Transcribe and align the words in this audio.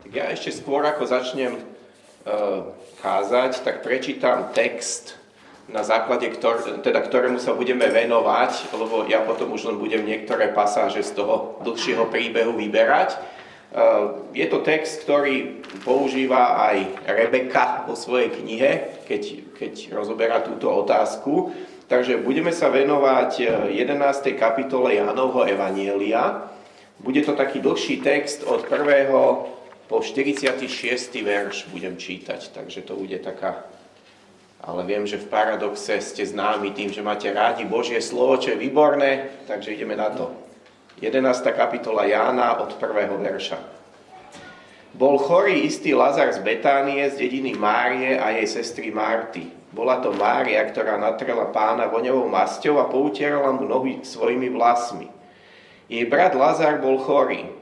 Tak 0.00 0.10
ja 0.10 0.32
ešte 0.32 0.50
skôr, 0.56 0.80
ako 0.82 1.04
začnem 1.04 1.60
uh, 1.60 2.72
kázať, 3.04 3.60
tak 3.60 3.84
prečítam 3.84 4.48
text, 4.56 5.20
na 5.70 5.86
základe 5.86 6.26
ktor- 6.34 6.82
teda 6.82 6.98
ktorému 6.98 7.38
sa 7.38 7.54
budeme 7.54 7.86
venovať, 7.86 8.74
lebo 8.74 9.06
ja 9.06 9.22
potom 9.22 9.54
už 9.54 9.70
len 9.70 9.78
budem 9.78 10.02
niektoré 10.02 10.50
pasáže 10.50 11.06
z 11.06 11.14
toho 11.14 11.62
dlhšieho 11.62 12.10
príbehu 12.10 12.58
vyberať. 12.58 13.14
Uh, 13.70 14.26
je 14.34 14.50
to 14.50 14.66
text, 14.66 15.06
ktorý 15.06 15.62
používa 15.86 16.58
aj 16.58 17.06
Rebeka 17.06 17.86
vo 17.86 17.94
svojej 17.94 18.34
knihe, 18.34 18.98
keď, 19.06 19.22
keď 19.54 19.72
rozoberá 19.94 20.42
túto 20.42 20.66
otázku. 20.66 21.54
Takže 21.86 22.22
budeme 22.22 22.54
sa 22.54 22.70
venovať 22.70 23.30
11. 23.74 23.90
E, 24.30 24.38
kapitole 24.38 24.94
Jánovho 24.94 25.42
Evanielia. 25.42 26.46
Bude 27.02 27.18
to 27.26 27.34
taký 27.34 27.58
dlhší 27.58 27.98
text 27.98 28.46
od 28.46 28.62
1. 28.62 29.10
po 29.90 29.98
46. 29.98 30.70
verš 31.18 31.66
budem 31.74 31.98
čítať, 31.98 32.54
takže 32.54 32.86
to 32.86 32.94
bude 32.94 33.18
taká... 33.18 33.66
Ale 34.62 34.86
viem, 34.86 35.02
že 35.02 35.18
v 35.18 35.26
paradoxe 35.26 35.98
ste 35.98 36.22
známi 36.22 36.70
tým, 36.70 36.94
že 36.94 37.02
máte 37.02 37.26
rádi 37.32 37.66
Božie 37.66 37.98
slovo, 37.98 38.38
čo 38.38 38.54
je 38.54 38.62
výborné, 38.62 39.42
takže 39.50 39.74
ideme 39.74 39.98
na 39.98 40.14
to. 40.14 40.30
11. 41.02 41.42
kapitola 41.56 42.06
Jána 42.06 42.62
od 42.62 42.78
1. 42.78 43.18
verša. 43.18 43.58
Bol 44.94 45.18
chorý 45.18 45.66
istý 45.66 45.90
Lazar 45.90 46.30
z 46.30 46.38
Betánie, 46.38 47.02
z 47.10 47.26
dediny 47.26 47.58
Márie 47.58 48.14
a 48.14 48.30
jej 48.30 48.46
sestry 48.46 48.94
Marty. 48.94 49.48
Bola 49.74 49.98
to 49.98 50.14
Mária, 50.14 50.60
ktorá 50.70 51.02
natrela 51.02 51.50
pána 51.50 51.90
voňovou 51.90 52.30
masťou 52.30 52.78
a 52.78 52.86
poutierala 52.86 53.58
mu 53.58 53.66
nohy 53.66 54.06
svojimi 54.06 54.54
vlasmi. 54.54 55.10
Jej 55.90 56.06
brat 56.06 56.38
Lazar 56.38 56.78
bol 56.78 57.00
chorý. 57.02 57.59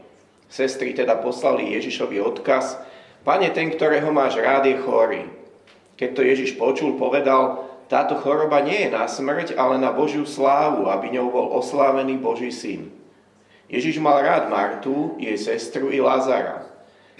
Sestry 0.48 0.96
teda 0.96 1.20
poslali 1.20 1.76
Ježišovi 1.76 2.20
odkaz, 2.24 2.80
Pane, 3.28 3.52
ten, 3.52 3.68
ktorého 3.68 4.08
máš 4.08 4.40
rád, 4.40 4.64
je 4.64 4.80
chorý. 4.80 5.28
Keď 6.00 6.10
to 6.16 6.22
Ježiš 6.24 6.56
počul, 6.56 6.96
povedal, 6.96 7.68
táto 7.90 8.16
choroba 8.20 8.64
nie 8.64 8.88
je 8.88 8.94
na 8.94 9.04
smrť, 9.04 9.52
ale 9.52 9.76
na 9.76 9.92
Božiu 9.92 10.24
slávu, 10.24 10.88
aby 10.88 11.12
ňou 11.12 11.28
bol 11.28 11.46
oslávený 11.60 12.16
Boží 12.16 12.48
syn. 12.48 12.88
Ježiš 13.68 14.00
mal 14.00 14.24
rád 14.24 14.48
Martu, 14.48 15.12
jej 15.20 15.36
sestru 15.36 15.92
i 15.92 16.00
Lazara. 16.00 16.64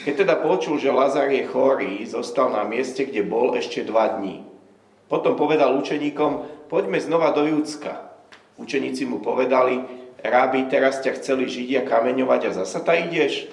Keď 0.00 0.24
teda 0.24 0.40
počul, 0.40 0.80
že 0.80 0.88
Lazar 0.88 1.28
je 1.28 1.44
chorý, 1.44 2.06
zostal 2.08 2.54
na 2.54 2.64
mieste, 2.64 3.04
kde 3.04 3.26
bol 3.26 3.52
ešte 3.52 3.84
dva 3.84 4.16
dní. 4.16 4.46
Potom 5.12 5.36
povedal 5.36 5.76
učeníkom, 5.76 6.64
poďme 6.72 7.02
znova 7.02 7.36
do 7.36 7.44
Júcka. 7.44 8.16
Učeníci 8.56 9.04
mu 9.04 9.20
povedali, 9.20 9.82
rábi, 10.22 10.66
teraz 10.66 11.00
ťa 11.02 11.18
chceli 11.18 11.46
Židia 11.46 11.86
kameňovať 11.86 12.40
a 12.48 12.50
zasa 12.62 12.82
ta 12.82 12.94
ideš? 12.98 13.46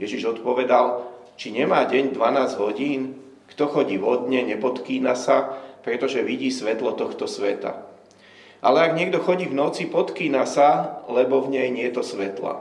Ježiš 0.00 0.38
odpovedal, 0.38 1.06
či 1.36 1.52
nemá 1.52 1.84
deň 1.86 2.16
12 2.16 2.62
hodín? 2.62 3.20
Kto 3.50 3.66
chodí 3.66 3.98
vodne, 3.98 4.46
nepodkýna 4.46 5.18
sa, 5.18 5.58
pretože 5.82 6.22
vidí 6.22 6.48
svetlo 6.54 6.94
tohto 6.94 7.26
sveta. 7.26 7.82
Ale 8.60 8.84
ak 8.84 8.92
niekto 8.92 9.18
chodí 9.24 9.48
v 9.48 9.56
noci, 9.56 9.88
podkýna 9.88 10.44
sa, 10.44 11.00
lebo 11.08 11.40
v 11.40 11.56
nej 11.58 11.68
nie 11.72 11.88
je 11.88 11.96
to 11.96 12.04
svetla. 12.04 12.60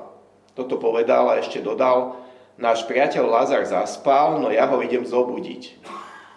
Toto 0.55 0.79
povedal 0.79 1.27
a 1.29 1.39
ešte 1.39 1.59
dodal, 1.59 2.19
náš 2.55 2.87
priateľ 2.87 3.23
Lazar 3.27 3.63
zaspal, 3.67 4.39
no 4.39 4.51
ja 4.51 4.67
ho 4.67 4.79
idem 4.79 5.03
zobudiť. 5.03 5.79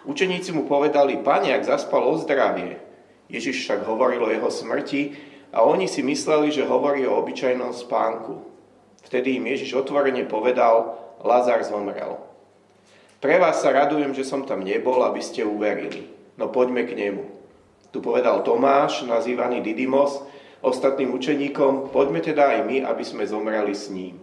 Učeníci 0.03 0.51
mu 0.51 0.67
povedali, 0.67 1.15
pane, 1.23 1.55
ak 1.55 1.63
zaspal 1.63 2.03
o 2.03 2.19
zdravie. 2.19 2.75
Ježiš 3.31 3.63
však 3.63 3.87
hovoril 3.87 4.19
o 4.19 4.29
jeho 4.31 4.51
smrti 4.51 5.15
a 5.53 5.61
oni 5.61 5.85
si 5.85 6.01
mysleli, 6.01 6.49
že 6.49 6.65
hovorí 6.65 7.05
o 7.05 7.13
obyčajnom 7.21 7.77
spánku. 7.77 8.41
Vtedy 9.05 9.37
im 9.37 9.45
Ježiš 9.45 9.77
otvorene 9.77 10.25
povedal, 10.25 10.97
Lazar 11.21 11.61
zomrel. 11.61 12.17
Pre 13.21 13.35
vás 13.39 13.61
sa 13.61 13.71
radujem, 13.71 14.11
že 14.17 14.25
som 14.25 14.43
tam 14.43 14.65
nebol, 14.65 15.05
aby 15.05 15.21
ste 15.21 15.45
uverili. 15.45 16.09
No 16.35 16.49
poďme 16.49 16.83
k 16.89 16.97
nemu. 16.97 17.23
Tu 17.93 18.01
povedal 18.01 18.41
Tomáš, 18.41 19.05
nazývaný 19.05 19.61
Didymos, 19.61 20.25
ostatným 20.65 21.13
učeníkom, 21.13 21.93
poďme 21.93 22.25
teda 22.25 22.57
aj 22.57 22.59
my, 22.65 22.77
aby 22.89 23.03
sme 23.05 23.23
zomreli 23.29 23.77
s 23.77 23.93
ním. 23.93 24.17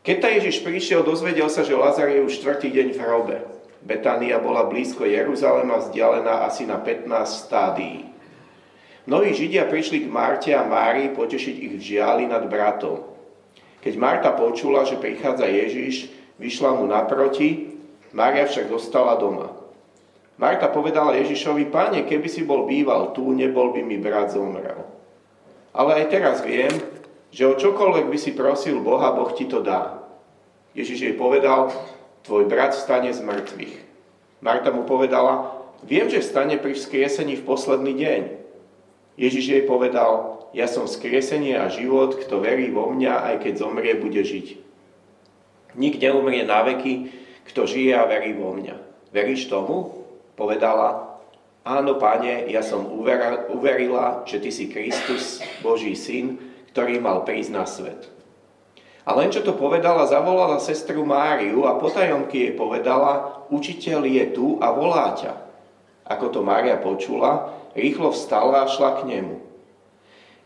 Keď 0.00 0.16
ta 0.24 0.32
Ježiš 0.32 0.64
prišiel, 0.64 1.04
dozvedel 1.04 1.52
sa, 1.52 1.60
že 1.60 1.76
Lazar 1.76 2.08
je 2.08 2.24
už 2.24 2.40
štvrtý 2.40 2.72
deň 2.72 2.88
v 2.96 3.02
hrobe. 3.04 3.36
Betania 3.84 4.40
bola 4.40 4.64
blízko 4.64 5.04
Jeruzalema, 5.04 5.84
vzdialená 5.84 6.48
asi 6.48 6.64
na 6.64 6.80
15 6.80 7.04
stádií. 7.28 8.07
Mnohí 9.08 9.32
Židia 9.32 9.64
prišli 9.64 10.04
k 10.04 10.12
Marte 10.12 10.52
a 10.52 10.68
Mári 10.68 11.08
potešiť 11.16 11.56
ich 11.56 11.74
v 11.80 11.80
žiali 11.80 12.28
nad 12.28 12.44
bratom. 12.44 13.08
Keď 13.80 13.94
Marta 13.96 14.36
počula, 14.36 14.84
že 14.84 15.00
prichádza 15.00 15.48
Ježiš, 15.48 16.12
vyšla 16.36 16.76
mu 16.76 16.84
naproti, 16.84 17.72
Mária 18.12 18.44
však 18.44 18.68
zostala 18.68 19.16
doma. 19.16 19.56
Marta 20.36 20.68
povedala 20.68 21.16
Ježišovi, 21.16 21.72
páne, 21.72 22.04
keby 22.04 22.28
si 22.28 22.44
bol 22.44 22.68
býval 22.68 23.16
tu, 23.16 23.32
nebol 23.32 23.72
by 23.72 23.80
mi 23.80 23.96
brat 23.96 24.36
zomrel. 24.36 24.84
Ale 25.72 26.04
aj 26.04 26.12
teraz 26.12 26.36
viem, 26.44 26.70
že 27.32 27.48
o 27.48 27.56
čokoľvek 27.56 28.12
by 28.12 28.18
si 28.20 28.36
prosil 28.36 28.84
Boha, 28.84 29.16
Boh 29.16 29.32
ti 29.32 29.48
to 29.48 29.64
dá. 29.64 30.04
Ježiš 30.76 31.00
jej 31.00 31.14
povedal, 31.16 31.72
tvoj 32.28 32.44
brat 32.44 32.76
vstane 32.76 33.08
z 33.08 33.24
mŕtvych. 33.24 33.74
Marta 34.44 34.68
mu 34.68 34.84
povedala, 34.84 35.64
viem, 35.80 36.12
že 36.12 36.20
vstane 36.20 36.60
pri 36.60 36.76
vzkriesení 36.76 37.40
v 37.40 37.46
posledný 37.48 37.96
deň. 37.96 38.47
Ježiš 39.18 39.44
jej 39.50 39.62
povedal, 39.66 40.46
ja 40.54 40.70
som 40.70 40.86
vzkriesenie 40.86 41.58
a 41.58 41.66
život, 41.66 42.16
kto 42.22 42.38
verí 42.38 42.70
vo 42.70 42.86
mňa, 42.86 43.34
aj 43.34 43.36
keď 43.42 43.52
zomrie, 43.58 43.98
bude 43.98 44.22
žiť. 44.22 44.62
Nik 45.74 45.98
neumrie 45.98 46.46
na 46.46 46.62
veky, 46.62 47.10
kto 47.50 47.66
žije 47.66 47.98
a 47.98 48.06
verí 48.06 48.32
vo 48.32 48.54
mňa. 48.54 48.78
Veríš 49.10 49.50
tomu? 49.50 50.06
Povedala, 50.38 51.18
áno, 51.66 51.98
pane, 51.98 52.46
ja 52.46 52.62
som 52.62 52.86
uverila, 53.50 54.22
že 54.22 54.38
ty 54.38 54.54
si 54.54 54.70
Kristus, 54.70 55.42
Boží 55.66 55.98
syn, 55.98 56.38
ktorý 56.70 57.02
mal 57.02 57.26
prísť 57.26 57.50
na 57.50 57.66
svet. 57.66 58.06
A 59.08 59.16
len 59.16 59.32
čo 59.32 59.40
to 59.40 59.56
povedala, 59.56 60.06
zavolala 60.06 60.60
sestru 60.60 61.02
Máriu 61.02 61.64
a 61.64 61.80
potajomky 61.80 62.44
jej 62.44 62.52
povedala, 62.54 63.42
učiteľ 63.50 64.04
je 64.04 64.24
tu 64.36 64.46
a 64.60 64.68
volá 64.70 65.16
ťa. 65.16 65.47
Ako 66.08 66.32
to 66.32 66.40
Mária 66.40 66.80
počula, 66.80 67.52
rýchlo 67.76 68.10
vstala 68.10 68.64
a 68.64 68.70
šla 68.70 69.00
k 69.00 69.12
nemu. 69.12 69.36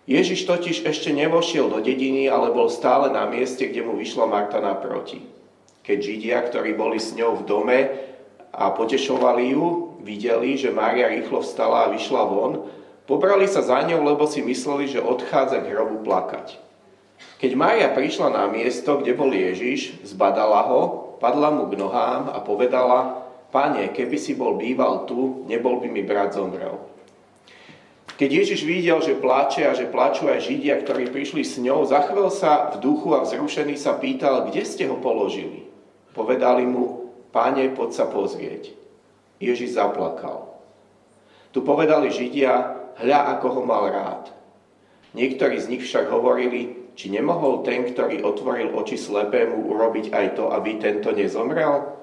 Ježiš 0.02 0.50
totiž 0.50 0.82
ešte 0.82 1.14
nevošiel 1.14 1.70
do 1.70 1.78
dediny, 1.78 2.26
ale 2.26 2.50
bol 2.50 2.66
stále 2.66 3.06
na 3.14 3.22
mieste, 3.30 3.70
kde 3.70 3.86
mu 3.86 3.94
vyšla 3.94 4.26
Marta 4.26 4.58
naproti. 4.58 5.22
Keď 5.86 5.98
Židia, 5.98 6.38
ktorí 6.42 6.74
boli 6.74 6.98
s 6.98 7.14
ňou 7.14 7.38
v 7.38 7.46
dome 7.46 7.78
a 8.50 8.74
potešovali 8.74 9.54
ju, 9.54 9.94
videli, 10.02 10.58
že 10.58 10.74
Mária 10.74 11.06
rýchlo 11.06 11.38
vstala 11.46 11.86
a 11.86 11.92
vyšla 11.94 12.22
von, 12.26 12.66
pobrali 13.06 13.46
sa 13.46 13.62
za 13.62 13.78
ňou, 13.86 14.02
lebo 14.02 14.26
si 14.26 14.42
mysleli, 14.42 14.90
že 14.90 14.98
odchádza 14.98 15.62
k 15.62 15.70
hrobu 15.70 16.02
plakať. 16.02 16.58
Keď 17.38 17.50
Mária 17.54 17.86
prišla 17.94 18.34
na 18.34 18.50
miesto, 18.50 18.98
kde 18.98 19.14
bol 19.14 19.30
Ježiš, 19.30 20.02
zbadala 20.02 20.66
ho, 20.66 21.14
padla 21.22 21.54
mu 21.54 21.70
k 21.70 21.78
nohám 21.78 22.34
a 22.34 22.42
povedala, 22.42 23.21
Pane, 23.52 23.92
keby 23.92 24.16
si 24.16 24.32
bol 24.32 24.56
býval 24.56 25.04
tu, 25.04 25.44
nebol 25.44 25.76
by 25.76 25.92
mi 25.92 26.00
brat 26.00 26.32
zomrel. 26.32 26.88
Keď 28.16 28.30
Ježiš 28.32 28.64
videl, 28.64 28.96
že 29.04 29.20
plače 29.20 29.68
a 29.68 29.76
že 29.76 29.92
plačú 29.92 30.32
aj 30.32 30.48
Židia, 30.48 30.80
ktorí 30.80 31.12
prišli 31.12 31.44
s 31.44 31.60
ňou, 31.60 31.84
zachvel 31.84 32.32
sa 32.32 32.72
v 32.72 32.80
duchu 32.80 33.12
a 33.12 33.24
vzrušený 33.24 33.76
sa 33.76 34.00
pýtal, 34.00 34.48
kde 34.48 34.64
ste 34.64 34.88
ho 34.88 34.96
položili. 34.96 35.68
Povedali 36.16 36.64
mu, 36.64 37.12
Pane, 37.32 37.72
poď 37.76 37.90
sa 37.92 38.06
pozrieť. 38.08 38.72
Ježiš 39.36 39.76
zaplakal. 39.76 40.52
Tu 41.52 41.60
povedali 41.60 42.08
Židia, 42.08 42.78
hľa, 43.00 43.36
ako 43.36 43.60
ho 43.60 43.62
mal 43.68 43.88
rád. 43.88 44.32
Niektorí 45.12 45.60
z 45.60 45.68
nich 45.68 45.84
však 45.84 46.08
hovorili, 46.08 46.92
či 46.96 47.12
nemohol 47.12 47.64
ten, 47.64 47.84
ktorý 47.84 48.24
otvoril 48.24 48.72
oči 48.72 48.96
slepému, 48.96 49.68
urobiť 49.68 50.12
aj 50.12 50.26
to, 50.40 50.48
aby 50.52 50.80
tento 50.80 51.12
nezomrel? 51.12 52.01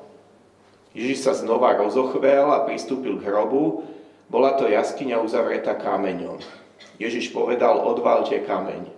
Ježiš 0.98 1.22
sa 1.22 1.34
znova 1.38 1.78
rozochvel 1.78 2.50
a 2.50 2.66
pristúpil 2.66 3.22
k 3.22 3.30
hrobu. 3.30 3.86
Bola 4.30 4.58
to 4.58 4.70
jaskyňa 4.70 5.22
uzavretá 5.22 5.78
kameňom. 5.78 6.42
Ježiš 6.98 7.34
povedal, 7.34 7.82
odvalte 7.82 8.42
kameň. 8.42 8.90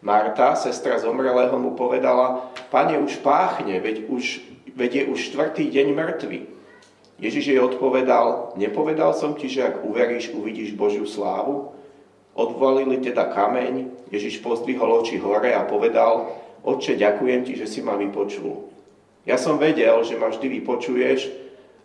Marta, 0.00 0.56
sestra 0.56 0.96
zomrelého, 0.96 1.52
mu 1.60 1.76
povedala, 1.76 2.48
pane, 2.72 2.96
už 2.96 3.20
páchne, 3.20 3.76
veď, 3.84 4.08
už, 4.08 4.40
veď 4.72 4.90
je 4.90 5.02
už 5.12 5.18
štvrtý 5.28 5.68
deň 5.68 5.86
mŕtvy. 5.92 6.40
Ježiš 7.20 7.52
jej 7.52 7.60
odpovedal, 7.60 8.56
nepovedal 8.56 9.12
som 9.12 9.36
ti, 9.36 9.52
že 9.52 9.60
ak 9.60 9.84
uveríš, 9.84 10.32
uvidíš 10.32 10.72
Božiu 10.72 11.04
slávu? 11.04 11.76
Odvalili 12.32 12.96
teda 13.04 13.28
kameň, 13.28 14.08
Ježiš 14.08 14.40
pozdvihol 14.40 15.04
oči 15.04 15.20
hore 15.20 15.52
a 15.52 15.68
povedal, 15.68 16.32
Otče, 16.60 17.00
ďakujem 17.00 17.40
ti, 17.44 17.56
že 17.56 17.64
si 17.64 17.80
ma 17.80 17.96
vypočul. 17.96 18.69
Ja 19.30 19.38
som 19.38 19.62
vedel, 19.62 19.94
že 20.02 20.18
ma 20.18 20.26
vždy 20.26 20.58
vypočuješ, 20.58 21.30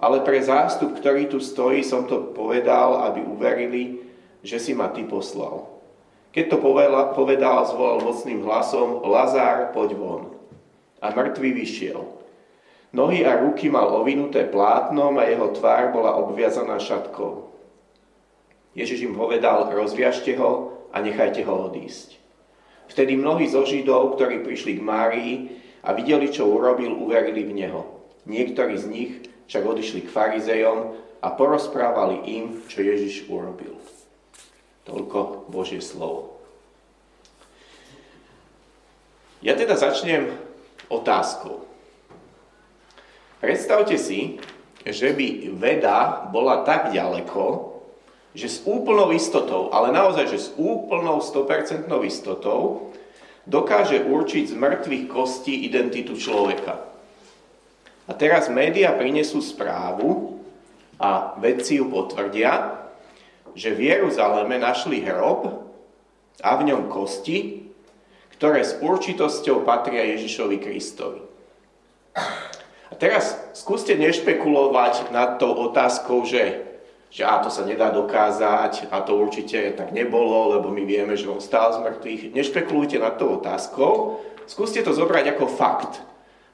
ale 0.01 0.25
pre 0.25 0.41
zástup, 0.41 0.97
ktorý 0.97 1.29
tu 1.29 1.37
stojí, 1.37 1.85
som 1.85 2.09
to 2.09 2.33
povedal, 2.33 3.05
aby 3.05 3.21
uverili, 3.21 4.01
že 4.41 4.57
si 4.57 4.73
ma 4.73 4.89
ty 4.89 5.05
poslal. 5.05 5.69
Keď 6.33 6.45
to 6.49 6.57
povedal, 7.13 7.69
zvolal 7.69 8.01
mocným 8.01 8.41
hlasom, 8.41 9.05
Lazár, 9.05 9.77
poď 9.77 9.93
von. 9.93 10.23
A 11.05 11.13
mŕtvý 11.13 11.53
vyšiel. 11.53 12.01
Nohy 12.97 13.21
a 13.29 13.37
ruky 13.37 13.69
mal 13.69 13.93
ovinuté 13.93 14.49
plátnom 14.49 15.13
a 15.21 15.29
jeho 15.29 15.53
tvár 15.53 15.93
bola 15.93 16.17
obviazaná 16.17 16.81
šatkou. 16.81 17.53
Ježiš 18.73 19.05
im 19.05 19.13
povedal, 19.13 19.69
rozviažte 19.69 20.33
ho 20.41 20.73
a 20.89 20.97
nechajte 20.97 21.45
ho 21.45 21.69
odísť. 21.69 22.17
Vtedy 22.89 23.13
mnohí 23.13 23.45
zo 23.45 23.61
Židov, 23.61 24.17
ktorí 24.17 24.41
prišli 24.41 24.81
k 24.81 24.81
Márii 24.81 25.33
a 25.85 25.93
videli, 25.93 26.33
čo 26.33 26.49
urobil, 26.49 26.97
uverili 26.97 27.45
v 27.45 27.53
Neho. 27.53 27.81
Niektorí 28.25 28.73
z 28.73 28.85
nich 28.89 29.11
však 29.45 29.61
odišli 29.61 30.09
k 30.09 30.13
farizejom 30.13 30.97
a 31.21 31.27
porozprávali 31.29 32.25
im, 32.25 32.65
čo 32.65 32.81
Ježiš 32.81 33.29
urobil. 33.29 33.77
Toľko 34.89 35.49
Božie 35.53 35.81
slovo. 35.81 36.41
Ja 39.45 39.53
teda 39.53 39.77
začnem 39.77 40.33
otázkou. 40.89 41.69
Predstavte 43.37 43.93
si, 44.01 44.41
že 44.81 45.13
by 45.13 45.53
veda 45.53 46.29
bola 46.33 46.65
tak 46.65 46.89
ďaleko, 46.89 47.73
že 48.33 48.49
s 48.49 48.57
úplnou 48.65 49.13
istotou, 49.13 49.69
ale 49.69 49.93
naozaj, 49.93 50.33
že 50.33 50.39
s 50.41 50.49
úplnou 50.57 51.21
100% 51.21 51.89
istotou 52.09 52.89
dokáže 53.45 54.01
určiť 54.05 54.51
z 54.51 54.55
mŕtvych 54.57 55.05
kostí 55.09 55.65
identitu 55.69 56.17
človeka. 56.17 56.81
A 58.05 58.11
teraz 58.13 58.49
médiá 58.49 58.93
prinesú 58.93 59.41
správu 59.41 60.41
a 61.01 61.33
vedci 61.41 61.81
ju 61.81 61.89
potvrdia, 61.89 62.85
že 63.57 63.73
v 63.73 63.89
Jeruzaleme 63.93 64.61
našli 64.61 65.01
hrob 65.01 65.65
a 66.43 66.49
v 66.59 66.61
ňom 66.69 66.91
kosti, 66.91 67.65
ktoré 68.35 68.61
s 68.61 68.77
určitosťou 68.83 69.63
patria 69.63 70.03
Ježišovi 70.13 70.57
Kristovi. 70.59 71.21
A 72.91 72.93
teraz 72.93 73.39
skúste 73.55 73.95
nešpekulovať 73.95 75.09
nad 75.09 75.39
tou 75.39 75.55
otázkou, 75.55 76.27
že, 76.27 76.64
že 77.15 77.23
a 77.23 77.39
to 77.39 77.47
sa 77.47 77.63
nedá 77.63 77.95
dokázať 77.95 78.91
a 78.91 78.99
to 78.99 79.15
určite 79.15 79.79
tak 79.79 79.95
nebolo, 79.95 80.59
lebo 80.59 80.67
my 80.67 80.83
vieme, 80.83 81.15
že 81.15 81.31
on 81.31 81.39
stál 81.39 81.71
z 81.71 81.79
mŕtvych. 81.79 82.35
Nešpekulujte 82.35 82.99
nad 82.99 83.15
tou 83.15 83.39
otázkou, 83.39 84.19
skúste 84.51 84.83
to 84.83 84.91
zobrať 84.91 85.31
ako 85.31 85.47
fakt, 85.47 86.03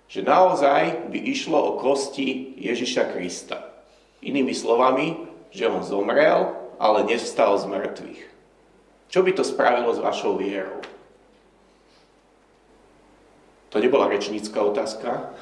že 0.06 0.22
naozaj 0.22 1.10
by 1.10 1.18
išlo 1.18 1.58
o 1.58 1.72
kosti 1.82 2.54
Ježiša 2.62 3.10
Krista. 3.10 3.74
Inými 4.22 4.54
slovami, 4.54 5.26
že 5.50 5.66
on 5.66 5.82
zomrel 5.82 6.54
ale 6.78 7.10
nevstal 7.10 7.58
z 7.58 7.66
mŕtvych. 7.66 8.22
Čo 9.10 9.26
by 9.26 9.32
to 9.34 9.42
spravilo 9.42 9.90
s 9.90 9.98
vašou 9.98 10.38
vierou? 10.38 10.78
To 13.74 13.82
nebola 13.82 14.06
rečnícka 14.06 14.62
otázka. 14.62 15.34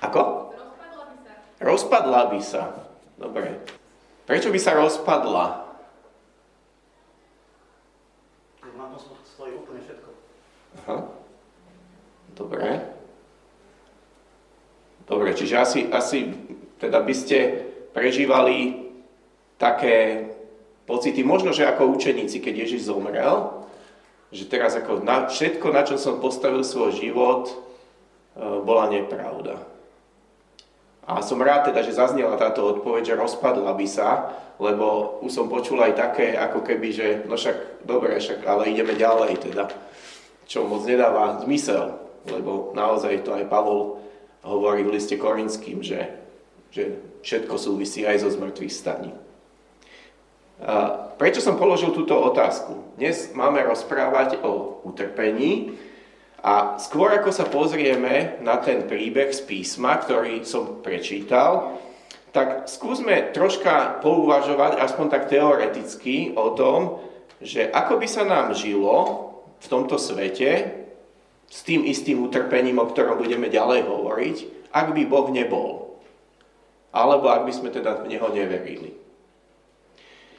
Ako? 0.00 0.49
Rozpadla 1.60 2.32
by 2.32 2.40
sa. 2.40 2.72
Dobre. 3.20 3.60
Prečo 4.24 4.48
by 4.48 4.60
sa 4.60 4.72
rozpadla? 4.80 5.70
Aha. 10.80 10.98
Dobre. 12.32 12.68
Dobre, 15.04 15.34
čiže 15.36 15.54
asi, 15.58 15.80
asi 15.92 16.32
teda 16.80 17.02
by 17.04 17.14
ste 17.14 17.66
prežívali 17.90 18.88
také 19.60 20.30
pocity, 20.86 21.20
možno, 21.26 21.52
že 21.52 21.66
ako 21.68 21.92
učeníci, 21.98 22.40
keď 22.40 22.64
Ježiš 22.64 22.88
zomrel, 22.88 23.66
že 24.30 24.46
teraz 24.46 24.78
ako 24.78 25.02
na, 25.02 25.26
všetko, 25.26 25.66
na 25.74 25.82
čo 25.82 25.98
som 25.98 26.22
postavil 26.22 26.62
svoj 26.62 26.94
život, 26.94 27.50
e, 27.50 27.54
bola 28.62 28.86
nepravda. 28.88 29.58
A 31.08 31.24
som 31.24 31.40
rád 31.40 31.72
teda, 31.72 31.80
že 31.82 31.96
zaznela 31.96 32.36
táto 32.36 32.66
odpoveď, 32.76 33.14
že 33.14 33.20
rozpadla 33.20 33.72
by 33.74 33.86
sa, 33.88 34.36
lebo 34.60 35.18
už 35.24 35.32
som 35.32 35.48
počul 35.48 35.80
aj 35.80 35.96
také, 35.96 36.36
ako 36.36 36.60
keby, 36.60 36.88
že 36.92 37.06
no 37.24 37.34
však, 37.34 37.88
dobre, 37.88 38.20
však, 38.20 38.44
ale 38.44 38.70
ideme 38.70 38.92
ďalej 38.94 39.50
teda, 39.50 39.72
čo 40.44 40.68
moc 40.68 40.84
nedáva 40.84 41.40
zmysel, 41.42 41.96
lebo 42.28 42.76
naozaj 42.76 43.24
to 43.24 43.32
aj 43.32 43.48
Pavol 43.48 43.98
hovorí 44.44 44.84
v 44.84 44.92
liste 45.00 45.16
Korinským, 45.16 45.80
že, 45.80 46.12
že 46.68 47.00
všetko 47.24 47.56
súvisí 47.56 48.04
aj 48.04 48.20
so 48.20 48.28
zmrtvých 48.28 48.72
staní. 48.72 49.12
Prečo 51.16 51.40
som 51.40 51.56
položil 51.56 51.96
túto 51.96 52.12
otázku? 52.12 52.96
Dnes 53.00 53.32
máme 53.32 53.64
rozprávať 53.64 54.44
o 54.44 54.84
utrpení 54.84 55.72
a 56.40 56.80
skôr 56.80 57.12
ako 57.12 57.30
sa 57.32 57.44
pozrieme 57.44 58.40
na 58.40 58.56
ten 58.56 58.88
príbeh 58.88 59.28
z 59.32 59.44
písma, 59.44 60.00
ktorý 60.00 60.44
som 60.48 60.80
prečítal, 60.80 61.76
tak 62.32 62.70
skúsme 62.70 63.34
troška 63.34 64.00
pouvažovať, 64.00 64.80
aspoň 64.80 65.06
tak 65.10 65.28
teoreticky, 65.28 66.32
o 66.38 66.56
tom, 66.56 67.02
že 67.42 67.68
ako 67.68 68.00
by 68.00 68.06
sa 68.08 68.24
nám 68.24 68.56
žilo 68.56 69.28
v 69.60 69.66
tomto 69.68 70.00
svete 70.00 70.80
s 71.50 71.60
tým 71.66 71.84
istým 71.84 72.22
utrpením, 72.24 72.78
o 72.78 72.88
ktorom 72.88 73.20
budeme 73.20 73.50
ďalej 73.50 73.84
hovoriť, 73.84 74.36
ak 74.70 74.86
by 74.94 75.02
Boh 75.04 75.28
nebol 75.28 75.90
alebo 76.90 77.30
ak 77.30 77.46
by 77.46 77.52
sme 77.54 77.70
teda 77.70 78.02
v 78.02 78.10
Neho 78.10 78.28
neverili. 78.34 78.90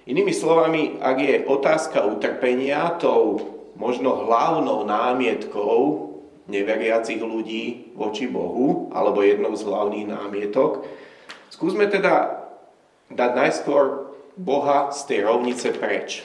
Inými 0.07 0.33
slovami, 0.35 0.99
ak 0.99 1.17
je 1.21 1.35
otázka 1.47 2.03
utrpenia 2.03 2.99
tou 2.99 3.39
možno 3.75 4.27
hlavnou 4.27 4.83
námietkou 4.83 6.11
neveriacich 6.51 7.21
ľudí 7.21 7.95
voči 7.95 8.27
Bohu, 8.27 8.91
alebo 8.91 9.23
jednou 9.23 9.55
z 9.55 9.63
hlavných 9.63 10.07
námietok, 10.11 10.83
skúsme 11.47 11.87
teda 11.87 12.43
dať 13.11 13.31
najskôr 13.35 14.11
Boha 14.35 14.91
z 14.91 14.99
tej 15.07 15.19
rovnice 15.27 15.71
preč. 15.75 16.23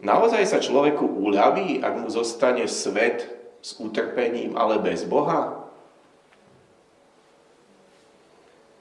Naozaj 0.00 0.44
sa 0.44 0.58
človeku 0.60 1.04
uľaví, 1.04 1.80
ak 1.80 1.94
mu 2.04 2.08
zostane 2.12 2.68
svet 2.68 3.26
s 3.64 3.80
utrpením, 3.80 4.54
ale 4.54 4.78
bez 4.78 5.08
Boha? 5.08 5.66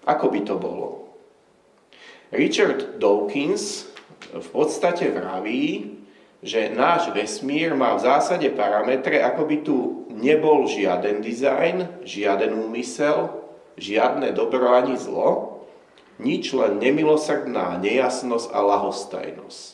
Ako 0.05 0.29
by 0.29 0.39
to 0.45 0.55
bolo? 0.59 1.09
Richard 2.29 2.99
Dawkins 3.01 3.89
v 4.35 4.47
podstate 4.51 5.09
vraví, 5.09 5.97
že 6.43 6.73
náš 6.73 7.11
vesmír 7.15 7.75
má 7.77 7.95
v 7.95 8.05
zásade 8.07 8.47
parametre, 8.51 9.21
ako 9.23 9.43
by 9.47 9.57
tu 9.63 9.77
nebol 10.11 10.67
žiaden 10.67 11.23
dizajn, 11.23 12.03
žiaden 12.07 12.55
úmysel, 12.55 13.43
žiadne 13.79 14.31
dobro 14.31 14.71
ani 14.71 14.95
zlo, 14.95 15.61
nič 16.19 16.55
len 16.55 16.79
nemilosrdná 16.79 17.79
nejasnosť 17.79 18.47
a 18.55 18.59
lahostajnosť. 18.63 19.73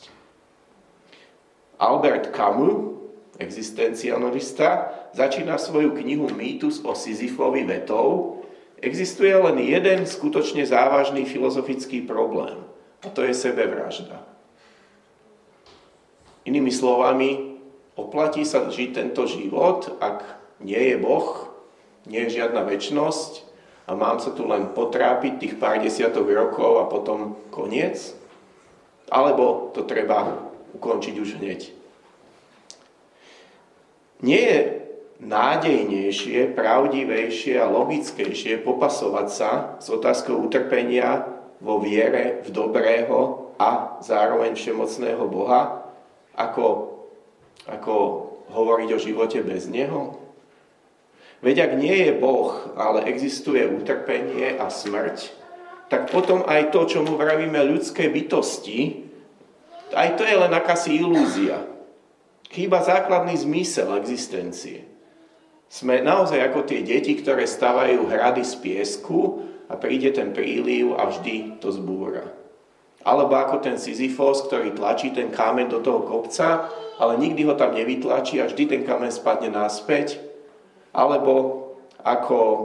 Albert 1.78 2.30
Camus, 2.34 2.98
existencialista, 3.38 4.94
začína 5.14 5.58
svoju 5.58 5.98
knihu 5.98 6.30
Mýtus 6.30 6.82
o 6.86 6.94
Sisyfovi 6.94 7.66
vetou, 7.66 8.38
Existuje 8.82 9.30
len 9.30 9.62
jeden 9.62 10.02
skutočne 10.02 10.66
závažný 10.66 11.22
filozofický 11.22 12.02
problém 12.02 12.66
a 13.06 13.14
to 13.14 13.22
je 13.22 13.30
sebevražda. 13.30 14.31
Inými 16.42 16.74
slovami, 16.74 17.58
oplatí 17.94 18.42
sa 18.42 18.66
žiť 18.66 18.90
tento 18.98 19.28
život, 19.30 19.98
ak 20.02 20.26
nie 20.62 20.94
je 20.94 20.96
Boh, 20.98 21.50
nie 22.06 22.26
je 22.26 22.42
žiadna 22.42 22.66
väčnosť 22.66 23.46
a 23.86 23.94
mám 23.94 24.18
sa 24.18 24.34
tu 24.34 24.46
len 24.46 24.74
potrápiť 24.74 25.38
tých 25.38 25.54
pár 25.58 25.78
desiatok 25.78 26.26
rokov 26.26 26.82
a 26.82 26.90
potom 26.90 27.38
koniec? 27.54 28.14
Alebo 29.06 29.70
to 29.76 29.86
treba 29.86 30.50
ukončiť 30.74 31.14
už 31.18 31.30
hneď? 31.38 31.60
Nie 34.22 34.40
je 34.42 34.58
nádejnejšie, 35.22 36.54
pravdivejšie 36.54 37.58
a 37.58 37.70
logickejšie 37.70 38.62
popasovať 38.62 39.28
sa 39.30 39.50
s 39.78 39.86
otázkou 39.90 40.42
utrpenia 40.42 41.26
vo 41.62 41.78
viere 41.78 42.42
v 42.42 42.48
dobrého 42.50 43.50
a 43.58 43.98
zároveň 44.02 44.58
všemocného 44.58 45.22
Boha, 45.30 45.81
ako, 46.36 46.66
ako 47.68 47.94
hovoriť 48.52 48.88
o 48.92 48.98
živote 49.00 49.40
bez 49.44 49.68
Neho? 49.68 50.20
Veď 51.42 51.66
ak 51.66 51.72
nie 51.74 51.96
je 52.06 52.12
Boh, 52.14 52.54
ale 52.78 53.10
existuje 53.10 53.66
utrpenie 53.66 54.54
a 54.62 54.70
smrť, 54.70 55.34
tak 55.90 56.08
potom 56.08 56.46
aj 56.46 56.70
to, 56.70 56.86
čo 56.86 56.98
mu 57.02 57.18
vravíme 57.18 57.58
ľudské 57.66 58.06
bytosti, 58.08 59.10
aj 59.92 60.16
to 60.16 60.24
je 60.24 60.36
len 60.38 60.52
akási 60.54 61.02
ilúzia. 61.02 61.68
Chýba 62.48 62.80
základný 62.80 63.36
zmysel 63.36 63.92
existencie. 64.00 64.88
Sme 65.72 66.04
naozaj 66.04 66.40
ako 66.52 66.68
tie 66.68 66.84
deti, 66.84 67.16
ktoré 67.16 67.48
stavajú 67.48 68.08
hrady 68.08 68.44
z 68.44 68.54
piesku 68.60 69.48
a 69.72 69.76
príde 69.80 70.12
ten 70.12 70.36
príliv 70.36 70.96
a 71.00 71.08
vždy 71.08 71.60
to 71.64 71.72
zbúra. 71.72 72.41
Alebo 73.02 73.34
ako 73.34 73.58
ten 73.58 73.78
Sisyfos, 73.78 74.46
ktorý 74.46 74.78
tlačí 74.78 75.10
ten 75.10 75.34
kámen 75.34 75.66
do 75.66 75.82
toho 75.82 76.06
kopca, 76.06 76.70
ale 77.02 77.18
nikdy 77.18 77.42
ho 77.50 77.58
tam 77.58 77.74
nevytlačí 77.74 78.38
a 78.38 78.46
vždy 78.46 78.70
ten 78.70 78.82
kamen 78.86 79.10
spadne 79.10 79.50
naspäť. 79.50 80.30
alebo 80.92 81.64
ako 82.04 82.38
e, 82.44 82.60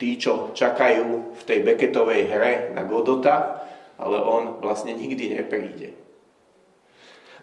tí, 0.00 0.16
čo 0.16 0.56
čakajú 0.56 1.36
v 1.36 1.42
tej 1.44 1.60
Beketovej 1.60 2.22
hre 2.32 2.72
na 2.72 2.88
Godota, 2.88 3.68
ale 4.00 4.16
on 4.22 4.62
vlastne 4.64 4.96
nikdy 4.96 5.36
nepríde. 5.36 6.06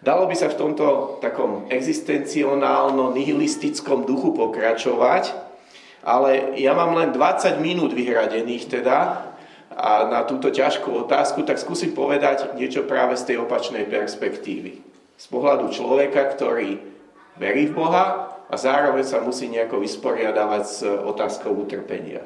Dalo 0.04 0.28
by 0.28 0.36
sa 0.36 0.52
v 0.52 0.60
tomto 0.60 1.16
takom 1.24 1.64
existencionálno-nihilistickom 1.72 4.04
duchu 4.04 4.36
pokračovať, 4.36 5.32
ale 6.04 6.60
ja 6.60 6.76
mám 6.76 6.92
len 6.92 7.16
20 7.16 7.64
minút 7.64 7.96
vyhradených 7.96 8.68
teda 8.68 9.32
a 9.74 10.06
na 10.06 10.22
túto 10.22 10.54
ťažkú 10.54 11.06
otázku, 11.06 11.42
tak 11.42 11.58
skúsim 11.58 11.90
povedať 11.92 12.54
niečo 12.54 12.86
práve 12.86 13.18
z 13.18 13.34
tej 13.34 13.36
opačnej 13.42 13.84
perspektívy. 13.90 14.80
Z 15.18 15.26
pohľadu 15.30 15.70
človeka, 15.70 16.30
ktorý 16.34 16.78
verí 17.38 17.70
v 17.70 17.76
Boha 17.76 18.34
a 18.46 18.54
zároveň 18.54 19.02
sa 19.02 19.18
musí 19.22 19.50
nejako 19.50 19.82
vysporiadavať 19.82 20.62
s 20.62 20.86
otázkou 20.86 21.54
utrpenia. 21.54 22.22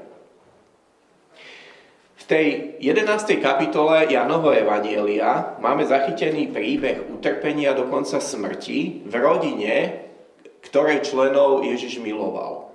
V 2.19 2.25
tej 2.29 2.77
11. 2.85 3.41
kapitole 3.41 4.05
Janoho 4.13 4.53
Evanielia 4.53 5.57
máme 5.65 5.89
zachytený 5.89 6.53
príbeh 6.53 7.09
utrpenia 7.09 7.73
dokonca 7.73 8.21
smrti 8.21 9.09
v 9.09 9.15
rodine, 9.17 9.77
ktorej 10.61 11.09
členov 11.09 11.65
Ježiš 11.65 12.05
miloval. 12.05 12.69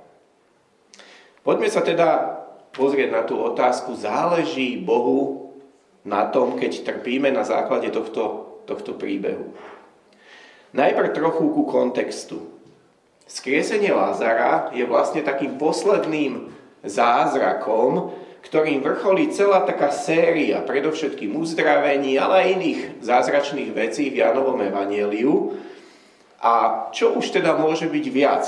Poďme 1.45 1.69
sa 1.69 1.85
teda 1.85 2.41
pozrieť 2.73 3.09
na 3.13 3.21
tú 3.23 3.37
otázku, 3.37 3.93
záleží 3.93 4.81
Bohu 4.81 5.53
na 6.03 6.27
tom, 6.27 6.59
keď 6.59 6.83
trpíme 6.83 7.31
na 7.31 7.45
základe 7.47 7.87
tohto, 7.93 8.59
tohto 8.67 8.97
príbehu. 8.97 9.53
Najprv 10.73 11.13
trochu 11.13 11.45
ku 11.53 11.63
kontextu. 11.69 12.49
Skriesenie 13.23 13.93
Lázara 13.93 14.73
je 14.75 14.83
vlastne 14.83 15.23
takým 15.23 15.55
posledným 15.55 16.51
zázrakom, 16.83 18.11
ktorým 18.43 18.83
vrcholí 18.83 19.31
celá 19.31 19.63
taká 19.63 19.87
séria, 19.93 20.59
predovšetkým 20.59 21.31
uzdravení, 21.39 22.19
ale 22.19 22.43
aj 22.43 22.53
iných 22.59 22.81
zázračných 22.99 23.71
vecí 23.71 24.11
v 24.11 24.19
Janovom 24.19 24.59
Evangeliu. 24.59 25.55
A 26.43 26.85
čo 26.91 27.15
už 27.15 27.31
teda 27.31 27.55
môže 27.55 27.87
byť 27.87 28.05
viac 28.11 28.43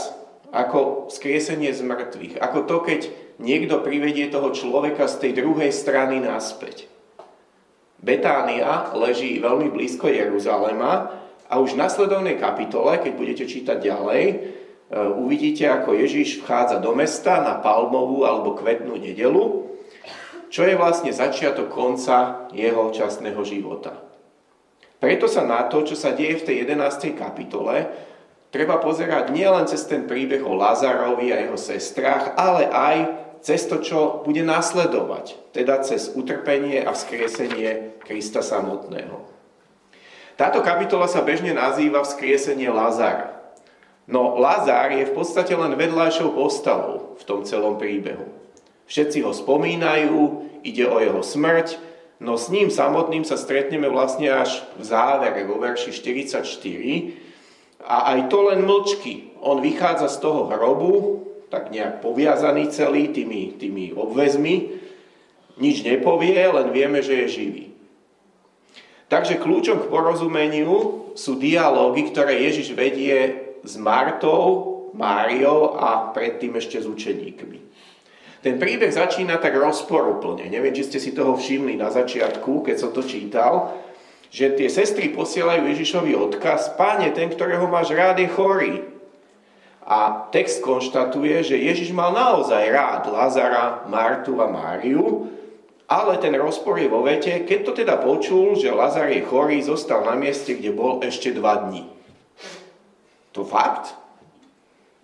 ako 0.51 1.08
skriesenie 1.08 1.72
z 1.72 1.79
mŕtvych? 1.88 2.44
Ako 2.44 2.67
to, 2.67 2.84
keď 2.84 3.08
niekto 3.42 3.84
privedie 3.84 4.32
toho 4.32 4.51
človeka 4.56 5.08
z 5.12 5.27
tej 5.27 5.32
druhej 5.44 5.72
strany 5.72 6.24
naspäť. 6.24 6.88
Betánia 8.00 8.94
leží 8.94 9.42
veľmi 9.42 9.74
blízko 9.74 10.08
Jeruzalema 10.08 11.10
a 11.50 11.54
už 11.58 11.74
v 11.74 11.82
nasledovnej 11.82 12.38
kapitole, 12.38 13.01
keď 13.01 13.12
budete 13.18 13.46
čítať 13.50 13.77
ďalej, 13.82 14.24
e, 14.30 14.36
uvidíte, 15.18 15.65
ako 15.65 15.98
Ježiš 15.98 16.46
vchádza 16.46 16.77
do 16.77 16.94
mesta 16.94 17.42
na 17.42 17.58
palmovú 17.58 18.27
alebo 18.27 18.54
kvetnú 18.54 18.94
nedelu, 19.00 19.65
čo 20.54 20.63
je 20.63 20.77
vlastne 20.77 21.10
začiatok 21.10 21.74
konca 21.74 22.48
jeho 22.54 22.94
časného 22.94 23.42
života. 23.42 24.06
Preto 25.01 25.27
sa 25.27 25.44
na 25.44 25.65
to, 25.68 25.84
čo 25.84 25.98
sa 25.98 26.15
deje 26.15 26.39
v 26.42 26.46
tej 26.46 26.56
11. 26.65 27.18
kapitole, 27.18 27.89
treba 28.54 28.80
pozerať 28.80 29.34
nielen 29.36 29.68
cez 29.68 29.84
ten 29.84 30.08
príbeh 30.08 30.46
o 30.46 30.56
Lazarovi 30.56 31.34
a 31.34 31.42
jeho 31.44 31.60
sestrách, 31.60 32.38
ale 32.39 32.70
aj 32.72 33.25
cez 33.46 33.70
to, 33.70 33.78
čo 33.78 34.25
bude 34.25 34.42
nasledovať, 34.42 35.54
teda 35.54 35.86
cez 35.86 36.10
utrpenie 36.18 36.82
a 36.82 36.98
vzkriesenie 36.98 38.02
Krista 38.02 38.42
samotného. 38.42 39.22
Táto 40.34 40.66
kapitola 40.66 41.06
sa 41.06 41.22
bežne 41.22 41.54
nazýva 41.54 42.02
Vzkriesenie 42.02 42.74
Lazara. 42.74 43.38
No 44.10 44.42
Lazar 44.42 44.90
je 44.98 45.06
v 45.06 45.14
podstate 45.14 45.54
len 45.54 45.78
vedľajšou 45.78 46.34
postavou 46.34 47.14
v 47.22 47.24
tom 47.24 47.46
celom 47.46 47.78
príbehu. 47.78 48.25
Všetci 48.90 49.22
ho 49.22 49.30
spomínajú, 49.30 50.18
ide 50.66 50.90
o 50.90 50.98
jeho 50.98 51.22
smrť, 51.22 51.78
no 52.18 52.42
s 52.42 52.50
ním 52.50 52.74
samotným 52.74 53.30
sa 53.30 53.38
stretneme 53.38 53.86
vlastne 53.94 54.34
až 54.34 54.66
v 54.74 54.90
závere, 54.90 55.46
vo 55.46 55.62
verši 55.62 55.94
44. 55.94 56.42
A 57.86 58.18
aj 58.18 58.20
to 58.34 58.50
len 58.50 58.66
mlčky. 58.66 59.38
On 59.38 59.62
vychádza 59.62 60.10
z 60.10 60.18
toho 60.18 60.50
hrobu, 60.50 61.22
tak 61.50 61.70
nejak 61.70 62.02
poviazaný 62.02 62.74
celý 62.74 63.14
tými, 63.14 63.56
tými 63.58 63.94
obvezmi, 63.94 64.82
nič 65.56 65.86
nepovie, 65.88 66.36
len 66.36 66.72
vieme, 66.75 67.00
že 67.00 67.25
je 67.25 67.28
živý. 67.32 67.66
Takže 69.06 69.38
kľúčom 69.38 69.86
k 69.86 69.90
porozumeniu 69.94 71.14
sú 71.14 71.38
dialógy, 71.38 72.10
ktoré 72.10 72.42
Ježiš 72.42 72.74
vedie 72.74 73.46
s 73.62 73.78
Martou, 73.78 74.74
Máriou 74.96 75.75
a 75.75 76.12
predtým 76.16 76.56
ešte 76.56 76.80
s 76.80 76.88
učeníkmi. 76.88 77.60
Ten 78.46 78.62
príbeh 78.62 78.94
začína 78.94 79.42
tak 79.42 79.58
rozporuplne. 79.58 80.46
Neviem, 80.48 80.72
či 80.72 80.86
ste 80.86 81.00
si 81.02 81.12
toho 81.12 81.34
všimli 81.36 81.75
na 81.75 81.90
začiatku, 81.90 82.62
keď 82.62 82.75
som 82.78 82.92
to 82.94 83.02
čítal, 83.02 83.74
že 84.30 84.54
tie 84.54 84.70
sestry 84.70 85.10
posielajú 85.12 85.66
Ježišovi 85.66 86.14
odkaz, 86.14 86.78
páne, 86.78 87.10
ten, 87.12 87.32
ktorého 87.32 87.66
máš 87.66 87.92
rád, 87.96 88.22
je 88.22 88.30
chorý. 88.30 88.95
A 89.86 90.30
text 90.34 90.65
konštatuje, 90.65 91.46
že 91.46 91.62
Ježiš 91.62 91.94
mal 91.94 92.10
naozaj 92.10 92.74
rád 92.74 93.06
Lazara, 93.06 93.86
Martu 93.86 94.42
a 94.42 94.50
Máriu, 94.50 95.30
ale 95.86 96.18
ten 96.18 96.34
rozpor 96.34 96.82
je 96.82 96.89
vo 96.89 97.06
vete, 97.06 97.46
keď 97.46 97.60
to 97.62 97.72
teda 97.77 98.01
počul, 98.01 98.58
že 98.58 98.74
Lazar 98.74 99.06
je 99.13 99.22
chorý, 99.22 99.62
zostal 99.62 100.01
na 100.01 100.18
mieste, 100.18 100.58
kde 100.58 100.74
bol 100.74 101.06
ešte 101.06 101.30
dva 101.30 101.70
dní. 101.70 101.86
To 103.38 103.46
fakt? 103.46 103.94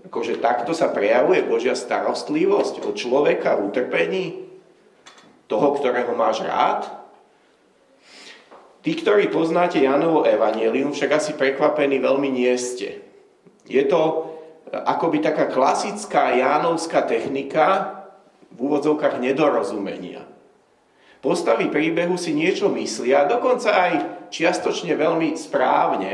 Akože 0.02 0.42
takto 0.42 0.74
sa 0.74 0.90
prejavuje 0.90 1.46
Božia 1.46 1.78
starostlivosť 1.78 2.82
o 2.82 2.90
človeka 2.98 3.62
v 3.62 3.70
utrpení? 3.70 4.26
Toho, 5.46 5.78
ktorého 5.78 6.18
máš 6.18 6.42
rád? 6.42 6.90
Tí, 8.82 8.98
ktorí 8.98 9.30
poznáte 9.30 9.78
Janovo 9.78 10.26
evanelium, 10.26 10.90
však 10.90 11.22
asi 11.22 11.32
prekvapení 11.38 12.02
veľmi 12.02 12.34
nie 12.34 12.50
ste. 12.58 13.06
Je 13.70 13.86
to 13.86 14.31
akoby 14.72 15.20
taká 15.20 15.52
klasická 15.52 16.32
jánovská 16.32 17.04
technika 17.04 18.00
v 18.56 18.72
úvodzovkách 18.72 19.20
nedorozumenia. 19.20 20.24
Postavy 21.22 21.70
príbehu 21.70 22.18
si 22.18 22.34
niečo 22.34 22.72
myslia, 22.74 23.30
dokonca 23.30 23.70
aj 23.70 23.94
čiastočne 24.34 24.98
veľmi 24.98 25.38
správne, 25.38 26.14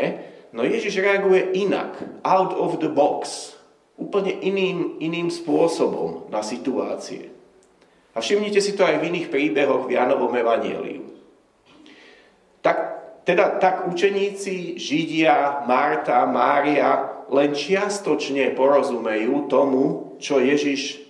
no 0.51 0.67
Ježiš 0.67 0.99
reaguje 0.99 1.53
inak, 1.63 1.95
out 2.27 2.51
of 2.51 2.83
the 2.83 2.91
box, 2.91 3.55
úplne 3.95 4.35
iným, 4.35 4.99
iným 4.99 5.31
spôsobom 5.31 6.27
na 6.27 6.43
situácie. 6.43 7.31
A 8.13 8.19
všimnite 8.19 8.59
si 8.59 8.73
to 8.73 8.83
aj 8.83 8.99
v 8.99 9.13
iných 9.13 9.27
príbehoch 9.29 9.85
v 9.85 9.95
Janovom 9.95 10.33
Evangeliu. 10.33 11.05
Tak, 12.65 12.77
teda 13.23 13.61
tak 13.61 13.87
učeníci, 13.87 14.75
Židia, 14.75 15.63
Marta, 15.69 16.25
Mária 16.25 17.16
len 17.31 17.51
čiastočne 17.51 18.55
porozumejú 18.55 19.51
tomu, 19.51 20.15
čo 20.17 20.39
Ježiš, 20.39 21.03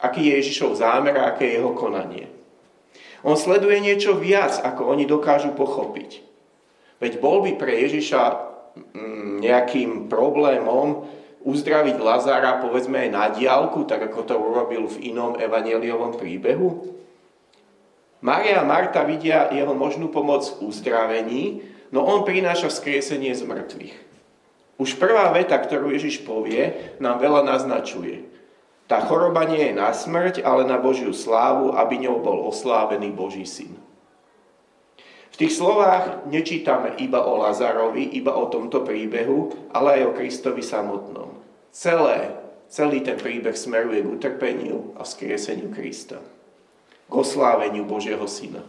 aký 0.00 0.28
je 0.28 0.32
Ježišov 0.40 0.76
zámer 0.76 1.16
a 1.16 1.32
aké 1.32 1.48
je 1.48 1.56
jeho 1.60 1.72
konanie. 1.72 2.28
On 3.20 3.36
sleduje 3.36 3.80
niečo 3.84 4.16
viac, 4.16 4.56
ako 4.60 4.96
oni 4.96 5.04
dokážu 5.04 5.52
pochopiť. 5.52 6.24
Veď 7.00 7.20
bol 7.20 7.44
by 7.44 7.56
pre 7.56 7.72
Ježiša 7.84 8.22
mm, 8.96 9.44
nejakým 9.44 10.08
problémom 10.08 11.08
uzdraviť 11.40 11.96
Lazára, 11.96 12.60
povedzme 12.60 13.08
aj 13.08 13.10
na 13.12 13.24
diálku, 13.32 13.88
tak 13.88 14.12
ako 14.12 14.20
to 14.28 14.36
urobil 14.36 14.88
v 14.88 15.12
inom 15.12 15.40
evangeliovom 15.40 16.16
príbehu? 16.20 16.96
Maria 18.20 18.60
a 18.60 18.68
Marta 18.68 19.00
vidia 19.00 19.48
jeho 19.48 19.72
možnú 19.72 20.12
pomoc 20.12 20.44
v 20.44 20.68
uzdravení, 20.68 21.64
no 21.88 22.04
on 22.04 22.28
prináša 22.28 22.68
vzkriesenie 22.68 23.32
z 23.32 23.48
mŕtvych. 23.48 24.09
Už 24.80 24.96
prvá 24.96 25.28
veta, 25.36 25.60
ktorú 25.60 25.92
Ježiš 25.92 26.24
povie, 26.24 26.96
nám 27.04 27.20
veľa 27.20 27.44
naznačuje. 27.44 28.24
Tá 28.88 29.04
choroba 29.04 29.44
nie 29.44 29.60
je 29.60 29.76
na 29.76 29.92
smrť, 29.92 30.40
ale 30.40 30.64
na 30.64 30.80
Božiu 30.80 31.12
slávu, 31.12 31.76
aby 31.76 32.00
ňou 32.08 32.24
bol 32.24 32.48
oslávený 32.48 33.12
Boží 33.12 33.44
syn. 33.44 33.76
V 35.30 35.36
tých 35.36 35.52
slovách 35.52 36.24
nečítame 36.32 36.96
iba 36.96 37.20
o 37.22 37.44
Lazarovi, 37.44 38.08
iba 38.16 38.32
o 38.32 38.48
tomto 38.48 38.80
príbehu, 38.80 39.52
ale 39.68 40.00
aj 40.00 40.02
o 40.10 40.16
Kristovi 40.16 40.64
samotnom. 40.64 41.36
Celé, 41.70 42.40
celý 42.72 43.04
ten 43.04 43.20
príbeh 43.20 43.54
smeruje 43.54 44.00
k 44.00 44.10
utrpeniu 44.10 44.96
a 44.96 45.04
vzkrieseniu 45.04 45.70
Krista. 45.76 46.24
K 47.04 47.12
osláveniu 47.12 47.84
Božieho 47.84 48.24
syna. 48.24 48.64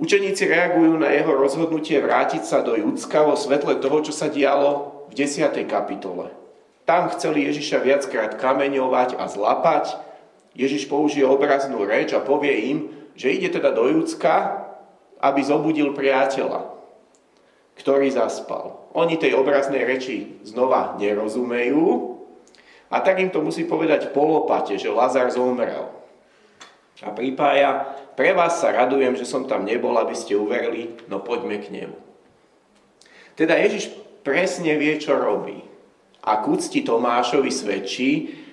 Učeníci 0.00 0.48
reagujú 0.48 0.96
na 0.96 1.12
jeho 1.12 1.36
rozhodnutie 1.36 2.00
vrátiť 2.00 2.42
sa 2.48 2.64
do 2.64 2.72
Judska 2.72 3.28
vo 3.28 3.36
svetle 3.36 3.76
toho, 3.76 4.00
čo 4.00 4.12
sa 4.12 4.32
dialo 4.32 5.04
v 5.12 5.20
10. 5.20 5.52
kapitole. 5.68 6.32
Tam 6.88 7.12
chceli 7.12 7.44
Ježiša 7.44 7.84
viackrát 7.84 8.40
kameňovať 8.40 9.20
a 9.20 9.28
zlapať. 9.28 10.00
Ježiš 10.56 10.88
použije 10.88 11.28
obraznú 11.28 11.84
reč 11.84 12.16
a 12.16 12.24
povie 12.24 12.72
im, 12.72 12.78
že 13.16 13.32
ide 13.32 13.52
teda 13.52 13.72
do 13.76 13.84
Judska, 13.88 14.64
aby 15.20 15.40
zobudil 15.44 15.92
priateľa, 15.92 16.72
ktorý 17.76 18.08
zaspal. 18.10 18.88
Oni 18.96 19.20
tej 19.20 19.36
obraznej 19.36 19.84
reči 19.84 20.40
znova 20.42 20.96
nerozumejú, 20.96 22.12
A 22.92 23.00
tak 23.00 23.24
im 23.24 23.32
to 23.32 23.40
musí 23.40 23.64
povedať 23.64 24.12
polopate, 24.12 24.76
že 24.76 24.92
Lazar 24.92 25.32
zomrel. 25.32 25.88
A 27.02 27.10
pripája, 27.10 27.98
pre 28.14 28.30
vás 28.30 28.62
sa 28.62 28.70
radujem, 28.70 29.18
že 29.18 29.26
som 29.26 29.50
tam 29.50 29.66
nebol, 29.66 29.98
aby 29.98 30.14
ste 30.14 30.38
uverili, 30.38 30.94
no 31.10 31.18
poďme 31.18 31.58
k 31.58 31.72
nemu. 31.74 31.98
Teda 33.34 33.58
Ježiš 33.58 33.90
presne 34.22 34.78
vie, 34.78 34.94
čo 35.02 35.18
robí. 35.18 35.58
A 36.22 36.38
k 36.38 36.44
úcti 36.46 36.86
Tomášovi 36.86 37.50
svedčí, 37.50 38.10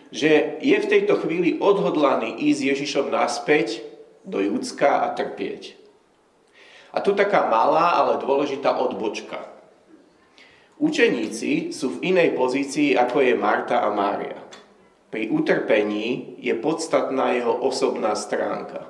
že 0.09 0.57
je 0.57 0.73
v 0.73 0.89
tejto 0.89 1.21
chvíli 1.21 1.61
odhodlaný 1.61 2.33
ísť 2.49 2.61
Ježišom 2.73 3.13
naspäť 3.13 3.85
do 4.25 4.41
Judska 4.41 5.05
a 5.05 5.13
trpieť. 5.13 5.77
A 6.89 7.05
tu 7.05 7.13
taká 7.13 7.45
malá, 7.45 7.93
ale 8.01 8.17
dôležitá 8.17 8.73
odbočka. 8.73 9.45
Učeníci 10.81 11.69
sú 11.69 11.99
v 11.99 12.15
inej 12.15 12.33
pozícii, 12.33 12.97
ako 12.97 13.21
je 13.21 13.33
Marta 13.37 13.85
a 13.85 13.93
Mária. 13.93 14.48
Pri 15.09 15.25
utrpení 15.33 16.37
je 16.37 16.53
podstatná 16.53 17.33
jeho 17.33 17.53
osobná 17.65 18.13
stránka. 18.13 18.85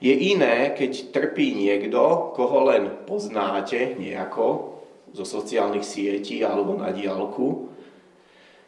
Je 0.00 0.32
iné, 0.32 0.72
keď 0.72 1.12
trpí 1.12 1.52
niekto, 1.52 2.32
koho 2.32 2.64
len 2.72 3.04
poznáte 3.04 4.00
nejako 4.00 4.80
zo 5.12 5.28
sociálnych 5.28 5.84
sietí 5.84 6.40
alebo 6.40 6.72
na 6.80 6.88
diálku. 6.88 7.68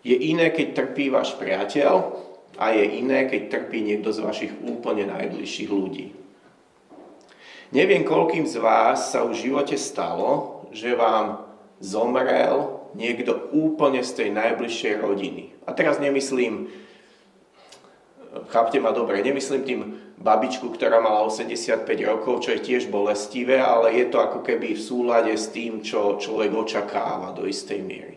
Je 0.04 0.12
iné, 0.12 0.52
keď 0.52 0.76
trpí 0.76 1.08
váš 1.08 1.32
priateľ 1.40 2.20
a 2.60 2.76
je 2.76 2.84
iné, 3.00 3.24
keď 3.24 3.48
trpí 3.48 3.80
niekto 3.80 4.12
z 4.12 4.20
vašich 4.20 4.52
úplne 4.68 5.08
najbližších 5.08 5.70
ľudí. 5.72 6.12
Neviem, 7.72 8.04
koľkým 8.04 8.44
z 8.44 8.60
vás 8.60 9.16
sa 9.16 9.24
v 9.24 9.32
živote 9.32 9.80
stalo, 9.80 10.60
že 10.76 10.92
vám 10.92 11.48
zomrel 11.80 12.84
niekto 12.92 13.48
úplne 13.56 14.04
z 14.04 14.12
tej 14.20 14.28
najbližšej 14.36 14.94
rodiny. 15.00 15.51
A 15.66 15.70
teraz 15.72 16.02
nemyslím, 16.02 16.68
chápte 18.50 18.80
ma 18.80 18.90
dobre, 18.90 19.22
nemyslím 19.22 19.62
tým 19.62 19.80
babičku, 20.18 20.70
ktorá 20.74 20.98
mala 20.98 21.22
85 21.26 21.86
rokov, 22.06 22.46
čo 22.46 22.54
je 22.54 22.64
tiež 22.64 22.90
bolestivé, 22.90 23.58
ale 23.62 23.94
je 23.94 24.06
to 24.10 24.18
ako 24.18 24.42
keby 24.42 24.74
v 24.74 24.82
súlade 24.82 25.34
s 25.34 25.50
tým, 25.50 25.82
čo 25.82 26.18
človek 26.18 26.50
očakáva 26.54 27.34
do 27.34 27.46
istej 27.46 27.80
miery. 27.82 28.16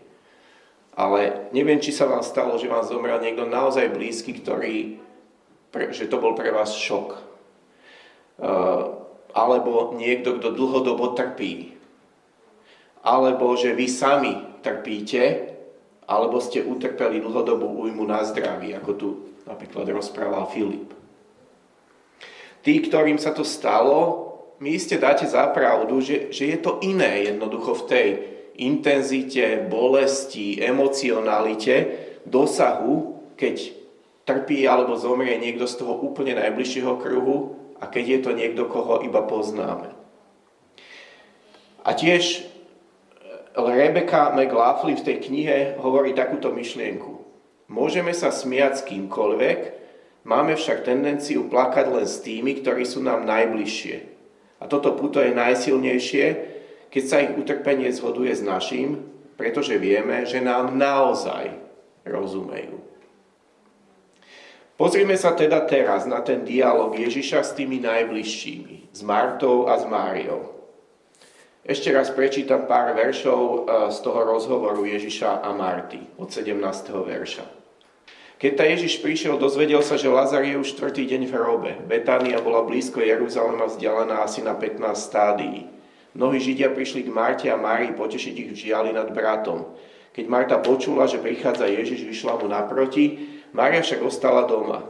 Ale 0.96 1.52
neviem, 1.52 1.82
či 1.84 1.92
sa 1.92 2.08
vám 2.08 2.24
stalo, 2.24 2.56
že 2.56 2.72
vám 2.72 2.88
zomrel 2.88 3.20
niekto 3.20 3.44
naozaj 3.44 3.92
blízky, 3.92 4.40
ktorý, 4.40 5.02
že 5.92 6.08
to 6.08 6.24
bol 6.24 6.38
pre 6.38 6.56
vás 6.56 6.72
šok. 6.72 7.20
Uh, 8.36 9.00
alebo 9.36 9.96
niekto, 9.96 10.40
kto 10.40 10.56
dlhodobo 10.56 11.16
trpí 11.16 11.76
alebo 13.06 13.54
že 13.54 13.78
vy 13.78 13.86
sami 13.86 14.34
trpíte, 14.66 15.55
alebo 16.06 16.38
ste 16.38 16.62
utrpeli 16.62 17.22
dlhodobú 17.22 17.66
újmu 17.86 18.06
na 18.06 18.22
zdraví, 18.22 18.74
ako 18.78 18.92
tu 18.94 19.08
napríklad 19.50 19.90
rozprával 19.90 20.50
Filip. 20.54 20.94
Tí, 22.66 22.82
ktorým 22.82 23.22
sa 23.22 23.34
to 23.34 23.46
stalo, 23.46 24.26
my 24.58 24.74
iste 24.74 24.98
dáte 24.98 25.26
za 25.30 25.46
pravdu, 25.54 26.02
že, 26.02 26.34
že 26.34 26.50
je 26.50 26.58
to 26.58 26.82
iné 26.82 27.30
jednoducho 27.30 27.86
v 27.86 27.88
tej 27.90 28.08
intenzite, 28.58 29.68
bolesti, 29.68 30.58
emocionalite, 30.64 31.76
dosahu, 32.26 33.22
keď 33.38 33.76
trpí 34.26 34.66
alebo 34.66 34.98
zomrie 34.98 35.38
niekto 35.38 35.70
z 35.70 35.86
toho 35.86 35.94
úplne 36.02 36.34
najbližšieho 36.40 36.98
kruhu 36.98 37.60
a 37.78 37.86
keď 37.86 38.06
je 38.08 38.20
to 38.26 38.32
niekto, 38.34 38.64
koho 38.66 39.06
iba 39.06 39.22
poznáme. 39.22 39.94
A 41.86 41.94
tiež 41.94 42.55
Rebecca 43.56 44.36
McLaughlin 44.36 45.00
v 45.00 45.08
tej 45.08 45.18
knihe 45.32 45.58
hovorí 45.80 46.12
takúto 46.12 46.52
myšlienku. 46.52 47.24
Môžeme 47.72 48.12
sa 48.12 48.30
smiať 48.30 48.74
s 48.76 48.86
kýmkoľvek, 48.92 49.60
máme 50.28 50.60
však 50.60 50.84
tendenciu 50.84 51.48
plakať 51.48 51.88
len 51.88 52.04
s 52.04 52.20
tými, 52.20 52.60
ktorí 52.60 52.84
sú 52.84 53.00
nám 53.00 53.24
najbližšie. 53.24 53.96
A 54.60 54.68
toto 54.68 54.92
puto 54.94 55.24
je 55.24 55.32
najsilnejšie, 55.32 56.26
keď 56.92 57.04
sa 57.04 57.24
ich 57.24 57.36
utrpenie 57.36 57.92
zhoduje 57.92 58.36
s 58.36 58.44
našim, 58.44 59.08
pretože 59.36 59.76
vieme, 59.80 60.24
že 60.24 60.40
nám 60.44 60.76
naozaj 60.76 61.52
rozumejú. 62.08 62.80
Pozrime 64.76 65.16
sa 65.16 65.32
teda 65.32 65.64
teraz 65.64 66.04
na 66.04 66.20
ten 66.20 66.44
dialog 66.44 66.92
Ježiša 66.92 67.40
s 67.48 67.52
tými 67.56 67.80
najbližšími, 67.80 68.92
s 68.92 69.00
Martou 69.08 69.72
a 69.72 69.80
s 69.80 69.88
Máriou. 69.88 70.55
Ešte 71.66 71.90
raz 71.90 72.14
prečítam 72.14 72.70
pár 72.70 72.94
veršov 72.94 73.42
e, 73.42 73.58
z 73.90 73.98
toho 74.06 74.22
rozhovoru 74.22 74.86
Ježiša 74.86 75.42
a 75.42 75.50
Marty 75.50 75.98
od 76.22 76.30
17. 76.30 76.62
verša. 76.94 77.42
Keď 78.38 78.52
ta 78.54 78.70
Ježiš 78.70 79.02
prišiel, 79.02 79.42
dozvedel 79.42 79.82
sa, 79.82 79.98
že 79.98 80.06
Lazar 80.06 80.46
je 80.46 80.62
už 80.62 80.78
štvrtý 80.78 81.10
deň 81.10 81.26
v 81.26 81.34
hrobe. 81.34 81.72
Betánia 81.90 82.38
bola 82.38 82.62
blízko 82.62 83.02
Jeruzalema 83.02 83.66
vzdialená 83.66 84.22
asi 84.22 84.46
na 84.46 84.54
15 84.54 84.94
stádií. 84.94 85.66
Mnohí 86.14 86.38
Židia 86.38 86.70
prišli 86.70 87.02
k 87.02 87.10
Marte 87.10 87.50
a 87.50 87.58
Márii 87.58 87.98
potešiť 87.98 88.34
ich 88.46 88.50
v 88.54 88.60
žiali 88.70 88.94
nad 88.94 89.10
bratom. 89.10 89.66
Keď 90.14 90.26
Marta 90.30 90.62
počula, 90.62 91.10
že 91.10 91.18
prichádza 91.18 91.66
Ježiš, 91.66 92.06
vyšla 92.06 92.46
mu 92.46 92.46
naproti, 92.46 93.26
Mária 93.58 93.82
však 93.82 94.06
ostala 94.06 94.46
doma. 94.46 94.86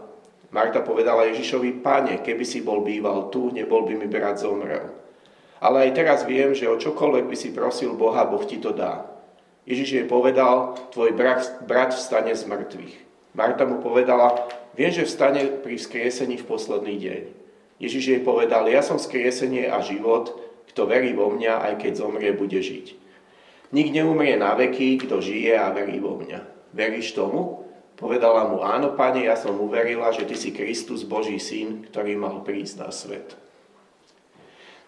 Marta 0.51 0.83
povedala 0.83 1.23
Ježišovi, 1.31 1.79
pane, 1.79 2.19
keby 2.19 2.43
si 2.43 2.59
bol 2.59 2.83
býval 2.83 3.31
tu, 3.31 3.47
nebol 3.55 3.87
by 3.87 3.95
mi 3.95 4.11
brat 4.11 4.43
zomrel. 4.43 5.04
Ale 5.65 5.89
aj 5.89 5.97
teraz 5.97 6.19
viem, 6.29 6.53
že 6.53 6.69
o 6.69 6.77
čokoľvek 6.77 7.25
by 7.25 7.33
si 7.33 7.49
prosil 7.49 7.97
Boha, 7.97 8.21
Boh 8.29 8.45
ti 8.45 8.61
to 8.61 8.69
dá. 8.69 9.09
Ježiš 9.65 9.97
jej 9.97 10.05
povedal, 10.05 10.77
tvoj 10.93 11.17
brat, 11.17 11.65
brat 11.65 11.97
vstane 11.97 12.37
z 12.37 12.45
mŕtvych. 12.45 12.93
Marta 13.33 13.65
mu 13.65 13.81
povedala, 13.81 14.45
viem, 14.77 14.93
že 14.93 15.09
vstane 15.09 15.65
pri 15.65 15.81
vzkriesení 15.81 16.37
v 16.37 16.45
posledný 16.45 17.01
deň. 17.01 17.21
Ježiš 17.81 18.03
jej 18.05 18.21
povedal, 18.21 18.69
ja 18.69 18.85
som 18.85 19.01
skriesenie 19.01 19.65
a 19.65 19.81
život, 19.81 20.37
kto 20.69 20.85
verí 20.85 21.17
vo 21.17 21.33
mňa, 21.33 21.65
aj 21.65 21.73
keď 21.81 21.91
zomrie, 21.97 22.29
bude 22.29 22.61
žiť. 22.61 22.93
Nik 23.73 23.89
neumrie 23.89 24.37
na 24.37 24.53
veky, 24.53 25.01
kto 25.01 25.17
žije 25.17 25.57
a 25.57 25.73
verí 25.73 25.97
vo 25.97 26.13
mňa. 26.13 26.71
Veríš 26.77 27.17
tomu? 27.17 27.65
Povedala 27.97 28.45
mu, 28.53 28.61
áno, 28.61 28.93
pane, 28.93 29.25
ja 29.25 29.33
som 29.33 29.57
uverila, 29.57 30.13
že 30.13 30.29
ty 30.29 30.37
si 30.37 30.53
Kristus, 30.53 31.01
Boží 31.01 31.41
syn, 31.41 31.89
ktorý 31.89 32.13
mal 32.13 32.45
prísť 32.45 32.85
na 32.85 32.93
svet. 32.93 33.33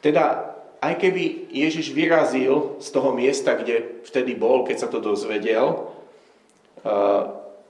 Teda 0.06 0.57
aj 0.78 0.94
keby 1.02 1.50
Ježiš 1.50 1.90
vyrazil 1.94 2.78
z 2.78 2.88
toho 2.94 3.14
miesta, 3.14 3.58
kde 3.58 4.02
vtedy 4.06 4.38
bol, 4.38 4.62
keď 4.62 4.78
sa 4.86 4.90
to 4.90 5.02
dozvedel, 5.02 5.90
eh, 6.86 7.22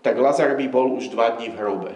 tak 0.03 0.15
Lazar 0.19 0.55
by 0.55 0.67
bol 0.67 0.95
už 0.95 1.11
dva 1.11 1.35
dní 1.35 1.51
v 1.51 1.59
hrobe. 1.59 1.93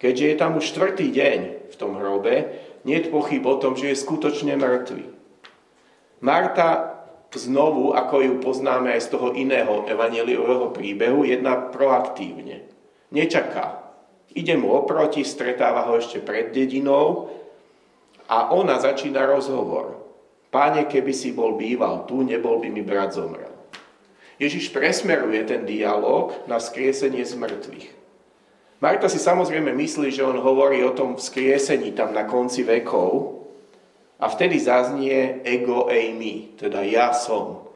Keďže 0.00 0.26
je 0.26 0.36
tam 0.40 0.56
už 0.56 0.64
štvrtý 0.72 1.12
deň 1.12 1.38
v 1.70 1.76
tom 1.76 1.94
hrobe, 2.00 2.56
nie 2.88 2.96
je 2.96 3.12
pochyb 3.12 3.44
o 3.44 3.60
tom, 3.60 3.76
že 3.76 3.92
je 3.92 4.02
skutočne 4.02 4.56
mŕtvy. 4.56 5.04
Marta 6.24 7.00
znovu, 7.36 7.92
ako 7.92 8.16
ju 8.24 8.34
poznáme 8.42 8.96
aj 8.96 9.06
z 9.06 9.08
toho 9.14 9.36
iného 9.36 9.86
evaneliového 9.86 10.72
príbehu, 10.74 11.22
jedná 11.22 11.70
proaktívne. 11.70 12.66
Nečaká. 13.14 13.86
Ide 14.30 14.54
mu 14.58 14.74
oproti, 14.74 15.26
stretáva 15.26 15.90
ho 15.90 15.98
ešte 15.98 16.22
pred 16.22 16.54
dedinou 16.54 17.30
a 18.30 18.54
ona 18.54 18.78
začína 18.78 19.26
rozhovor. 19.26 19.98
Páne, 20.54 20.86
keby 20.86 21.10
si 21.10 21.34
bol 21.34 21.58
býval 21.58 22.06
tu, 22.06 22.22
nebol 22.22 22.62
by 22.62 22.70
mi 22.70 22.86
brat 22.86 23.10
zomrel. 23.14 23.50
Ježiš 24.38 24.70
presmeruje 24.70 25.42
ten 25.44 25.66
dialog 25.66 26.32
na 26.46 26.62
vzkriesenie 26.62 27.26
z 27.26 27.34
mŕtvych. 27.36 27.86
Marta 28.80 29.12
si 29.12 29.20
samozrejme 29.20 29.76
myslí, 29.76 30.08
že 30.08 30.24
on 30.24 30.40
hovorí 30.40 30.80
o 30.80 30.96
tom 30.96 31.20
vzkriesení 31.20 31.92
tam 31.92 32.16
na 32.16 32.24
konci 32.24 32.64
vekov 32.64 33.44
a 34.16 34.32
vtedy 34.32 34.56
zaznie 34.56 35.44
ego 35.44 35.92
eimi, 35.92 36.56
teda 36.56 36.80
ja 36.88 37.12
som. 37.12 37.68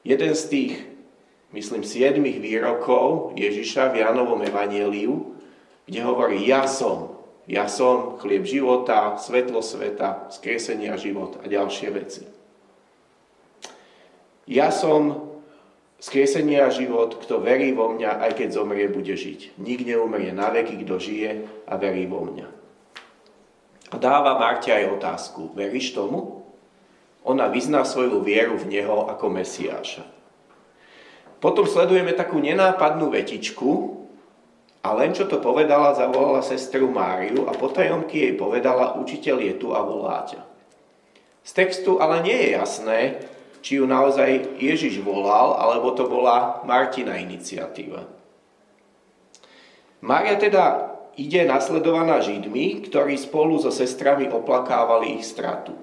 Jeden 0.00 0.32
z 0.32 0.42
tých, 0.48 0.74
myslím, 1.52 1.84
siedmých 1.84 2.40
výrokov 2.40 3.36
Ježiša 3.36 3.92
v 3.92 4.00
Janovom 4.00 4.40
evanieliu, 4.40 5.36
kde 5.84 6.00
hovorí 6.00 6.48
ja 6.48 6.64
som. 6.64 7.15
Ja 7.46 7.70
som 7.70 8.18
chlieb 8.18 8.42
života, 8.42 9.14
svetlo 9.22 9.62
sveta, 9.62 10.26
skriesenia 10.34 10.98
život 10.98 11.38
a 11.38 11.46
ďalšie 11.46 11.88
veci. 11.94 12.26
Ja 14.50 14.74
som 14.74 15.30
skriesenie 16.02 16.58
a 16.62 16.70
život, 16.74 17.22
kto 17.22 17.38
verí 17.42 17.70
vo 17.70 17.90
mňa, 17.94 18.22
aj 18.26 18.32
keď 18.38 18.48
zomrie, 18.50 18.90
bude 18.90 19.14
žiť. 19.14 19.58
Nik 19.62 19.86
neumrie 19.86 20.34
na 20.34 20.50
veky, 20.50 20.82
kto 20.82 20.98
žije 20.98 21.30
a 21.66 21.74
verí 21.78 22.06
vo 22.10 22.26
mňa. 22.26 22.46
A 23.90 23.96
dáva 23.98 24.38
Marte 24.38 24.74
aj 24.74 24.98
otázku. 24.98 25.54
Veríš 25.54 25.94
tomu? 25.94 26.42
Ona 27.26 27.50
vyzná 27.50 27.82
svoju 27.82 28.22
vieru 28.22 28.58
v 28.58 28.70
Neho 28.70 29.06
ako 29.06 29.30
Mesiáša. 29.30 30.06
Potom 31.42 31.66
sledujeme 31.66 32.14
takú 32.14 32.38
nenápadnú 32.38 33.10
vetičku, 33.10 34.02
a 34.86 34.94
len 34.94 35.10
čo 35.10 35.26
to 35.26 35.42
povedala, 35.42 35.98
zavolala 35.98 36.46
sestru 36.46 36.86
Máriu 36.86 37.50
a 37.50 37.52
potajomky 37.58 38.22
jej 38.22 38.34
povedala, 38.38 38.94
učiteľ 39.02 39.36
je 39.42 39.54
tu 39.58 39.74
a 39.74 39.82
volá 39.82 40.22
ťa. 40.30 40.46
Z 41.42 41.50
textu 41.58 41.98
ale 41.98 42.22
nie 42.22 42.38
je 42.38 42.48
jasné, 42.54 42.98
či 43.66 43.82
ju 43.82 43.84
naozaj 43.90 44.62
Ježiš 44.62 45.02
volal, 45.02 45.58
alebo 45.58 45.90
to 45.90 46.06
bola 46.06 46.62
Martina 46.62 47.18
iniciatíva. 47.18 48.06
Mária 50.06 50.38
teda 50.38 50.94
ide 51.18 51.42
nasledovaná 51.42 52.22
Židmi, 52.22 52.86
ktorí 52.86 53.18
spolu 53.18 53.58
so 53.58 53.74
sestrami 53.74 54.30
oplakávali 54.30 55.18
ich 55.18 55.26
stratu. 55.26 55.74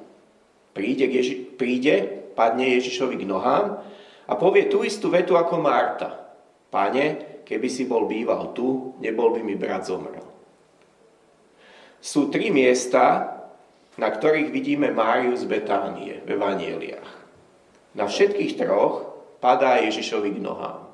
Príde, 0.72 1.12
Ježi- 1.12 1.44
príde 1.60 2.24
padne 2.40 2.72
Ježišovi 2.80 3.20
k 3.20 3.28
nohám 3.28 3.84
a 4.24 4.34
povie 4.40 4.72
tú 4.72 4.88
istú 4.88 5.12
vetu 5.12 5.36
ako 5.36 5.60
Marta. 5.60 6.24
Pane, 6.72 7.33
keby 7.44 7.68
si 7.68 7.86
bol 7.88 8.08
býval 8.08 8.56
tu, 8.56 8.98
nebol 9.00 9.36
by 9.36 9.42
mi 9.44 9.56
brat 9.56 9.88
zomrel. 9.88 10.26
Sú 12.04 12.28
tri 12.28 12.52
miesta, 12.52 13.32
na 13.96 14.10
ktorých 14.10 14.50
vidíme 14.52 14.92
Máriu 14.92 15.38
z 15.38 15.48
Betánie 15.48 16.20
v 16.26 16.36
Evanieliach. 16.36 17.12
Na 17.94 18.10
všetkých 18.10 18.58
troch 18.58 19.08
padá 19.38 19.80
Ježišovi 19.80 20.36
k 20.36 20.44
nohám. 20.44 20.90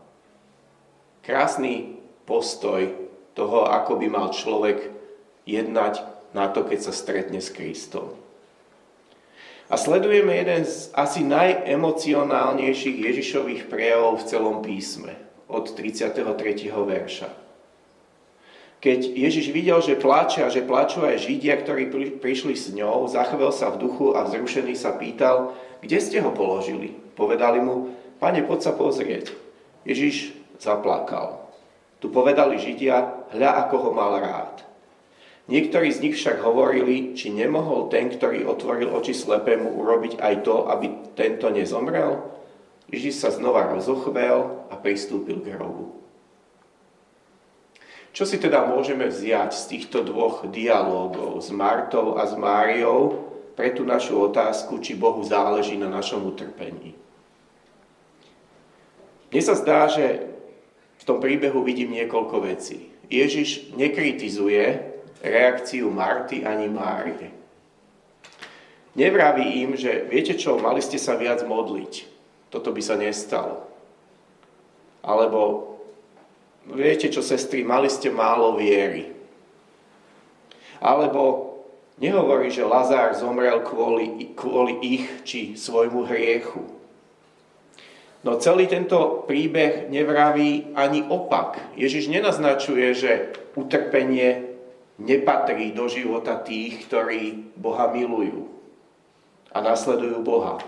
Krásny 1.24 1.98
postoj 2.28 2.92
toho, 3.38 3.66
ako 3.66 3.98
by 3.98 4.08
mal 4.12 4.28
človek 4.36 4.92
jednať 5.48 6.04
na 6.36 6.52
to, 6.52 6.68
keď 6.68 6.90
sa 6.90 6.94
stretne 6.94 7.40
s 7.42 7.50
Kristom. 7.50 8.14
A 9.70 9.78
sledujeme 9.78 10.34
jeden 10.34 10.66
z 10.66 10.90
asi 10.98 11.22
najemocionálnejších 11.22 12.98
Ježišových 13.06 13.70
prejavov 13.70 14.26
v 14.26 14.28
celom 14.28 14.58
písme, 14.66 15.14
od 15.50 15.66
33. 15.74 16.70
verša. 16.72 17.30
Keď 18.80 19.00
Ježiš 19.12 19.52
videl, 19.52 19.84
že 19.84 20.00
plače 20.00 20.48
a 20.48 20.54
že 20.54 20.64
plačú 20.64 21.04
aj 21.04 21.20
Židia, 21.20 21.60
ktorí 21.60 21.92
prišli 22.24 22.56
s 22.56 22.72
ňou, 22.72 23.12
zachvel 23.12 23.52
sa 23.52 23.76
v 23.76 23.84
duchu 23.84 24.16
a 24.16 24.24
vzrušený 24.24 24.72
sa 24.80 24.96
pýtal, 24.96 25.52
kde 25.84 26.00
ste 26.00 26.24
ho 26.24 26.32
položili? 26.32 26.96
Povedali 27.20 27.60
mu, 27.60 27.92
pane, 28.24 28.40
poď 28.48 28.72
sa 28.72 28.74
pozrieť. 28.80 29.36
Ježiš 29.84 30.32
zaplakal. 30.64 31.52
Tu 32.00 32.08
povedali 32.08 32.56
Židia, 32.56 33.28
hľa 33.36 33.68
ako 33.68 33.76
ho 33.84 33.92
mal 33.92 34.16
rád. 34.24 34.64
Niektorí 35.52 35.92
z 35.92 36.00
nich 36.06 36.16
však 36.16 36.40
hovorili, 36.40 37.18
či 37.18 37.36
nemohol 37.36 37.92
ten, 37.92 38.08
ktorý 38.08 38.48
otvoril 38.48 38.96
oči 38.96 39.12
slepému, 39.12 39.76
urobiť 39.76 40.22
aj 40.22 40.36
to, 40.48 40.72
aby 40.72 40.88
tento 41.20 41.52
nezomrel? 41.52 42.39
Ježiš 42.90 43.22
sa 43.22 43.30
znova 43.30 43.70
rozochvel 43.70 44.66
a 44.70 44.76
pristúpil 44.78 45.42
k 45.46 45.54
hrobu. 45.54 45.94
Čo 48.10 48.26
si 48.26 48.42
teda 48.42 48.66
môžeme 48.66 49.06
vziať 49.06 49.54
z 49.54 49.64
týchto 49.70 50.02
dvoch 50.02 50.50
dialógov 50.50 51.38
s 51.46 51.54
Martou 51.54 52.18
a 52.18 52.26
s 52.26 52.34
Máriou 52.34 53.30
pre 53.54 53.70
tú 53.70 53.86
našu 53.86 54.18
otázku, 54.18 54.82
či 54.82 54.98
Bohu 54.98 55.22
záleží 55.22 55.78
na 55.78 55.86
našom 55.86 56.26
utrpení? 56.26 56.98
Mne 59.30 59.42
sa 59.46 59.54
zdá, 59.54 59.86
že 59.86 60.26
v 60.98 61.04
tom 61.06 61.22
príbehu 61.22 61.62
vidím 61.62 61.94
niekoľko 61.94 62.50
vecí. 62.50 62.90
Ježiš 63.14 63.78
nekritizuje 63.78 64.90
reakciu 65.22 65.94
Marty 65.94 66.42
ani 66.42 66.66
Márie. 66.66 67.30
Nevraví 68.98 69.46
im, 69.62 69.78
že 69.78 70.10
viete 70.10 70.34
čo, 70.34 70.58
mali 70.58 70.82
ste 70.82 70.98
sa 70.98 71.14
viac 71.14 71.46
modliť. 71.46 72.09
Toto 72.50 72.74
by 72.74 72.82
sa 72.82 72.98
nestalo. 72.98 73.66
Alebo 75.06 75.70
Viete 76.70 77.10
čo, 77.10 77.26
sestry, 77.26 77.66
mali 77.66 77.90
ste 77.90 78.14
málo 78.14 78.54
viery. 78.54 79.10
Alebo 80.78 81.56
nehovorí, 81.98 82.54
že 82.54 82.62
Lazár 82.62 83.18
zomrel 83.18 83.66
kvôli, 83.66 84.38
kvôli 84.38 84.78
ich 84.86 85.06
či 85.26 85.42
svojmu 85.58 86.06
hriechu. 86.06 86.62
No 88.22 88.36
celý 88.38 88.68
tento 88.68 89.24
príbeh 89.26 89.90
nevraví 89.90 90.76
ani 90.76 91.08
opak. 91.08 91.74
Ježiš 91.80 92.12
nenaznačuje, 92.12 92.88
že 92.94 93.12
utrpenie 93.56 94.60
nepatrí 95.00 95.72
do 95.72 95.88
života 95.88 96.36
tých, 96.38 96.86
ktorí 96.86 97.56
Boha 97.56 97.88
milujú 97.90 98.46
a 99.56 99.64
nasledujú 99.64 100.20
Boha. 100.22 100.60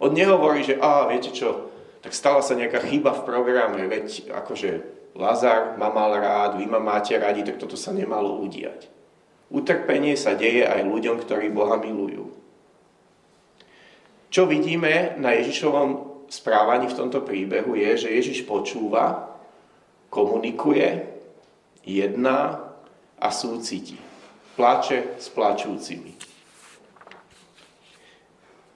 On 0.00 0.10
nehovorí, 0.10 0.64
že 0.64 0.80
a 0.80 1.04
viete 1.12 1.28
čo, 1.30 1.68
tak 2.00 2.16
stala 2.16 2.40
sa 2.40 2.56
nejaká 2.56 2.80
chyba 2.88 3.12
v 3.12 3.26
programe, 3.28 3.84
veď 3.84 4.32
akože 4.32 4.70
Lazar 5.12 5.76
ma 5.76 5.92
mal 5.92 6.16
rád, 6.16 6.56
vy 6.56 6.64
ma 6.64 6.80
máte 6.80 7.12
radi, 7.20 7.44
tak 7.44 7.60
toto 7.60 7.76
sa 7.76 7.92
nemalo 7.92 8.40
udiať. 8.40 8.88
Utrpenie 9.52 10.16
sa 10.16 10.32
deje 10.32 10.64
aj 10.64 10.86
ľuďom, 10.86 11.20
ktorí 11.20 11.52
Boha 11.52 11.76
milujú. 11.76 12.32
Čo 14.30 14.46
vidíme 14.46 15.18
na 15.18 15.34
Ježišovom 15.34 16.10
správaní 16.30 16.86
v 16.86 16.96
tomto 16.96 17.20
príbehu 17.26 17.74
je, 17.74 18.06
že 18.06 18.14
Ježiš 18.14 18.46
počúva, 18.46 19.34
komunikuje, 20.08 21.10
jedná 21.82 22.70
a 23.18 23.28
súciti. 23.34 23.98
Plače 24.54 25.18
s 25.18 25.26
plačúcimi. 25.34 26.14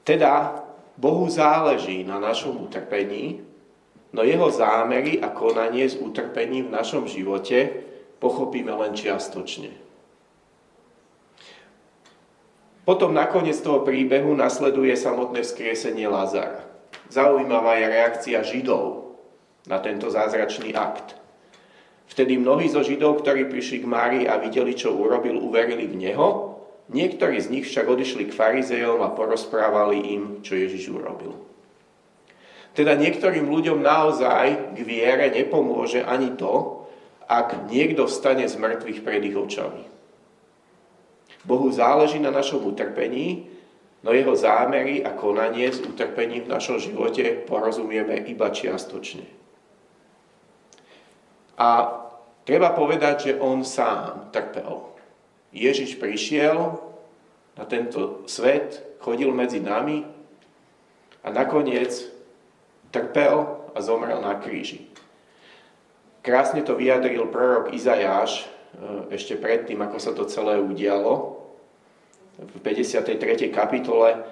Teda 0.03 0.64
Bohu 0.95 1.27
záleží 1.27 2.07
na 2.07 2.23
našom 2.23 2.71
utrpení, 2.71 3.43
no 4.15 4.23
jeho 4.23 4.47
zámery 4.51 5.19
a 5.19 5.35
konanie 5.35 5.91
s 5.91 5.99
utrpením 5.99 6.71
v 6.71 6.75
našom 6.79 7.11
živote 7.11 7.83
pochopíme 8.23 8.71
len 8.71 8.95
čiastočne. 8.95 9.75
Potom 12.85 13.17
nakoniec 13.17 13.57
toho 13.65 13.81
príbehu 13.81 14.37
nasleduje 14.37 14.93
samotné 14.93 15.41
vzkriesenie 15.41 16.05
Lazara. 16.05 16.69
Zaujímavá 17.09 17.81
je 17.81 17.87
reakcia 17.89 18.39
Židov 18.45 19.17
na 19.65 19.81
tento 19.81 20.13
zázračný 20.13 20.77
akt. 20.77 21.17
Vtedy 22.05 22.37
mnohí 22.37 22.69
zo 22.69 22.85
Židov, 22.85 23.25
ktorí 23.25 23.49
prišli 23.49 23.83
k 23.83 23.91
Márii 23.91 24.25
a 24.29 24.37
videli, 24.37 24.77
čo 24.77 24.93
urobil, 24.93 25.41
uverili 25.41 25.89
v 25.89 25.97
Neho, 25.97 26.54
niektorí 26.93 27.41
z 27.41 27.49
nich 27.49 27.65
však 27.69 27.87
odišli 27.89 28.29
k 28.29 28.37
farizejom 28.37 29.01
a 29.01 29.15
porozprávali 29.15 29.99
im, 30.17 30.23
čo 30.45 30.59
Ježiš 30.59 30.93
urobil. 30.93 31.37
Teda 32.75 32.99
niektorým 32.99 33.47
ľuďom 33.47 33.79
naozaj 33.81 34.75
k 34.75 34.79
viere 34.83 35.31
nepomôže 35.31 36.03
ani 36.03 36.35
to, 36.35 36.85
ak 37.31 37.71
niekto 37.71 38.05
vstane 38.11 38.45
z 38.45 38.59
mŕtvych 38.59 39.01
pred 39.07 39.23
ich 39.25 39.39
očami. 39.39 39.85
Bohu 41.45 41.69
záleží 41.71 42.19
na 42.19 42.33
našom 42.33 42.65
utrpení, 42.65 43.47
no 44.05 44.13
jeho 44.13 44.37
zámery 44.37 45.05
a 45.05 45.13
konanie 45.13 45.71
s 45.73 45.81
utrpením 45.81 46.45
v 46.45 46.53
našom 46.53 46.81
živote 46.81 47.45
porozumieme 47.45 48.17
iba 48.29 48.49
čiastočne. 48.53 49.25
A 51.55 51.69
treba 52.43 52.75
povedať, 52.75 53.31
že 53.31 53.39
on 53.39 53.63
sám 53.63 54.35
trpel. 54.35 54.94
Ježiš 55.55 56.03
prišiel 56.03 56.83
na 57.55 57.65
tento 57.71 58.27
svet, 58.27 58.83
chodil 58.99 59.31
medzi 59.31 59.63
nami 59.63 60.03
a 61.23 61.31
nakoniec 61.31 61.95
trpel 62.91 63.63
a 63.71 63.79
zomrel 63.79 64.19
na 64.19 64.35
kríži. 64.43 64.91
Krásne 66.27 66.67
to 66.67 66.75
vyjadril 66.75 67.31
prorok 67.31 67.71
Izajáš 67.71 68.43
e, 68.43 68.45
ešte 69.15 69.39
predtým, 69.39 69.79
ako 69.79 69.99
sa 70.03 70.11
to 70.17 70.27
celé 70.27 70.59
udialo. 70.59 71.39
V 72.35 72.59
53. 72.65 73.55
kapitole 73.55 74.25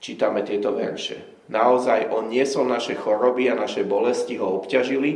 čítame 0.00 0.40
tieto 0.46 0.72
verše. 0.72 1.44
Naozaj 1.52 2.08
on 2.08 2.32
niesol 2.32 2.64
naše 2.64 2.96
choroby 2.96 3.52
a 3.52 3.58
naše 3.58 3.84
bolesti 3.84 4.40
ho 4.40 4.62
obťažili. 4.62 5.10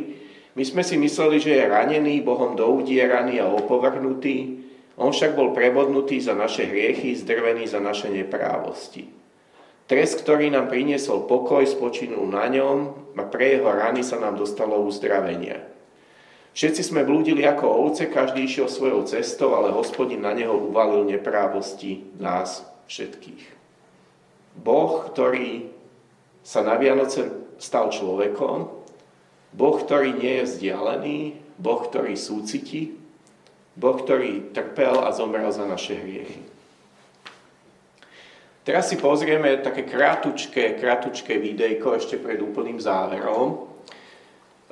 My 0.58 0.64
sme 0.66 0.82
si 0.84 1.00
mysleli, 1.00 1.40
že 1.40 1.56
je 1.56 1.64
ranený, 1.64 2.20
Bohom 2.20 2.52
doudieraný 2.58 3.40
a 3.40 3.48
opovrhnutý. 3.48 4.65
On 4.96 5.12
však 5.12 5.36
bol 5.36 5.52
prebodnutý 5.52 6.16
za 6.24 6.32
naše 6.32 6.64
hriechy, 6.64 7.12
zdrvený 7.12 7.68
za 7.68 7.84
naše 7.84 8.08
neprávosti. 8.08 9.12
Trest, 9.86 10.24
ktorý 10.24 10.50
nám 10.50 10.66
priniesol 10.72 11.28
pokoj, 11.30 11.62
spočinul 11.62 12.26
na 12.26 12.50
ňom 12.50 12.78
a 13.14 13.22
pre 13.28 13.54
jeho 13.54 13.70
rany 13.70 14.02
sa 14.02 14.18
nám 14.18 14.34
dostalo 14.34 14.82
uzdravenia. 14.82 15.62
Všetci 16.56 16.82
sme 16.90 17.04
blúdili 17.04 17.44
ako 17.44 17.68
ovce, 17.68 18.08
každý 18.08 18.48
išiel 18.48 18.66
svojou 18.66 19.04
cestou, 19.04 19.52
ale 19.52 19.76
hospodin 19.76 20.24
na 20.24 20.32
neho 20.32 20.56
uvalil 20.56 21.04
neprávosti 21.04 22.08
nás 22.16 22.64
všetkých. 22.88 23.44
Boh, 24.56 25.04
ktorý 25.12 25.68
sa 26.40 26.64
na 26.64 26.80
Vianoce 26.80 27.28
stal 27.60 27.92
človekom, 27.92 28.72
Boh, 29.52 29.76
ktorý 29.76 30.16
nie 30.16 30.40
je 30.42 30.48
vzdialený, 30.48 31.18
Boh, 31.60 31.84
ktorý 31.84 32.16
súciti, 32.16 32.96
Boh, 33.76 33.96
ktorý 34.00 34.56
trpel 34.56 35.04
a 35.04 35.12
zomrel 35.12 35.52
za 35.52 35.68
naše 35.68 36.00
hriechy. 36.00 36.40
Teraz 38.66 38.90
si 38.90 38.98
pozrieme 38.98 39.62
také 39.62 39.86
kratučké, 39.86 40.74
kratučké 40.80 41.38
videjko 41.38 41.94
ešte 41.94 42.18
pred 42.18 42.42
úplným 42.42 42.82
záverom. 42.82 43.70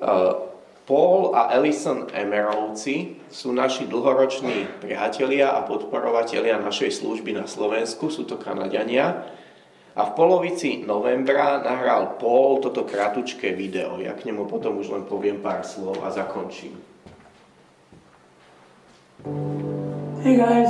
Uh, 0.03 0.51
Paul 0.85 1.31
a 1.33 1.55
Ellison 1.55 2.11
Emerovci 2.11 3.23
sú 3.31 3.55
naši 3.55 3.87
dlhoroční 3.87 4.67
priatelia 4.83 5.55
a 5.55 5.63
podporovatelia 5.63 6.61
našej 6.61 7.01
služby 7.01 7.39
na 7.39 7.47
Slovensku, 7.47 8.11
sú 8.11 8.27
to 8.27 8.37
Kanadiania. 8.37 9.25
A 9.95 10.11
v 10.11 10.15
polovici 10.19 10.83
novembra 10.83 11.63
nahral 11.63 12.19
Paul 12.19 12.59
toto 12.59 12.83
kratučké 12.83 13.55
video. 13.55 14.03
Ja 14.03 14.13
k 14.19 14.27
nemu 14.27 14.51
potom 14.51 14.83
už 14.83 14.91
len 14.91 15.07
poviem 15.07 15.39
pár 15.39 15.63
slov 15.63 16.03
a 16.03 16.11
zakončím. 16.11 16.94
Hey 19.25 20.37
guys, 20.37 20.69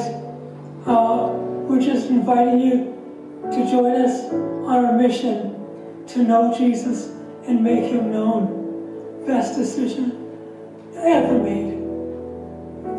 uh, 0.87 1.29
we're 1.67 1.81
just 1.81 2.09
inviting 2.09 2.61
you 2.61 3.43
to 3.51 3.69
join 3.69 4.01
us 4.01 4.31
on 4.33 4.85
our 4.85 4.97
mission 4.97 6.07
to 6.07 6.23
know 6.23 6.57
Jesus 6.57 7.09
and 7.49 7.65
make 7.65 7.91
him 7.91 8.13
known. 8.13 9.25
Best 9.27 9.57
decision 9.57 10.93
I 10.97 11.11
ever 11.11 11.37
made. 11.37 11.81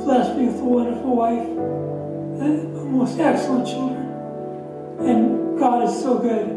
Blessed 0.03 0.37
me 0.37 0.47
with 0.47 0.59
a 0.59 0.65
wonderful 0.65 1.15
wife 1.15 1.47
and 1.47 2.91
most 2.91 3.17
excellent 3.17 3.65
children. 3.65 4.03
And 5.07 5.57
God 5.57 5.87
is 5.87 5.97
so 6.01 6.17
good. 6.17 6.49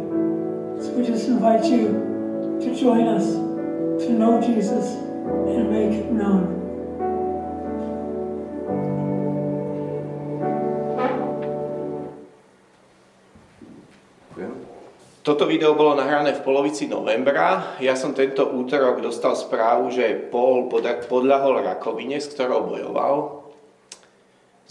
So 0.83 0.91
we 0.95 1.07
just 1.07 1.29
invite 1.29 1.65
you 1.67 2.59
to 2.63 2.75
join 2.75 3.07
us 3.07 3.27
to 3.27 4.11
know 4.11 4.41
Jesus 4.41 4.87
and 4.87 5.71
make 5.71 5.93
him 5.93 6.19
known. 6.19 6.58
Toto 15.29 15.45
video 15.45 15.77
bolo 15.77 15.93
nahrané 15.93 16.33
v 16.33 16.41
polovici 16.41 16.89
novembra. 16.89 17.77
Ja 17.85 17.93
som 17.93 18.17
tento 18.17 18.49
útorok 18.49 19.05
dostal 19.05 19.37
správu, 19.37 19.93
že 19.93 20.17
Paul 20.33 20.73
podľahol 21.05 21.69
rakovine, 21.69 22.17
s 22.17 22.33
ktorou 22.33 22.65
bojoval. 22.65 23.45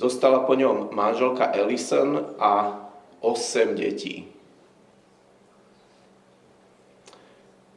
Zostala 0.01 0.49
po 0.49 0.57
ňom 0.57 0.89
manželka 0.97 1.53
Ellison 1.53 2.33
a 2.41 2.73
8 3.21 3.77
detí. 3.77 4.25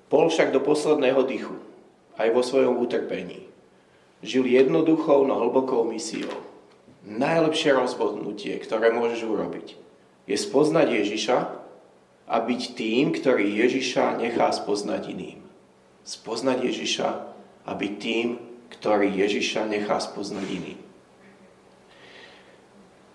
Pol 0.09 0.33
však 0.33 0.49
do 0.49 0.65
posledného 0.65 1.21
dychu, 1.29 1.61
aj 2.17 2.33
vo 2.33 2.41
svojom 2.41 2.81
utrpení, 2.81 3.45
žil 4.25 4.49
jednoduchou, 4.49 5.29
no 5.29 5.37
hlbokou 5.37 5.85
misiou. 5.85 6.33
Najlepšie 7.05 7.77
rozhodnutie, 7.77 8.57
ktoré 8.57 8.89
môžeš 8.89 9.21
urobiť, 9.29 9.77
je 10.25 10.37
spoznať 10.41 10.89
Ježiša 11.05 11.60
a 12.31 12.37
byť 12.39 12.79
tým, 12.79 13.11
ktorý 13.11 13.59
Ježiša 13.59 14.23
nechá 14.23 14.55
spoznať 14.55 15.11
iným. 15.11 15.43
Spoznať 16.07 16.59
Ježiša 16.63 17.09
a 17.67 17.71
byť 17.75 17.93
tým, 17.99 18.39
ktorý 18.71 19.11
Ježiša 19.11 19.67
nechá 19.67 19.99
spoznať 19.99 20.47
iným. 20.47 20.81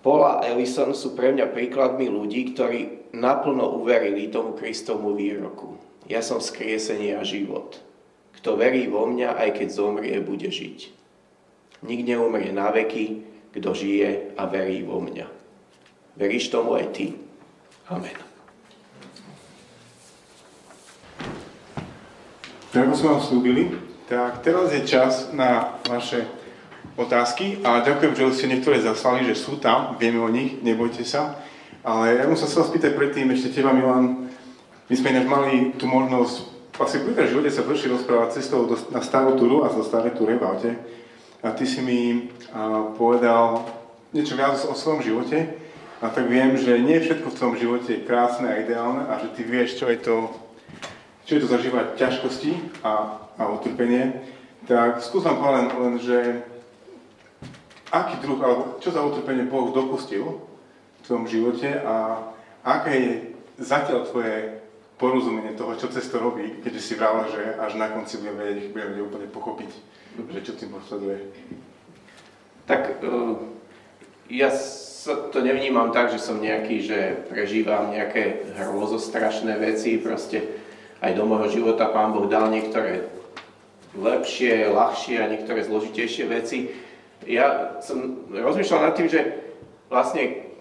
Paul 0.04 0.22
a 0.22 0.44
Ellison 0.46 0.92
sú 0.92 1.16
pre 1.18 1.32
mňa 1.34 1.50
príkladmi 1.50 2.06
ľudí, 2.06 2.54
ktorí 2.54 3.10
naplno 3.16 3.80
uverili 3.80 4.28
tomu 4.30 4.54
Kristovmu 4.54 5.16
výroku. 5.16 5.80
Ja 6.06 6.22
som 6.22 6.38
skriesenie 6.38 7.18
a 7.18 7.26
život. 7.26 7.82
Kto 8.38 8.54
verí 8.54 8.86
vo 8.86 9.08
mňa, 9.08 9.34
aj 9.34 9.50
keď 9.58 9.68
zomrie, 9.72 10.14
bude 10.22 10.46
žiť. 10.46 10.78
Nik 11.82 12.06
neumrie 12.06 12.54
na 12.54 12.70
veky, 12.70 13.26
kto 13.56 13.74
žije 13.74 14.38
a 14.38 14.46
verí 14.46 14.86
vo 14.86 15.02
mňa. 15.02 15.26
Veríš 16.14 16.54
tomu 16.54 16.78
aj 16.78 16.86
ty? 16.94 17.16
Amen. 17.90 18.25
Tak 22.76 22.92
ako 22.92 23.00
sme 23.00 23.12
vám 23.16 23.24
slúbili, 23.24 23.62
tak 24.04 24.44
teraz 24.44 24.68
je 24.68 24.84
čas 24.84 25.32
na 25.32 25.80
vaše 25.88 26.28
otázky 26.92 27.64
a 27.64 27.80
ďakujem, 27.80 28.12
že 28.12 28.36
ste 28.36 28.52
niektoré 28.52 28.84
zaslali, 28.84 29.24
že 29.24 29.32
sú 29.32 29.56
tam, 29.56 29.96
vieme 29.96 30.20
o 30.20 30.28
nich, 30.28 30.60
nebojte 30.60 31.00
sa. 31.00 31.40
Ale 31.80 32.20
ja 32.20 32.28
musím 32.28 32.52
sa 32.52 32.60
vás 32.60 32.68
spýtať 32.68 32.92
predtým, 32.92 33.32
ešte 33.32 33.56
teba 33.56 33.72
Milan, 33.72 34.28
my 34.92 34.92
sme 34.92 35.08
ináč 35.08 35.24
mali 35.24 35.72
tú 35.80 35.88
možnosť 35.88 36.52
asi 36.76 37.00
v 37.00 37.16
živote 37.16 37.48
sa 37.48 37.64
vrši 37.64 37.96
rozprávať 37.96 38.44
cestou 38.44 38.68
do, 38.68 38.76
na 38.92 39.00
starú 39.00 39.40
túru 39.40 39.64
a 39.64 39.72
zo 39.72 39.80
starej 39.80 40.12
túre 40.12 40.36
v 40.36 40.44
aute. 40.44 40.76
A 41.40 41.56
ty 41.56 41.64
si 41.64 41.80
mi 41.80 42.28
a, 42.52 42.92
povedal 42.92 43.72
niečo 44.12 44.36
viac 44.36 44.60
o 44.68 44.76
svojom 44.76 45.00
živote. 45.00 45.48
A 46.04 46.12
tak 46.12 46.28
viem, 46.28 46.52
že 46.60 46.76
nie 46.76 47.00
všetko 47.00 47.32
v 47.32 47.40
tom 47.40 47.56
živote 47.56 47.88
je 47.88 48.04
krásne 48.04 48.52
a 48.52 48.60
ideálne 48.60 49.08
a 49.08 49.16
že 49.16 49.32
ty 49.32 49.48
vieš, 49.48 49.80
čo 49.80 49.88
je 49.88 49.96
to, 49.96 50.44
čo 51.26 51.34
je 51.34 51.42
to 51.42 51.50
zažívať 51.50 51.98
ťažkosti 51.98 52.80
a, 52.86 53.18
a 53.34 53.42
utrpenie. 53.50 54.22
Tak 54.70 55.02
skús 55.02 55.26
nám 55.26 55.42
len, 55.42 55.66
len, 55.74 55.94
že 55.98 56.46
aký 57.90 58.22
druh, 58.22 58.38
alebo 58.38 58.78
čo 58.78 58.94
za 58.94 59.02
utrpenie 59.02 59.50
Boh 59.50 59.74
dopustil 59.74 60.38
v 60.38 61.00
tvojom 61.02 61.26
živote 61.26 61.82
a 61.82 62.24
aké 62.62 62.92
je 62.94 63.12
zatiaľ 63.58 64.06
tvoje 64.06 64.62
porozumenie 64.96 65.52
toho, 65.58 65.76
čo 65.76 65.92
cez 65.92 66.08
to 66.08 66.22
robí, 66.22 66.62
keďže 66.64 66.82
si 66.82 66.92
vral, 66.96 67.28
že 67.28 67.58
až 67.60 67.76
na 67.76 67.92
konci 67.92 68.16
budeme 68.16 68.48
vedieť, 68.48 68.72
budeme 68.72 68.90
vedieť 68.96 69.06
úplne 69.06 69.28
pochopiť, 69.28 69.70
že 70.32 70.40
čo 70.40 70.52
tým 70.56 70.70
posleduje. 70.72 71.18
Tak 72.64 73.04
uh, 73.04 73.36
ja 74.32 74.50
sa 74.50 75.30
to 75.30 75.38
nevnímam 75.44 75.92
tak, 75.94 76.10
že 76.10 76.18
som 76.18 76.42
nejaký, 76.42 76.82
že 76.82 76.98
prežívam 77.30 77.94
nejaké 77.94 78.50
hrozostrašné 78.58 79.54
veci, 79.60 80.00
proste 80.00 80.65
aj 81.06 81.12
do 81.14 81.24
môjho 81.24 81.62
života 81.62 81.86
Pán 81.94 82.10
Boh 82.10 82.26
dal 82.26 82.50
niektoré 82.50 83.06
lepšie, 83.94 84.68
ľahšie 84.68 85.22
a 85.22 85.30
niektoré 85.30 85.62
zložitejšie 85.62 86.24
veci 86.26 86.86
ja 87.26 87.78
som 87.82 88.28
rozmýšľal 88.30 88.80
nad 88.92 88.94
tým, 88.94 89.08
že 89.10 89.20
vlastne 89.90 90.52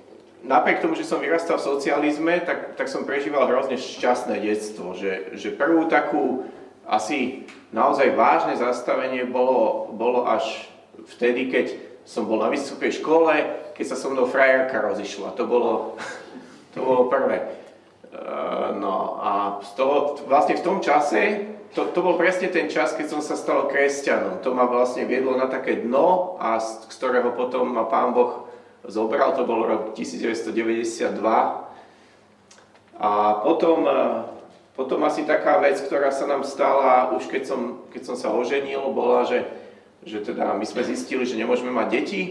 napriek 0.41 0.81
tomu, 0.81 0.97
že 0.97 1.05
som 1.05 1.21
vyrastal 1.21 1.61
v 1.61 1.67
socializme, 1.77 2.33
tak, 2.41 2.79
tak 2.79 2.87
som 2.89 3.03
prežíval 3.03 3.45
hrozne 3.45 3.77
šťastné 3.77 4.41
detstvo. 4.41 4.97
Že, 4.97 5.37
že 5.37 5.53
prvú 5.53 5.85
takú 5.91 6.49
asi 6.87 7.45
naozaj 7.69 8.17
vážne 8.17 8.57
zastavenie 8.57 9.25
bolo, 9.29 9.89
bolo 9.93 10.25
až 10.25 10.69
vtedy, 11.17 11.53
keď 11.53 11.65
som 12.05 12.29
bol 12.29 12.41
na 12.41 12.53
vysokej 12.53 13.01
škole, 13.01 13.33
keď 13.73 13.85
sa 13.85 13.97
so 13.97 14.13
mnou 14.13 14.29
frajerka 14.29 14.77
rozišla. 14.81 15.37
To 15.37 15.43
bolo, 15.45 15.97
to 16.73 16.81
bolo 16.81 17.09
prvé. 17.09 17.64
Uh, 18.15 18.71
no 18.79 19.19
a 19.19 19.59
z 19.59 19.75
toho, 19.75 20.15
vlastne 20.23 20.55
v 20.55 20.63
tom 20.63 20.79
čase 20.79 21.51
to, 21.75 21.91
to 21.91 21.99
bol 21.99 22.15
presne 22.15 22.47
ten 22.47 22.71
čas, 22.71 22.95
keď 22.95 23.11
som 23.11 23.19
sa 23.19 23.35
stal 23.35 23.67
kresťanom. 23.67 24.39
To 24.47 24.55
ma 24.55 24.63
vlastne 24.63 25.03
viedlo 25.03 25.35
na 25.35 25.51
také 25.51 25.83
dno 25.83 26.39
a 26.39 26.55
z, 26.63 26.87
ktorého 26.87 27.35
potom 27.35 27.67
ma 27.75 27.83
Pán 27.83 28.15
Boh 28.15 28.47
zobral, 28.87 29.35
to 29.35 29.43
bol 29.43 29.67
rok 29.67 29.91
1992. 29.91 31.19
A 32.95 33.11
potom, 33.43 33.83
e, 33.83 33.99
potom 34.79 35.03
asi 35.03 35.27
taká 35.27 35.59
vec, 35.59 35.83
ktorá 35.83 36.15
sa 36.15 36.23
nám 36.23 36.47
stala 36.47 37.11
už 37.11 37.27
keď 37.27 37.43
som, 37.43 37.83
keď 37.91 38.01
som 38.07 38.15
sa 38.15 38.31
oženil, 38.31 38.95
bola, 38.95 39.27
že, 39.27 39.43
že 40.07 40.23
teda 40.23 40.55
my 40.55 40.63
sme 40.63 40.79
zistili, 40.87 41.27
že 41.27 41.35
nemôžeme 41.35 41.75
mať 41.75 41.87
deti, 41.91 42.23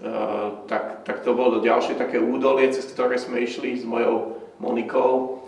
Uh, 0.00 0.64
tak, 0.64 1.04
tak 1.04 1.20
to 1.26 1.36
bolo 1.36 1.60
ďalšie 1.60 1.92
také 1.92 2.16
údolie, 2.16 2.72
cez 2.72 2.88
ktoré 2.88 3.20
sme 3.20 3.44
išli 3.44 3.76
s 3.76 3.84
mojou 3.84 4.40
Monikou. 4.60 5.40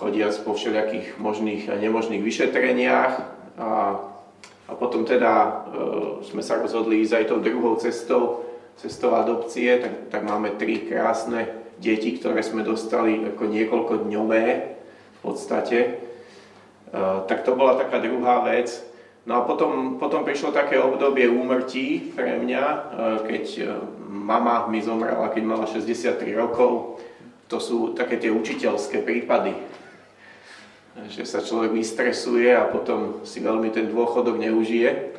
Chodiac 0.00 0.32
po 0.48 0.56
všelijakých 0.56 1.20
možných 1.20 1.68
a 1.68 1.76
nemožných 1.76 2.24
vyšetreniach 2.24 3.12
a, 3.60 4.00
a 4.64 4.72
potom 4.72 5.04
teda 5.04 5.32
e, 5.36 5.50
sme 6.24 6.40
sa 6.40 6.56
rozhodli 6.56 7.04
ísť 7.04 7.20
aj 7.20 7.24
tou 7.28 7.38
druhou 7.44 7.76
cestou, 7.76 8.48
cestou 8.80 9.12
adopcie, 9.12 9.76
tak, 9.76 10.08
tak 10.08 10.22
máme 10.24 10.56
tri 10.56 10.88
krásne 10.88 11.52
deti, 11.76 12.16
ktoré 12.16 12.40
sme 12.40 12.64
dostali 12.64 13.28
ako 13.28 13.44
niekoľko 13.44 14.08
dňové 14.08 14.44
v 15.12 15.18
podstate. 15.20 15.78
E, 15.84 15.90
tak 17.28 17.44
to 17.44 17.52
bola 17.52 17.76
taká 17.76 18.00
druhá 18.00 18.40
vec. 18.48 18.72
No 19.28 19.36
a 19.36 19.44
potom, 19.44 20.00
potom 20.00 20.24
prišlo 20.24 20.56
také 20.56 20.80
obdobie 20.80 21.28
úmrtí 21.28 22.16
pre 22.16 22.40
mňa, 22.40 22.62
e, 22.64 22.78
keď 23.28 23.44
mama 24.08 24.64
mi 24.72 24.80
zomrela, 24.80 25.28
keď 25.28 25.44
mala 25.44 25.68
63 25.68 26.32
rokov. 26.32 27.04
To 27.50 27.58
sú 27.58 27.98
také 27.98 28.14
tie 28.14 28.30
učiteľské 28.30 29.02
prípady, 29.02 29.58
že 31.10 31.26
sa 31.26 31.42
človek 31.42 31.74
vystresuje 31.74 32.46
a 32.54 32.70
potom 32.70 33.26
si 33.26 33.42
veľmi 33.42 33.74
ten 33.74 33.90
dôchodok 33.90 34.38
neužije. 34.38 35.18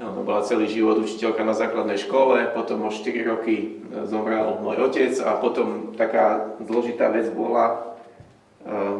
Ona 0.00 0.20
bola 0.20 0.44
celý 0.44 0.68
život 0.68 1.00
učiteľka 1.00 1.40
na 1.44 1.56
základnej 1.56 1.96
škole, 1.96 2.44
potom 2.52 2.84
o 2.84 2.92
4 2.92 3.24
roky 3.24 3.80
zomrel 4.08 4.60
môj 4.60 4.88
otec 4.88 5.12
a 5.24 5.36
potom 5.40 5.96
taká 5.96 6.56
zložitá 6.64 7.12
vec 7.12 7.28
bola, 7.32 7.96
eh, 8.64 8.96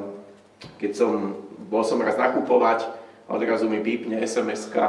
keď 0.81 0.93
som, 0.97 1.41
bol 1.69 1.85
som 1.85 2.01
raz 2.01 2.21
nakupovať 2.21 2.89
a 3.29 3.37
odrazu 3.37 3.69
mi 3.69 3.85
pípne 3.85 4.21
sms 4.21 4.73
eh, 4.77 4.85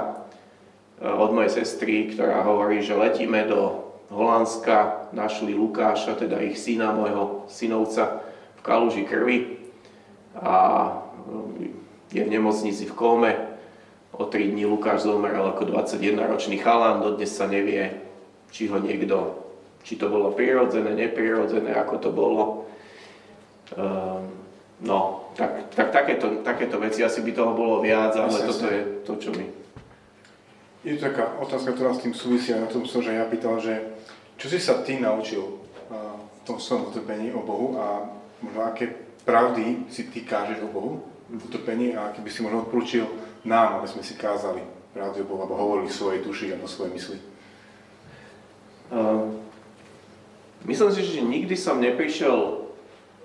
od 1.03 1.31
mojej 1.35 1.63
sestry, 1.63 2.11
ktorá 2.15 2.43
hovorí, 2.43 2.83
že 2.83 2.95
letíme 2.95 3.47
do 3.47 3.80
Holandska, 4.11 5.07
našli 5.15 5.55
Lukáša, 5.55 6.19
teda 6.19 6.43
ich 6.43 6.59
syna, 6.59 6.91
môjho 6.91 7.47
synovca 7.47 8.19
v 8.59 8.61
kaluži 8.61 9.07
krvi 9.07 9.71
a 10.35 10.53
je 12.11 12.19
v 12.19 12.29
nemocnici 12.29 12.83
v 12.83 12.93
kóme. 12.93 13.31
O 14.11 14.27
3 14.27 14.51
dní 14.51 14.67
Lukáš 14.67 15.07
zomrel 15.07 15.39
ako 15.39 15.71
21-ročný 15.71 16.59
chalán, 16.59 16.99
dodnes 16.99 17.31
sa 17.31 17.47
nevie, 17.47 18.03
či 18.51 18.67
ho 18.67 18.75
niekto, 18.83 19.47
či 19.87 19.95
to 19.95 20.11
bolo 20.11 20.35
prirodzené, 20.35 20.91
neprirodzené, 20.91 21.71
ako 21.71 21.95
to 21.95 22.09
bolo. 22.11 22.43
Um, 23.79 24.27
no, 24.83 25.31
tak, 25.39 25.71
tak 25.71 25.95
takéto, 25.95 26.43
takéto 26.43 26.75
veci, 26.83 26.99
asi 26.99 27.23
by 27.23 27.31
toho 27.31 27.55
bolo 27.55 27.79
viac, 27.79 28.11
ale 28.19 28.27
Myslím 28.27 28.47
toto 28.51 28.65
je 28.67 28.81
to, 29.07 29.13
čo 29.15 29.29
mi... 29.31 29.60
Je 30.81 30.97
to 30.97 31.13
taká 31.13 31.37
otázka, 31.37 31.77
ktorá 31.77 31.93
s 31.93 32.01
tým 32.01 32.17
súvisia, 32.17 32.57
na 32.57 32.65
tom 32.65 32.89
som, 32.89 33.05
že 33.05 33.13
ja 33.13 33.29
pýtal, 33.29 33.61
že 33.61 33.93
čo 34.41 34.49
si 34.49 34.57
sa 34.57 34.81
ty 34.81 34.97
naučil 34.97 35.61
v 36.41 36.41
tom 36.41 36.57
svojom 36.57 36.89
utrpení 36.89 37.29
o 37.37 37.45
Bohu 37.45 37.77
a 37.77 38.09
možno 38.41 38.65
aké 38.65 38.89
pravdy 39.21 39.85
si 39.93 40.09
ty 40.09 40.25
kážeš 40.25 40.65
o 40.65 40.73
Bohu 40.73 41.05
v 41.29 41.41
utrpení 41.45 41.93
a 41.93 42.09
aký 42.09 42.25
by 42.25 42.29
si 42.33 42.41
možno 42.41 42.65
odporúčil 42.65 43.05
nám, 43.45 43.77
aby 43.77 43.87
sme 43.93 44.01
si 44.01 44.17
kázali 44.17 44.65
pravdy 44.97 45.21
o 45.21 45.29
Bohu, 45.29 45.45
alebo 45.45 45.53
hovorili 45.53 45.93
svojej 45.93 46.25
duši 46.25 46.57
alebo 46.57 46.65
svojej 46.65 46.93
mysli. 46.97 47.17
Uh, 48.89 49.37
myslím 50.65 50.89
si, 50.91 51.01
že 51.05 51.21
nikdy 51.21 51.55
som 51.55 51.77
neprišiel 51.77 52.65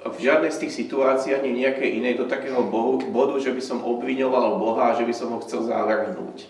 v 0.06 0.16
žiadnej 0.20 0.52
z 0.54 0.60
tých 0.62 0.76
situácií 0.86 1.34
ani 1.34 1.66
nejakej 1.66 1.98
inej 1.98 2.14
do 2.20 2.30
takého 2.30 2.62
bohu, 2.62 3.02
bodu, 3.10 3.40
že 3.42 3.50
by 3.50 3.58
som 3.58 3.82
obviňoval 3.82 4.62
Boha 4.62 4.92
a 4.92 4.96
že 5.00 5.02
by 5.02 5.14
som 5.16 5.34
ho 5.34 5.42
chcel 5.42 5.66
zavrhnúť. 5.66 6.46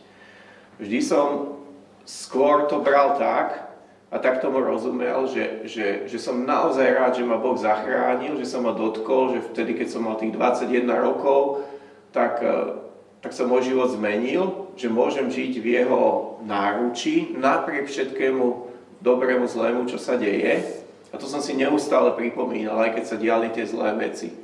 Vždy 0.77 1.01
som 1.01 1.57
skôr 2.05 2.69
to 2.69 2.85
bral 2.85 3.17
tak, 3.17 3.67
a 4.07 4.23
tak 4.23 4.39
tomu 4.39 4.63
rozumel, 4.63 5.27
že, 5.27 5.67
že, 5.67 5.87
že 6.07 6.19
som 6.23 6.47
naozaj 6.47 6.87
rád, 6.95 7.13
že 7.19 7.27
ma 7.27 7.43
Boh 7.43 7.59
zachránil, 7.59 8.39
že 8.39 8.47
som 8.47 8.63
ma 8.63 8.71
dotkol, 8.71 9.35
že 9.35 9.51
vtedy, 9.51 9.75
keď 9.75 9.89
som 9.91 10.07
mal 10.07 10.15
tých 10.15 10.31
21 10.31 10.87
rokov, 10.95 11.67
tak, 12.15 12.39
e, 12.39 12.79
tak 13.19 13.35
sa 13.35 13.43
môj 13.51 13.75
život 13.75 13.91
zmenil, 13.91 14.71
že 14.79 14.87
môžem 14.87 15.27
žiť 15.27 15.53
v 15.59 15.67
jeho 15.83 16.03
náručí, 16.47 17.35
napriek 17.35 17.91
všetkému 17.91 18.71
dobrému, 19.03 19.51
zlému, 19.51 19.91
čo 19.91 19.99
sa 19.99 20.15
deje. 20.15 20.63
A 21.11 21.19
to 21.19 21.27
som 21.27 21.43
si 21.43 21.59
neustále 21.59 22.15
pripomínal, 22.15 22.79
aj 22.87 23.03
keď 23.03 23.05
sa 23.11 23.17
diali 23.19 23.51
tie 23.51 23.67
zlé 23.67 23.91
veci. 23.99 24.31
E, 24.31 24.37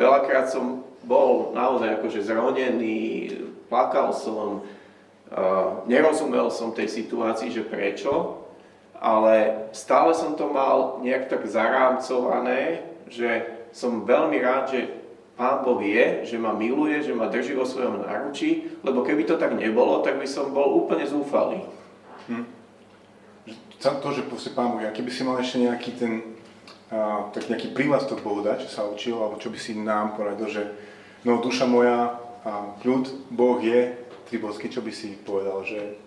veľakrát 0.00 0.48
som 0.48 0.88
bol 1.04 1.52
naozaj 1.52 2.00
akože 2.00 2.24
zronený, 2.24 3.28
plakal 3.68 4.16
som, 4.16 4.64
nerozumel 5.86 6.50
som 6.50 6.74
tej 6.74 6.90
situácii, 6.90 7.54
že 7.54 7.62
prečo, 7.62 8.42
ale 9.00 9.66
stále 9.72 10.12
som 10.12 10.34
to 10.36 10.50
mal 10.50 11.00
nejak 11.00 11.30
tak 11.30 11.46
zarámcované, 11.46 12.84
že 13.08 13.46
som 13.70 14.04
veľmi 14.04 14.36
rád, 14.42 14.64
že 14.74 14.80
Pán 15.40 15.64
Boh 15.64 15.80
je, 15.80 16.28
že 16.28 16.36
ma 16.36 16.52
miluje, 16.52 17.00
že 17.00 17.16
ma 17.16 17.32
drží 17.32 17.56
vo 17.56 17.64
svojom 17.64 18.04
náručí, 18.04 18.76
lebo 18.84 19.00
keby 19.00 19.24
to 19.24 19.40
tak 19.40 19.56
nebolo, 19.56 20.04
tak 20.04 20.20
by 20.20 20.28
som 20.28 20.52
bol 20.52 20.84
úplne 20.84 21.08
zúfalý. 21.08 21.64
Hm. 22.28 22.44
To, 23.80 24.08
že 24.12 24.28
proste 24.28 24.52
Pán 24.52 24.76
Boh, 24.76 24.84
aký 24.84 25.00
by 25.00 25.08
si 25.08 25.24
mal 25.24 25.40
ešte 25.40 25.64
nejaký 25.64 25.90
ten, 25.96 26.12
uh, 26.92 27.32
tak 27.32 27.48
nejaký 27.48 27.72
prívlastok 27.72 28.20
Bohu 28.20 28.44
čo 28.44 28.68
sa 28.68 28.84
učil, 28.84 29.16
alebo 29.16 29.40
čo 29.40 29.48
by 29.48 29.56
si 29.56 29.72
nám 29.80 30.12
poradil, 30.12 30.44
že 30.52 30.76
no 31.24 31.40
duša 31.40 31.64
moja, 31.64 32.20
a 32.44 32.76
kľud, 32.84 33.32
Boh 33.32 33.60
je, 33.64 33.96
tri 34.30 34.38
bosky, 34.38 34.70
čo 34.70 34.78
by 34.78 34.94
si 34.94 35.18
povedal, 35.26 35.66
že 35.66 35.98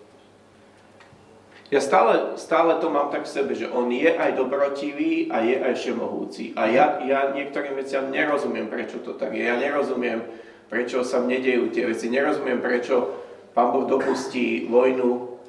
ja 1.68 1.80
stále, 1.80 2.40
stále 2.40 2.80
to 2.80 2.88
mám 2.88 3.12
tak 3.12 3.28
v 3.28 3.34
sebe, 3.36 3.52
že 3.52 3.68
on 3.68 3.92
je 3.92 4.08
aj 4.08 4.32
dobrotivý 4.32 5.28
a 5.28 5.44
je 5.44 5.60
aj 5.60 5.74
všemohúci. 5.76 6.56
A 6.56 6.72
ja, 6.72 7.04
ja 7.04 7.36
niektorým 7.36 7.76
veciam 7.76 8.08
nerozumiem, 8.08 8.72
prečo 8.72 9.00
to 9.04 9.12
tak 9.12 9.36
je. 9.36 9.44
Ja 9.44 9.60
nerozumiem, 9.60 10.24
prečo 10.72 11.04
sa 11.04 11.20
mne 11.20 11.40
dejú 11.40 11.68
tie 11.68 11.84
veci. 11.84 12.08
Nerozumiem, 12.08 12.64
prečo 12.64 13.20
Pán 13.52 13.76
Boh 13.76 13.84
dopustí 13.90 14.68
vojnu, 14.72 15.40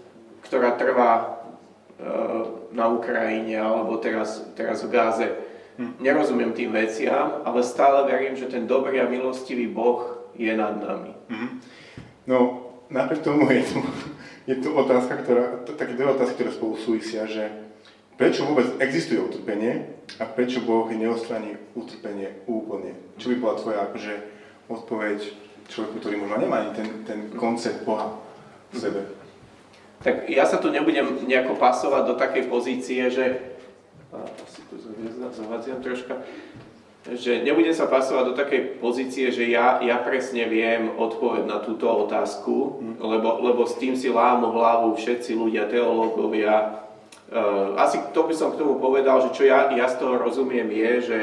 ktorá 0.44 0.76
trvá 0.76 1.12
e, 1.22 1.26
na 2.76 2.92
Ukrajine 2.92 3.60
alebo 3.60 4.00
teraz, 4.02 4.44
teraz 4.56 4.84
v 4.84 4.92
Gáze. 4.92 5.28
Hm. 5.78 6.00
Nerozumiem 6.00 6.52
tým 6.56 6.72
veciam, 6.72 7.44
ale 7.44 7.60
stále 7.64 8.08
verím, 8.08 8.40
že 8.40 8.52
ten 8.52 8.68
dobrý 8.68 9.04
a 9.04 9.08
milostivý 9.08 9.68
Boh 9.68 10.32
je 10.34 10.52
nad 10.58 10.80
nami. 10.80 11.12
Hm. 11.30 11.50
No, 12.26 12.64
napriek 12.89 13.21
tomu 13.26 13.50
je 13.52 13.63
tu 13.63 13.80
je 14.45 14.56
tu 14.62 14.69
otázka, 14.78 15.26
ktorá, 15.26 15.65
také 15.65 15.98
dve 15.98 16.13
otázky, 16.13 16.45
ktoré 16.45 16.52
spolu 16.54 16.74
súvisia, 16.78 17.26
že 17.26 17.50
prečo 18.13 18.45
vôbec 18.45 18.78
existuje 18.78 19.17
utrpenie 19.17 19.89
a 20.21 20.24
prečo 20.30 20.62
Boh 20.62 20.86
neostraní 20.93 21.58
utrpenie 21.74 22.45
úplne? 22.45 22.93
Čo 23.17 23.34
by 23.34 23.36
bola 23.41 23.56
tvoja 23.58 23.80
akože, 23.89 24.13
odpoveď 24.69 25.19
človeku, 25.65 25.95
ktorý 25.98 26.15
možno 26.21 26.38
nemá 26.45 26.62
ani 26.62 26.71
ten, 26.78 26.89
ten 27.10 27.19
koncept 27.34 27.82
Boha 27.84 28.21
v 28.69 28.78
sebe? 28.78 29.02
Tak 30.06 30.30
ja 30.30 30.45
sa 30.45 30.62
tu 30.62 30.69
nebudem 30.69 31.26
nejako 31.26 31.58
pasovať 31.58 32.04
do 32.06 32.13
takej 32.13 32.45
pozície, 32.45 33.02
že... 33.10 33.58
Asi 34.15 34.62
tu 34.69 34.80
zavadziam 35.34 35.82
troška 35.82 36.24
že 37.06 37.46
nebudem 37.46 37.70
sa 37.70 37.86
pasovať 37.86 38.24
do 38.26 38.34
takej 38.34 38.62
pozície, 38.82 39.30
že 39.30 39.46
ja, 39.46 39.78
ja 39.78 40.02
presne 40.02 40.50
viem 40.50 40.89
odpoveď 40.98 41.46
na 41.46 41.62
túto 41.62 41.86
otázku, 41.86 42.82
mm. 42.82 42.96
lebo, 42.98 43.46
lebo 43.46 43.62
s 43.70 43.78
tým 43.78 43.94
si 43.94 44.10
lámu 44.10 44.50
hlavu 44.50 44.98
všetci 44.98 45.38
ľudia, 45.38 45.70
teológovia. 45.70 46.82
Uh, 47.30 47.78
asi 47.78 48.02
to 48.10 48.26
by 48.26 48.34
som 48.34 48.58
k 48.58 48.60
tomu 48.65 48.82
povedal, 48.82 49.22
že 49.22 49.38
čo 49.38 49.46
ja, 49.46 49.70
ja 49.70 49.86
z 49.86 50.02
toho 50.02 50.18
rozumiem 50.18 50.65
je, 50.74 50.91
že, 51.06 51.20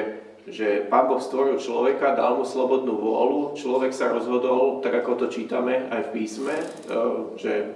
že 0.55 0.69
Pán 0.87 1.11
Boh 1.11 1.19
stvoril 1.19 1.59
človeka, 1.59 2.15
dal 2.15 2.39
mu 2.39 2.47
slobodnú 2.47 2.95
vôľu, 3.03 3.59
človek 3.59 3.91
sa 3.91 4.15
rozhodol, 4.15 4.87
tak 4.87 5.03
ako 5.03 5.27
to 5.27 5.27
čítame 5.35 5.91
aj 5.91 6.11
v 6.11 6.13
písme, 6.15 6.55
uh, 6.95 7.35
že 7.35 7.75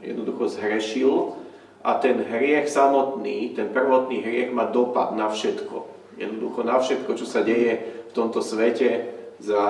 jednoducho 0.00 0.48
zhrešil 0.48 1.36
a 1.84 2.00
ten 2.00 2.24
hriech 2.24 2.72
samotný, 2.72 3.52
ten 3.52 3.68
prvotný 3.68 4.24
hriech 4.24 4.48
má 4.48 4.64
dopad 4.64 5.12
na 5.12 5.28
všetko 5.28 5.93
jednoducho 6.18 6.60
na 6.62 6.78
všetko, 6.78 7.10
čo 7.18 7.26
sa 7.26 7.42
deje 7.42 8.04
v 8.10 8.12
tomto 8.14 8.40
svete 8.40 9.10
za, 9.42 9.64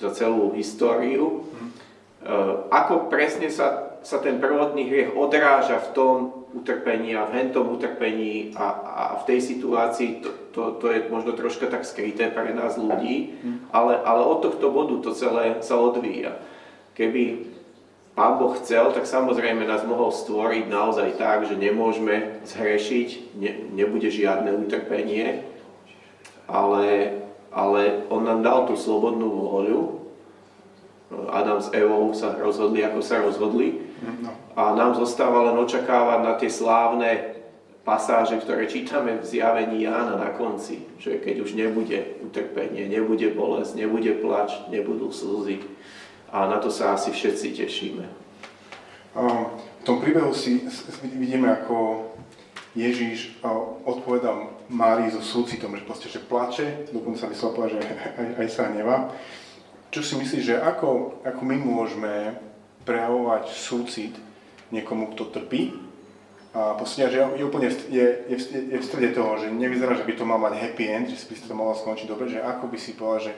za 0.00 0.10
celú 0.16 0.52
históriu. 0.56 1.44
Mm. 1.44 1.70
Ako 2.68 3.08
presne 3.08 3.48
sa, 3.48 3.98
sa 4.02 4.18
ten 4.18 4.42
prvotný 4.42 4.90
hriech 4.90 5.14
odráža 5.14 5.80
v 5.80 5.92
tom 5.94 6.16
utrpení 6.52 7.12
a 7.12 7.28
v 7.28 7.34
hentom 7.40 7.68
utrpení 7.76 8.56
a, 8.56 8.66
a 8.84 9.04
v 9.20 9.26
tej 9.28 9.40
situácii, 9.44 10.24
to, 10.24 10.30
to, 10.52 10.62
to 10.80 10.86
je 10.92 10.98
možno 11.12 11.36
troška 11.36 11.68
tak 11.68 11.84
skryté 11.84 12.32
pre 12.32 12.56
nás 12.56 12.80
ľudí, 12.80 13.36
ale, 13.68 14.00
ale 14.00 14.22
od 14.24 14.40
tohto 14.40 14.72
bodu 14.72 14.96
to 15.04 15.12
celé 15.12 15.60
sa 15.60 15.76
odvíja. 15.76 16.40
Keby 16.96 17.54
Pán 18.18 18.34
Boh 18.42 18.50
chcel, 18.58 18.90
tak 18.90 19.06
samozrejme 19.06 19.62
nás 19.62 19.86
mohol 19.86 20.10
stvoriť 20.10 20.66
naozaj 20.66 21.22
tak, 21.22 21.46
že 21.46 21.54
nemôžeme 21.54 22.42
zhrešiť, 22.50 23.38
ne, 23.38 23.52
nebude 23.78 24.10
žiadne 24.10 24.58
utrpenie, 24.58 25.46
ale, 26.48 27.20
ale 27.52 28.08
on 28.08 28.24
nám 28.24 28.40
dal 28.40 28.60
tú 28.64 28.74
slobodnú 28.74 29.28
voľu. 29.28 29.80
Adam 31.28 31.60
s 31.60 31.72
Evou 31.72 32.12
sa 32.12 32.36
rozhodli, 32.36 32.84
ako 32.84 33.00
sa 33.00 33.20
rozhodli. 33.20 33.80
No. 34.20 34.32
A 34.56 34.76
nám 34.76 34.96
zostáva 34.96 35.48
len 35.48 35.56
očakávať 35.56 36.20
na 36.24 36.34
tie 36.36 36.52
slávne 36.52 37.38
pasáže, 37.84 38.36
ktoré 38.36 38.68
čítame 38.68 39.16
v 39.16 39.24
zjavení 39.24 39.88
Jána 39.88 40.20
na 40.20 40.36
konci, 40.36 40.84
že 41.00 41.16
keď 41.16 41.40
už 41.40 41.56
nebude 41.56 42.20
utrpenie, 42.20 42.84
nebude 42.84 43.32
bolesť, 43.32 43.80
nebude 43.80 44.12
plač, 44.20 44.52
nebudú 44.68 45.08
slzy. 45.08 45.64
A 46.28 46.44
na 46.44 46.60
to 46.60 46.68
sa 46.68 46.92
asi 46.92 47.08
všetci 47.08 47.56
tešíme. 47.56 48.04
V 49.16 49.82
tom 49.88 50.04
príbehu 50.04 50.36
si 50.36 50.68
vidíme, 51.16 51.48
ako 51.48 52.12
Ježíš 52.76 53.40
odpovedá 53.88 54.36
Márii 54.68 55.08
so 55.08 55.24
súcitom, 55.24 55.72
že 55.72 55.88
proste, 55.88 56.12
že 56.12 56.20
plače, 56.20 56.92
dokonca 56.92 57.24
by 57.24 57.36
som 57.36 57.56
povedal, 57.56 57.80
že 57.80 57.88
aj, 58.20 58.28
aj 58.44 58.48
sa 58.52 58.62
hnevá. 58.68 59.08
Čo 59.88 60.04
si 60.04 60.14
myslíš, 60.20 60.44
že 60.44 60.56
ako, 60.60 61.20
ako 61.24 61.40
my 61.48 61.56
môžeme 61.56 62.36
prejavovať 62.84 63.48
súcit 63.48 64.12
niekomu, 64.68 65.16
kto 65.16 65.32
trpí, 65.32 65.88
a 66.56 66.72
posledne, 66.80 67.12
že 67.12 67.20
je 67.20 67.44
úplne 67.44 67.68
je, 67.68 68.06
je, 68.24 68.38
je 68.72 68.78
v 68.80 68.84
strede 68.84 69.12
toho, 69.12 69.36
že 69.36 69.52
nevyzerá, 69.52 69.92
že 69.94 70.08
by 70.08 70.14
to 70.16 70.24
mal 70.24 70.40
mať 70.40 70.56
happy 70.56 70.84
end, 70.88 71.12
že 71.12 71.28
by 71.28 71.36
to 71.44 71.52
malo 71.52 71.76
skončiť 71.76 72.08
dobre, 72.08 72.32
že 72.32 72.40
ako 72.40 72.72
by 72.72 72.78
si 72.80 72.96
povedal, 72.96 73.30
že 73.30 73.32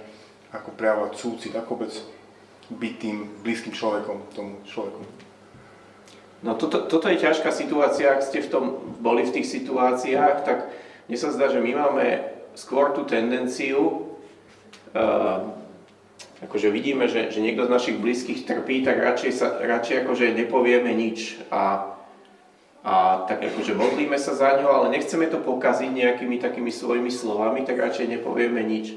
ako 0.54 0.70
prejavovať 0.78 1.12
súcit, 1.18 1.52
ako 1.54 1.70
vôbec 1.74 1.94
byť 2.70 2.94
tým 3.02 3.16
blízkym 3.42 3.74
človekom, 3.74 4.30
tomu 4.30 4.62
človeku. 4.62 5.02
No 6.46 6.54
toto, 6.54 6.86
toto 6.86 7.10
je 7.10 7.18
ťažká 7.18 7.50
situácia, 7.50 8.14
ak 8.14 8.22
ste 8.22 8.46
v 8.46 8.48
tom 8.48 8.64
boli 9.02 9.26
v 9.26 9.34
tých 9.42 9.58
situáciách, 9.58 10.36
tak 10.46 10.70
mne 11.10 11.18
sa 11.18 11.34
zdá, 11.34 11.50
že 11.50 11.58
my 11.58 11.74
máme 11.74 12.22
skôr 12.54 12.94
tú 12.94 13.02
tendenciu, 13.02 14.14
uh, 14.94 15.42
akože 16.46 16.70
vidíme, 16.70 17.10
že, 17.10 17.34
že 17.34 17.42
niekto 17.42 17.66
z 17.66 17.74
našich 17.74 17.96
blízkych 17.98 18.46
trpí, 18.46 18.86
tak 18.86 19.02
radšej, 19.02 19.32
sa, 19.34 19.58
radšej 19.58 20.06
akože 20.06 20.38
nepovieme 20.38 20.94
nič 20.94 21.42
a, 21.50 21.98
a 22.86 23.26
tak 23.26 23.42
akože 23.42 23.74
modlíme 23.74 24.14
sa 24.22 24.38
za 24.38 24.54
ňo, 24.62 24.70
ale 24.70 24.94
nechceme 24.94 25.26
to 25.26 25.42
pokaziť 25.42 25.90
nejakými 25.90 26.38
takými 26.38 26.70
svojimi 26.70 27.10
slovami, 27.10 27.66
tak 27.66 27.82
radšej 27.82 28.06
nepovieme 28.06 28.62
nič. 28.62 28.94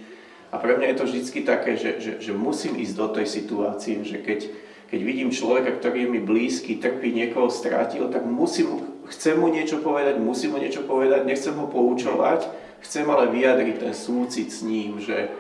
A 0.54 0.62
pre 0.62 0.78
mňa 0.78 0.94
je 0.94 0.98
to 1.02 1.08
vždy 1.10 1.42
také, 1.42 1.82
že, 1.82 1.98
že, 1.98 2.12
že 2.22 2.30
musím 2.38 2.78
ísť 2.78 2.94
do 2.94 3.10
tej 3.10 3.26
situácie, 3.26 4.06
že 4.06 4.22
keď, 4.22 4.54
keď 4.94 5.00
vidím 5.02 5.34
človeka, 5.34 5.82
ktorý 5.82 6.06
je 6.06 6.14
mi 6.14 6.22
blízky, 6.22 6.78
trpí, 6.78 7.10
niekoho 7.10 7.50
strátil, 7.50 8.06
tak 8.14 8.22
musím 8.22 8.93
chcem 9.10 9.36
mu 9.40 9.52
niečo 9.52 9.84
povedať, 9.84 10.20
musím 10.20 10.56
mu 10.56 10.60
niečo 10.62 10.86
povedať, 10.88 11.28
nechcem 11.28 11.56
ho 11.58 11.68
poučovať, 11.68 12.48
chcem 12.84 13.08
ale 13.08 13.32
vyjadriť 13.32 13.76
ten 13.80 13.94
súcit 13.96 14.52
s 14.52 14.64
ním, 14.64 15.00
že 15.00 15.32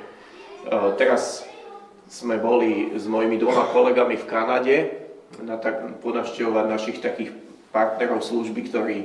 uh, 0.67 0.95
teraz 0.95 1.43
sme 2.07 2.39
boli 2.39 2.93
s 2.95 3.07
mojimi 3.07 3.39
dvoma 3.39 3.71
kolegami 3.71 4.19
v 4.19 4.29
Kanade 4.29 4.75
na 5.41 5.57
tak, 5.57 5.99
ponavštevovať 6.03 6.65
našich 6.69 6.97
takých 7.01 7.33
partnerov 7.73 8.21
služby, 8.21 8.61
ktorí 8.69 8.97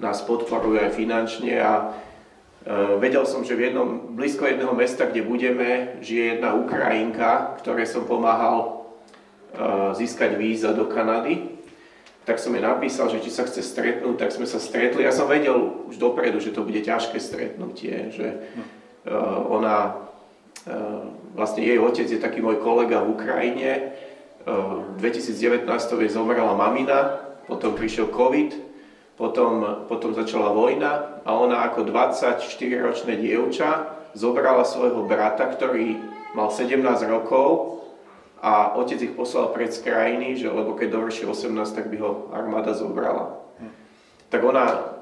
nás 0.00 0.24
podporujú 0.24 0.80
aj 0.80 0.96
finančne 0.96 1.60
a 1.60 1.72
uh, 1.92 2.96
vedel 2.98 3.28
som, 3.28 3.44
že 3.44 3.54
v 3.54 3.70
jednom, 3.70 4.16
blízko 4.16 4.48
jedného 4.48 4.72
mesta, 4.72 5.06
kde 5.06 5.22
budeme, 5.22 6.00
žije 6.00 6.38
jedna 6.38 6.56
Ukrajinka, 6.56 7.60
ktorej 7.60 7.86
som 7.86 8.08
pomáhal 8.08 8.88
uh, 9.54 9.92
získať 9.92 10.34
víza 10.40 10.72
do 10.72 10.88
Kanady. 10.88 11.61
Tak 12.22 12.38
som 12.38 12.54
jej 12.54 12.62
napísal, 12.62 13.10
že 13.10 13.18
či 13.18 13.34
sa 13.34 13.42
chce 13.42 13.66
stretnúť, 13.66 14.14
tak 14.14 14.30
sme 14.30 14.46
sa 14.46 14.62
stretli. 14.62 15.02
Ja 15.02 15.10
som 15.10 15.26
vedel 15.26 15.58
už 15.90 15.98
dopredu, 15.98 16.38
že 16.38 16.54
to 16.54 16.62
bude 16.62 16.78
ťažké 16.78 17.18
stretnutie, 17.18 18.14
že 18.14 18.46
uh, 19.10 19.42
ona, 19.50 20.06
uh, 20.70 21.02
vlastne 21.34 21.66
jej 21.66 21.82
otec 21.82 22.06
je 22.06 22.22
taký 22.22 22.38
môj 22.38 22.62
kolega 22.62 23.02
v 23.02 23.10
Ukrajine. 23.18 23.70
V 24.42 24.98
2019 24.98 25.70
jej 25.70 26.10
zomrela 26.10 26.58
mamina, 26.58 27.22
potom 27.46 27.78
prišiel 27.78 28.10
COVID, 28.10 28.50
potom, 29.14 29.86
potom 29.86 30.10
začala 30.18 30.50
vojna 30.50 31.22
a 31.22 31.30
ona 31.30 31.62
ako 31.70 31.86
24-ročné 31.86 33.22
dievča 33.22 34.02
zobrala 34.18 34.66
svojho 34.66 35.06
brata, 35.06 35.46
ktorý 35.46 36.00
mal 36.34 36.50
17 36.50 36.82
rokov 37.06 37.81
a 38.42 38.74
otec 38.74 38.98
ich 38.98 39.14
poslal 39.14 39.54
pred 39.54 39.70
z 39.70 39.86
krajiny, 39.86 40.34
že, 40.34 40.50
lebo 40.50 40.74
keď 40.74 40.98
dovrší 40.98 41.30
18, 41.30 41.78
tak 41.78 41.86
by 41.86 41.96
ho 42.02 42.34
armáda 42.34 42.74
zobrala. 42.74 43.38
Tak 44.34 44.42
ona, 44.42 44.98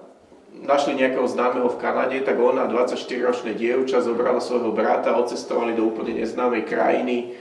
našli 0.61 0.93
nejakého 0.93 1.25
známeho 1.25 1.73
v 1.73 1.81
Kanade, 1.81 2.21
tak 2.21 2.37
ona, 2.37 2.69
24-ročné 2.69 3.57
dievča, 3.57 4.05
zobrala 4.05 4.45
svojho 4.45 4.77
brata, 4.77 5.17
odcestovali 5.17 5.73
do 5.73 5.89
úplne 5.89 6.21
neznámej 6.21 6.69
krajiny. 6.69 7.33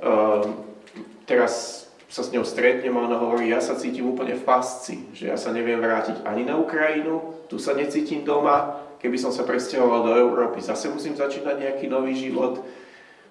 Uh, 0.00 0.56
teraz 1.28 1.84
sa 2.08 2.24
s 2.24 2.32
ňou 2.32 2.48
stretnem 2.48 2.96
a 2.96 3.04
ona 3.04 3.20
hovorí, 3.20 3.52
ja 3.52 3.60
sa 3.60 3.76
cítim 3.76 4.08
úplne 4.08 4.36
v 4.36 4.44
pasci, 4.44 5.04
že 5.12 5.32
ja 5.32 5.36
sa 5.36 5.52
neviem 5.52 5.80
vrátiť 5.80 6.24
ani 6.28 6.48
na 6.48 6.56
Ukrajinu, 6.56 7.44
tu 7.52 7.60
sa 7.60 7.76
necítim 7.76 8.24
doma, 8.24 8.84
keby 9.00 9.16
som 9.20 9.32
sa 9.32 9.44
presťahoval 9.48 10.00
do 10.08 10.12
Európy, 10.16 10.60
zase 10.64 10.92
musím 10.92 11.16
začínať 11.16 11.56
nejaký 11.60 11.88
nový 11.88 12.16
život. 12.16 12.60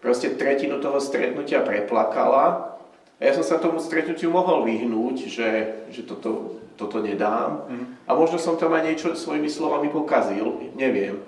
Proste 0.02 0.34
tretinu 0.34 0.82
toho 0.82 0.98
stretnutia 0.98 1.62
preplakala 1.62 2.74
a 3.22 3.30
ja 3.30 3.38
som 3.38 3.46
sa 3.46 3.62
tomu 3.62 3.78
stretnutiu 3.78 4.34
mohol 4.34 4.66
vyhnúť, 4.66 5.30
že, 5.30 5.50
že 5.94 6.02
toto, 6.10 6.58
toto 6.74 6.98
nedám. 7.06 7.70
Mm. 7.70 7.86
A 8.10 8.18
možno 8.18 8.42
som 8.42 8.58
tam 8.58 8.74
aj 8.74 8.82
niečo 8.82 9.14
svojimi 9.14 9.46
slovami 9.46 9.94
pokazil, 9.94 10.74
neviem. 10.74 11.22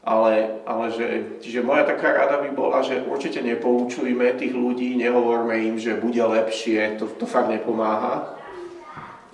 Ale, 0.00 0.64
ale 0.64 0.88
že, 0.96 1.06
čiže 1.44 1.60
moja 1.60 1.84
taká 1.84 2.16
rada 2.16 2.40
by 2.40 2.56
bola, 2.56 2.80
že 2.80 3.04
určite 3.04 3.44
nepoučujme 3.44 4.32
tých 4.40 4.56
ľudí, 4.56 4.96
nehovorme 4.96 5.60
im, 5.60 5.76
že 5.76 6.00
bude 6.00 6.24
lepšie, 6.24 6.96
to, 6.96 7.04
to 7.20 7.28
fakt 7.28 7.52
nepomáha. 7.52 8.40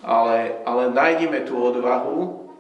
Ale, 0.02 0.58
ale 0.66 0.90
nájdime 0.90 1.46
tú 1.46 1.54
odvahu 1.54 2.50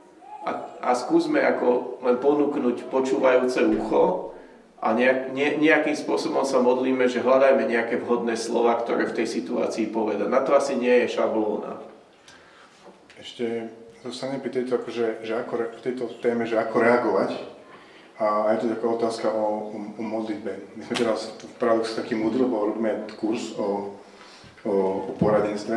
a, 0.46 0.50
a 0.86 0.90
skúsme 0.94 1.42
ako 1.42 1.98
len 2.06 2.22
ponúknuť 2.22 2.86
počúvajúce 2.94 3.66
ucho 3.66 4.35
a 4.76 4.92
nejak, 4.92 5.32
ne, 5.32 5.56
nejakým 5.56 5.96
spôsobom 5.96 6.44
sa 6.44 6.60
modlíme, 6.60 7.08
že 7.08 7.24
hľadajme 7.24 7.64
nejaké 7.64 7.96
vhodné 7.96 8.36
slova, 8.36 8.76
ktoré 8.76 9.08
v 9.08 9.16
tej 9.22 9.26
situácii 9.40 9.88
poveda. 9.88 10.28
Na 10.28 10.44
to 10.44 10.52
asi 10.52 10.76
nie 10.76 10.92
je 11.04 11.16
šablóna. 11.16 11.80
Ešte 13.16 13.72
zostane 14.04 14.36
pri 14.38 14.52
tejto, 14.52 14.76
akože, 14.76 15.24
že 15.24 15.32
ako, 15.34 15.54
tejto 15.80 16.04
téme, 16.20 16.44
že 16.44 16.60
ako 16.60 16.76
reagovať 16.78 17.56
a 18.16 18.52
je 18.56 18.64
to 18.64 18.66
taká 18.72 18.86
otázka 18.88 19.26
o, 19.28 19.44
o, 19.72 19.78
o 20.00 20.02
modlitbe. 20.02 20.52
My 20.76 20.82
sme 20.88 20.94
teraz 20.96 21.36
v 21.36 21.54
Paradox 21.60 21.92
taký 21.92 22.16
modlil, 22.16 22.48
bo 22.48 22.72
robíme 22.72 23.04
kurz 23.20 23.52
o, 23.60 23.92
o, 24.64 24.72
o 25.08 25.12
poradenstve. 25.20 25.76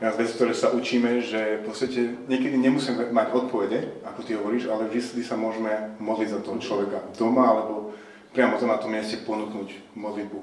Jedna 0.00 0.16
z 0.16 0.32
ktoré 0.32 0.52
sa 0.56 0.72
učíme, 0.72 1.20
že 1.20 1.60
v 1.60 1.62
podstate 1.66 2.00
niekedy 2.24 2.56
nemusíme 2.56 3.12
mať 3.12 3.26
odpovede, 3.36 4.00
ako 4.06 4.20
ty 4.24 4.32
hovoríš, 4.32 4.72
ale 4.72 4.88
vždy 4.88 5.20
sa 5.20 5.36
môžeme 5.36 5.92
modliť 6.00 6.28
za 6.30 6.40
toho 6.40 6.56
človeka 6.56 7.04
doma, 7.20 7.44
alebo 7.52 7.92
priamo 8.32 8.58
to 8.58 8.66
na 8.66 8.78
tom 8.78 8.94
mieste 8.94 9.22
ponúknuť 9.26 9.96
modlitbu. 9.98 10.40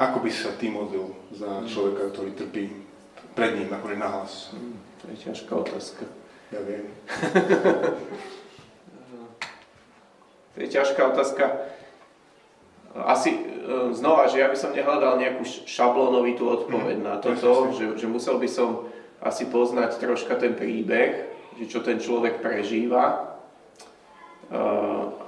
Ako 0.00 0.18
by 0.24 0.30
sa 0.32 0.56
ty 0.56 0.72
modlil 0.72 1.12
za 1.34 1.66
človeka, 1.68 2.08
ktorý 2.14 2.32
trpí 2.32 2.64
pred 3.36 3.60
ním, 3.60 3.68
akože 3.68 3.96
nahlas? 4.00 4.48
Hmm, 4.56 4.80
to 5.02 5.12
je 5.12 5.16
ťažká 5.28 5.52
otázka. 5.52 6.04
Ja 6.50 6.60
viem. 6.64 6.88
To 10.50 10.66
je 10.66 10.76
ťažká 10.76 11.14
otázka. 11.14 11.44
Asi 12.90 13.30
e, 13.30 13.40
znova, 13.94 14.26
že 14.26 14.42
ja 14.42 14.50
by 14.50 14.56
som 14.58 14.74
nehľadal 14.74 15.22
nejakú 15.22 15.46
šablónovitú 15.46 16.42
odpoveď 16.42 16.98
mhm. 16.98 17.06
na 17.06 17.14
toto, 17.22 17.70
že, 17.70 17.94
že 17.94 18.06
musel 18.10 18.42
by 18.42 18.50
som 18.50 18.90
asi 19.22 19.46
poznať 19.46 20.02
troška 20.02 20.34
ten 20.40 20.58
príbeh, 20.58 21.30
že 21.60 21.64
čo 21.70 21.84
ten 21.86 22.02
človek 22.02 22.42
prežíva 22.42 23.29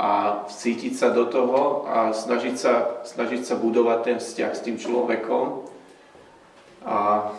a 0.02 0.42
vcítiť 0.50 0.98
sa 0.98 1.14
do 1.14 1.30
toho 1.30 1.86
a 1.86 2.10
snažiť 2.10 2.54
sa, 2.58 3.02
snažiť 3.06 3.46
sa 3.46 3.54
budovať 3.54 3.98
ten 4.02 4.18
vzťah 4.18 4.50
s 4.50 4.64
tým 4.66 4.76
človekom. 4.82 5.62
A, 6.82 7.30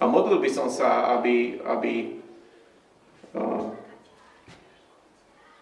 a 0.00 0.04
modlil 0.08 0.40
by 0.40 0.48
som 0.48 0.72
sa, 0.72 1.20
aby, 1.20 1.60
aby 1.60 1.92
e, 2.00 2.06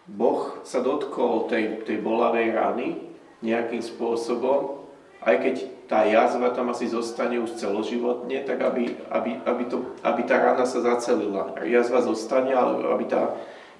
Boh 0.07 0.63
sa 0.63 0.79
dotkol 0.79 1.51
tej, 1.51 1.83
tej 1.83 1.99
bolavej 1.99 2.55
rany 2.55 3.03
nejakým 3.43 3.83
spôsobom, 3.83 4.87
aj 5.19 5.35
keď 5.43 5.55
tá 5.91 6.07
jazva 6.07 6.55
tam 6.55 6.71
asi 6.71 6.87
zostane 6.87 7.43
už 7.43 7.59
celoživotne, 7.59 8.39
tak 8.47 8.63
aby, 8.63 8.95
aby, 9.11 9.35
aby, 9.43 9.63
to, 9.67 9.83
aby 9.99 10.23
tá 10.23 10.39
rana 10.39 10.63
sa 10.63 10.79
zacelila. 10.79 11.59
Jazva 11.67 11.99
zostane, 11.99 12.55
ale 12.55 12.87
aby 12.87 13.05
tá, 13.11 13.35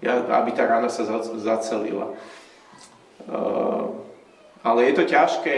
aby 0.08 0.52
tá 0.52 0.68
rana 0.68 0.92
sa 0.92 1.04
zacelila. 1.22 2.14
Uh, 3.24 4.04
ale 4.64 4.92
je 4.92 4.94
to 5.00 5.04
ťažké, 5.08 5.56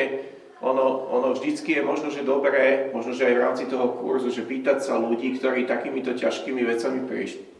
ono, 0.61 1.09
ono 1.13 1.33
vždycky 1.33 1.77
je 1.77 1.83
možno, 1.85 2.09
že 2.09 2.25
dobré, 2.25 2.89
možno, 2.93 3.13
že 3.13 3.27
aj 3.29 3.35
v 3.35 3.43
rámci 3.43 3.63
toho 3.69 4.01
kurzu, 4.01 4.33
že 4.33 4.45
pýtať 4.45 4.81
sa 4.81 4.97
ľudí, 4.97 5.37
ktorí 5.37 5.69
takýmito 5.69 6.17
ťažkými 6.17 6.61
vecami 6.65 7.05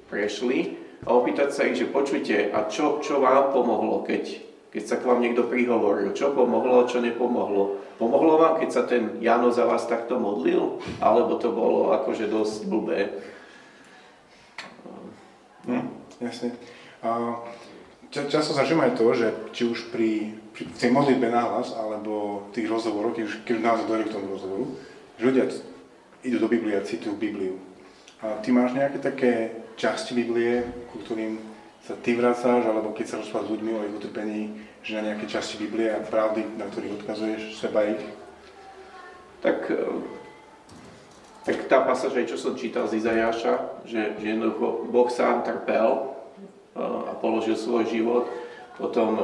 prešli, 0.10 0.86
a 1.06 1.14
opýtať 1.14 1.50
sa 1.54 1.70
ich, 1.70 1.78
že 1.78 1.92
počujte, 1.92 2.50
a 2.50 2.66
čo, 2.66 2.98
čo 3.04 3.22
vám 3.22 3.54
pomohlo, 3.54 4.02
keď, 4.02 4.42
keď 4.74 4.84
sa 4.90 4.96
k 4.98 5.06
vám 5.06 5.22
niekto 5.22 5.46
prihovoril? 5.46 6.18
Čo 6.18 6.34
pomohlo, 6.34 6.90
čo 6.90 6.98
nepomohlo? 6.98 7.78
Pomohlo 8.02 8.42
vám, 8.42 8.58
keď 8.58 8.70
sa 8.74 8.84
ten 8.90 9.22
Jano 9.22 9.54
za 9.54 9.70
vás 9.70 9.86
takto 9.86 10.18
modlil? 10.18 10.82
Alebo 10.98 11.38
to 11.38 11.54
bolo 11.54 11.94
akože 11.94 12.26
dosť 12.26 12.58
blbé? 12.66 13.00
Hm, 15.70 15.86
jasne. 16.26 16.58
Často 18.10 18.56
zažím 18.56 18.80
aj 18.80 18.96
to, 18.96 19.06
že 19.12 19.28
či 19.52 19.68
už 19.68 19.92
pri, 19.92 20.40
pri 20.56 20.72
tej 20.80 20.88
modlitbe 20.88 21.28
náhlas, 21.28 21.76
alebo 21.76 22.48
tých 22.56 22.72
rozhovoroch, 22.72 23.12
keď 23.12 23.24
už, 23.28 23.34
keď 23.44 23.54
už 23.60 23.64
naozaj 23.64 23.86
dojde 23.92 24.06
k 24.08 24.16
tomu 24.16 24.26
rozhovoru, 24.32 24.66
že 25.20 25.28
ľudia 25.28 25.46
idú 26.24 26.38
do 26.40 26.48
Biblie 26.48 26.80
a 26.80 26.88
citujú 26.88 27.20
Bibliu. 27.20 27.60
A 28.24 28.40
ty 28.40 28.56
máš 28.56 28.72
nejaké 28.72 29.04
také 29.04 29.34
časti 29.76 30.16
Biblie, 30.16 30.64
ku 30.96 31.04
ktorým 31.04 31.38
sa 31.84 31.94
ty 32.00 32.16
vracáš, 32.16 32.66
alebo 32.66 32.96
keď 32.96 33.06
sa 33.06 33.20
rozprávaš 33.22 33.52
s 33.52 33.54
ľuďmi 33.54 33.72
o 33.76 33.86
ich 33.86 33.98
utrpení, 34.00 34.44
že 34.80 34.96
na 34.96 35.12
nejaké 35.12 35.28
časti 35.28 35.60
Biblie 35.60 35.92
a 35.92 36.00
pravdy, 36.02 36.56
na 36.56 36.66
ktorých 36.72 37.04
odkazuješ 37.04 37.60
seba 37.60 37.84
ich? 37.84 38.02
Tak, 39.44 39.70
e, 39.70 39.86
tak 41.46 41.70
tá 41.70 41.84
pasáž, 41.84 42.16
čo 42.26 42.40
som 42.40 42.56
čítal 42.56 42.88
z 42.88 43.04
Izajáša, 43.04 43.84
že, 43.86 44.18
že 44.18 44.26
jednoducho 44.26 44.88
Boh 44.88 45.12
sám 45.12 45.44
trpel 45.44 46.15
a 46.76 47.14
položil 47.18 47.56
svoj 47.56 47.88
život. 47.88 48.28
Potom, 48.76 49.16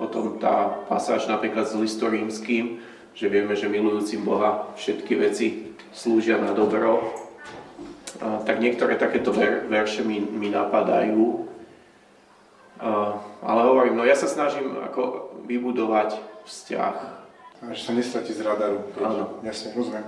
potom 0.00 0.40
tá 0.40 0.80
pasáž 0.88 1.28
napríklad 1.28 1.68
s 1.68 1.76
listu 1.76 2.08
rímským, 2.08 2.80
že 3.12 3.28
vieme, 3.28 3.52
že 3.52 3.68
milujúcim 3.68 4.24
Boha 4.24 4.64
všetky 4.80 5.12
veci 5.20 5.76
slúžia 5.92 6.40
na 6.40 6.56
dobro, 6.56 7.04
tak 8.18 8.64
niektoré 8.64 8.96
takéto 8.96 9.30
ver, 9.30 9.68
verše 9.68 10.00
mi, 10.02 10.18
mi 10.18 10.48
napadajú. 10.48 11.44
Ale 13.44 13.60
hovorím, 13.68 14.00
no 14.00 14.08
ja 14.08 14.16
sa 14.16 14.30
snažím 14.30 14.72
ako 14.80 15.34
vybudovať 15.44 16.16
vzťah. 16.48 16.96
A 17.58 17.74
že 17.74 17.82
sa 17.84 17.92
nestratí 17.92 18.32
z 18.32 18.46
radaru. 18.46 18.86
Áno. 19.02 19.42
Jasne, 19.42 19.74
rozumiem. 19.74 20.06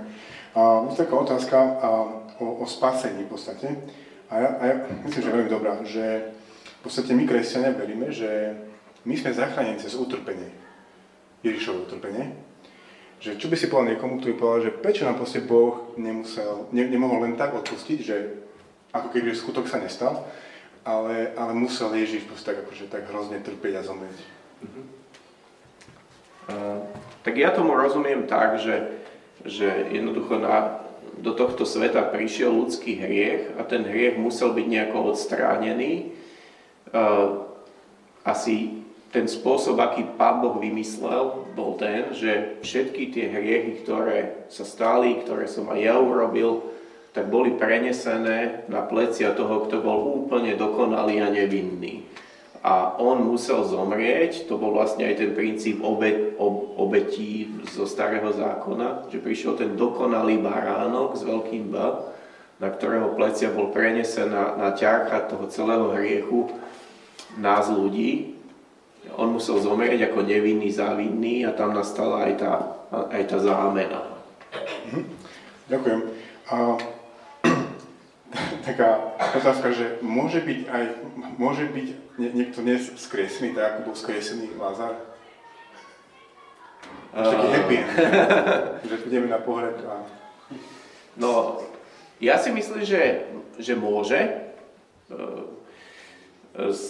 A 0.55 0.87
je 0.87 0.95
taká 0.95 1.15
otázka 1.19 1.57
a, 1.59 1.89
o, 2.39 2.63
o 2.63 2.65
spasení 2.65 3.27
v 3.27 3.31
podstate. 3.35 3.67
A 4.31 4.33
ja, 4.39 4.49
a 4.55 4.63
ja 4.63 4.75
myslím, 5.03 5.19
že 5.19 5.27
je 5.27 5.35
veľmi 5.35 5.51
dobrá, 5.51 5.73
že 5.83 6.31
v 6.81 6.89
podstate 6.89 7.13
my 7.13 7.29
kresťania 7.29 7.77
veríme, 7.77 8.09
že 8.09 8.57
my 9.05 9.13
sme 9.13 9.37
zachránení 9.37 9.77
cez 9.77 9.93
utrpenie. 9.93 10.49
Ježišovo 11.45 11.85
utrpenie 11.85 12.51
že 13.21 13.37
čo 13.37 13.53
by 13.53 13.55
si 13.55 13.69
povedal 13.69 13.93
niekomu, 13.93 14.17
kto 14.17 14.33
by 14.33 14.35
povedal, 14.41 14.61
že 14.65 14.77
prečo 14.81 15.05
nám 15.05 15.21
proste 15.21 15.45
Boh 15.45 15.93
nemusel, 15.93 16.65
ne, 16.73 16.89
nemohol 16.89 17.21
len 17.21 17.37
tak 17.37 17.53
odpustiť, 17.53 17.99
že 18.01 18.17
ako 18.97 19.13
keby 19.13 19.29
skutok 19.37 19.69
sa 19.69 19.77
nestal. 19.77 20.25
ale, 20.81 21.37
ale 21.37 21.53
musel 21.53 21.93
Ježiš 21.93 22.25
proste 22.25 22.49
tak, 22.49 22.65
akože, 22.65 22.89
tak 22.89 23.05
hrozne 23.05 23.37
trpieť 23.37 23.73
a 23.77 23.85
zomrieť. 23.85 24.17
Uh-huh. 24.65 24.83
Uh, 26.49 26.79
tak 27.21 27.37
ja 27.37 27.53
tomu 27.53 27.77
rozumiem 27.77 28.25
tak, 28.25 28.57
že, 28.57 28.89
že 29.45 29.69
jednoducho 29.93 30.41
na, 30.41 30.81
do 31.21 31.37
tohto 31.37 31.69
sveta 31.69 32.01
prišiel 32.09 32.49
ľudský 32.49 32.97
hriech 32.97 33.53
a 33.57 33.63
ten 33.69 33.85
hriech 33.85 34.17
musel 34.17 34.57
byť 34.57 34.65
nejako 34.65 35.13
odstránený. 35.13 36.17
Uh, 36.91 37.47
asi 38.21 38.83
ten 39.11 39.27
spôsob, 39.27 39.75
aký 39.83 40.07
Pán 40.15 40.39
Boh 40.39 40.55
vymyslel, 40.55 41.51
bol 41.51 41.75
ten, 41.75 42.15
že 42.15 42.63
všetky 42.63 43.11
tie 43.11 43.27
hriechy, 43.27 43.83
ktoré 43.83 44.47
sa 44.47 44.63
stali, 44.63 45.19
ktoré 45.19 45.51
som 45.51 45.67
aj 45.67 45.79
ja 45.83 45.95
urobil, 45.99 46.63
tak 47.11 47.27
boli 47.27 47.59
prenesené 47.59 48.63
na 48.71 48.87
plecia 48.87 49.35
toho, 49.35 49.67
kto 49.67 49.83
bol 49.83 50.23
úplne 50.23 50.55
dokonalý 50.55 51.19
a 51.19 51.27
nevinný. 51.27 52.07
A 52.63 52.95
on 53.01 53.25
musel 53.27 53.67
zomrieť, 53.67 54.47
to 54.47 54.55
bol 54.55 54.71
vlastne 54.71 55.03
aj 55.03 55.19
ten 55.19 55.31
princíp 55.35 55.83
obe, 55.83 56.37
ob, 56.39 56.77
obetí 56.79 57.51
zo 57.67 57.83
starého 57.83 58.31
zákona, 58.31 59.11
že 59.11 59.19
prišiel 59.19 59.59
ten 59.59 59.75
dokonalý 59.75 60.39
baránok 60.39 61.19
s 61.19 61.27
veľkým 61.27 61.67
B, 61.67 61.75
na 62.63 62.69
ktorého 62.69 63.17
plecia 63.17 63.51
bol 63.51 63.73
prenesená 63.73 64.55
na 64.55 64.71
ťarcha 64.71 65.25
toho 65.27 65.49
celého 65.51 65.89
hriechu 65.97 66.53
nás 67.39 67.71
ľudí 67.71 68.31
on 69.17 69.33
musel 69.33 69.57
zomrieť 69.57 70.11
ako 70.11 70.23
nevinný, 70.23 70.69
závidný 70.69 71.43
a 71.43 71.51
tam 71.51 71.73
nastala 71.73 72.29
aj 72.29 72.33
tá, 72.37 72.51
aj 73.09 73.23
tá 73.27 73.37
zámena. 73.41 74.01
Mhm. 74.91 75.01
Ďakujem. 75.71 75.99
A, 76.51 76.55
taká 78.67 78.89
otázka, 79.35 79.73
že 79.73 79.85
môže 80.03 80.43
byť 80.43 80.59
aj, 80.67 80.83
môže 81.39 81.65
byť 81.67 81.87
niekto 82.19 82.61
dnes 82.61 82.93
skresený, 82.99 83.55
tak 83.55 83.81
ako 83.81 83.91
bol 83.91 83.95
skresený 83.97 84.53
Lázar? 84.59 84.95
Uh... 87.11 87.27
Taký 87.27 87.47
happy 87.51 87.77
že 88.89 88.95
ideme 89.07 89.27
na 89.27 89.39
pohreb 89.43 89.75
a... 89.83 90.07
No, 91.19 91.59
ja 92.23 92.39
si 92.39 92.55
myslím, 92.55 92.87
že, 92.87 93.27
že 93.59 93.75
môže 93.75 94.47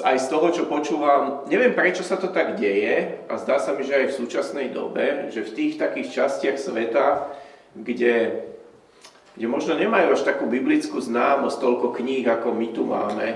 aj 0.01 0.17
z 0.17 0.27
toho, 0.27 0.47
čo 0.49 0.63
počúvam, 0.65 1.45
neviem 1.45 1.77
prečo 1.77 2.01
sa 2.01 2.17
to 2.17 2.33
tak 2.33 2.57
deje 2.57 3.21
a 3.29 3.37
zdá 3.37 3.61
sa 3.61 3.77
mi, 3.77 3.85
že 3.85 3.93
aj 3.93 4.05
v 4.09 4.17
súčasnej 4.25 4.67
dobe, 4.73 5.29
že 5.29 5.45
v 5.45 5.53
tých 5.53 5.73
takých 5.77 6.09
častiach 6.17 6.57
sveta, 6.57 7.29
kde, 7.77 8.41
kde 9.37 9.47
možno 9.47 9.77
nemajú 9.77 10.17
až 10.17 10.25
takú 10.25 10.49
biblickú 10.49 10.97
známosť, 10.97 11.61
toľko 11.61 11.93
kníh, 11.93 12.25
ako 12.25 12.49
my 12.57 12.67
tu 12.73 12.81
máme, 12.89 13.27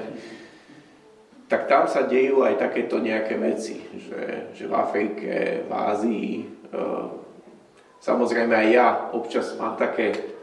tak 1.45 1.69
tam 1.69 1.85
sa 1.85 2.09
dejú 2.09 2.41
aj 2.41 2.57
takéto 2.57 2.97
nejaké 2.97 3.37
veci, 3.37 3.85
že, 3.93 4.49
že 4.57 4.65
v 4.65 4.73
Afrike, 4.73 5.61
v 5.61 5.71
Ázii, 5.71 6.31
e, 6.41 6.45
samozrejme 8.01 8.49
aj 8.49 8.67
ja 8.73 8.87
občas 9.13 9.53
mám 9.61 9.77
také 9.77 10.34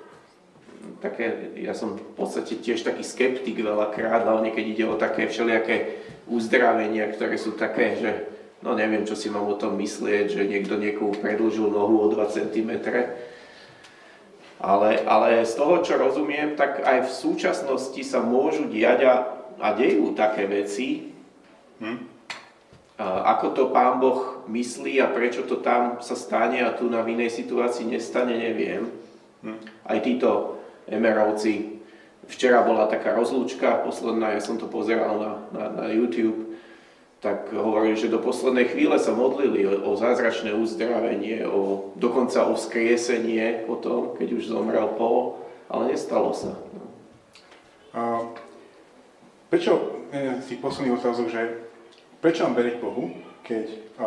také, 1.02 1.54
ja 1.58 1.74
som 1.74 1.98
v 1.98 2.14
podstate 2.14 2.62
tiež 2.62 2.86
taký 2.86 3.02
skeptik 3.02 3.58
veľakrát, 3.58 4.22
hlavne 4.22 4.54
keď 4.54 4.64
ide 4.64 4.84
o 4.86 4.98
také 4.98 5.26
všelijaké 5.26 5.98
uzdravenia, 6.30 7.10
ktoré 7.10 7.34
sú 7.34 7.58
také, 7.58 7.98
že 7.98 8.10
no 8.62 8.78
neviem, 8.78 9.02
čo 9.02 9.18
si 9.18 9.26
mám 9.26 9.44
o 9.50 9.58
tom 9.58 9.74
myslieť, 9.76 10.38
že 10.38 10.42
niekto 10.46 10.78
niekomu 10.78 11.18
predlžil 11.18 11.66
nohu 11.66 12.06
o 12.06 12.06
2 12.08 12.22
cm. 12.30 12.70
Ale, 14.62 15.02
ale 15.02 15.42
z 15.42 15.58
toho, 15.58 15.82
čo 15.82 15.98
rozumiem, 15.98 16.54
tak 16.54 16.86
aj 16.86 17.10
v 17.10 17.10
súčasnosti 17.10 18.02
sa 18.06 18.22
môžu 18.22 18.70
diať 18.70 19.10
a, 19.10 19.14
a 19.58 19.74
dejú 19.74 20.14
také 20.14 20.46
veci. 20.46 21.10
Hm? 21.82 21.98
A 23.02 23.34
ako 23.34 23.46
to 23.50 23.62
pán 23.74 23.98
Boh 23.98 24.46
myslí 24.46 25.02
a 25.02 25.10
prečo 25.10 25.42
to 25.42 25.58
tam 25.58 25.98
sa 25.98 26.14
stane 26.14 26.62
a 26.62 26.70
tu 26.78 26.86
na 26.86 27.02
inej 27.02 27.34
situácii 27.34 27.90
nestane, 27.90 28.38
neviem. 28.38 28.86
Hm? 29.42 29.58
Aj 29.82 29.98
títo 29.98 30.61
Emerovci. 30.92 31.80
Včera 32.28 32.62
bola 32.62 32.86
taká 32.86 33.16
rozlúčka 33.16 33.82
posledná, 33.82 34.36
ja 34.36 34.42
som 34.44 34.60
to 34.60 34.70
pozeral 34.70 35.18
na, 35.18 35.32
na, 35.50 35.64
na 35.74 35.84
YouTube, 35.90 36.54
tak 37.22 37.54
hovorili, 37.54 37.94
že 37.94 38.10
do 38.10 38.18
poslednej 38.18 38.70
chvíle 38.70 38.98
sa 38.98 39.14
modlili 39.14 39.62
o, 39.66 39.94
zázračné 39.94 40.54
uzdravenie, 40.54 41.46
o, 41.46 41.90
dokonca 41.94 42.46
o 42.46 42.58
skriesenie 42.58 43.62
potom, 43.66 44.18
keď 44.18 44.28
už 44.38 44.50
zomrel 44.50 44.90
Paul, 44.98 45.38
ale 45.70 45.94
nestalo 45.94 46.34
sa. 46.34 46.58
A 47.94 48.26
prečo, 49.50 50.02
z 50.12 50.44
tých 50.50 50.60
posledných 50.60 50.98
otázok, 50.98 51.26
že 51.30 51.42
prečo 52.18 52.42
mám 52.46 52.58
veriť 52.58 52.74
Bohu, 52.82 53.14
keď 53.46 53.66
a, 53.98 54.06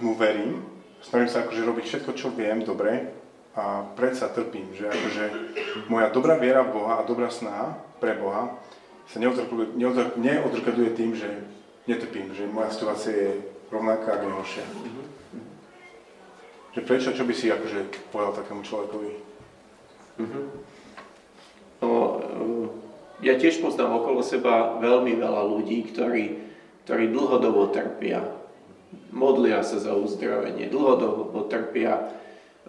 mu 0.00 0.12
verím, 0.16 0.60
snažím 1.00 1.32
sa 1.32 1.40
akože 1.44 1.68
robiť 1.68 1.84
všetko, 1.84 2.10
čo 2.16 2.28
viem, 2.36 2.64
dobre, 2.64 3.19
a 3.58 3.82
predsa 3.98 4.30
trpím, 4.30 4.70
že 4.78 4.86
akože 4.86 5.24
moja 5.90 6.08
dobrá 6.14 6.38
viera 6.38 6.62
v 6.62 6.74
Boha 6.74 7.02
a 7.02 7.06
dobrá 7.06 7.26
snaha 7.26 7.74
pre 7.98 8.14
Boha 8.14 8.54
sa 9.10 9.18
neodrkaduje 9.18 10.90
tým, 10.94 11.18
že 11.18 11.26
netrpím, 11.90 12.30
že 12.30 12.46
moja 12.46 12.70
situácia 12.70 13.10
je 13.10 13.30
rovnaká 13.66 14.22
ako 14.22 14.38
horšia. 14.38 14.66
Že 16.70 16.80
prečo, 16.86 17.10
čo 17.10 17.26
by 17.26 17.34
si 17.34 17.50
akože 17.50 17.90
povedal 18.14 18.38
takému 18.38 18.62
človekovi? 18.62 19.10
Mm-hmm. 20.22 20.44
No, 21.82 21.90
eh, 22.22 22.66
ja 23.26 23.34
tiež 23.34 23.58
poznám 23.58 23.98
okolo 23.98 24.22
seba 24.22 24.78
veľmi 24.78 25.18
veľa 25.18 25.42
ľudí, 25.50 25.90
ktorí, 25.90 26.38
ktorí 26.86 27.10
dlhodobo 27.10 27.74
trpia. 27.74 28.22
Modlia 29.10 29.66
sa 29.66 29.82
za 29.82 29.98
uzdravenie, 29.98 30.70
dlhodobo 30.70 31.50
trpia 31.50 32.06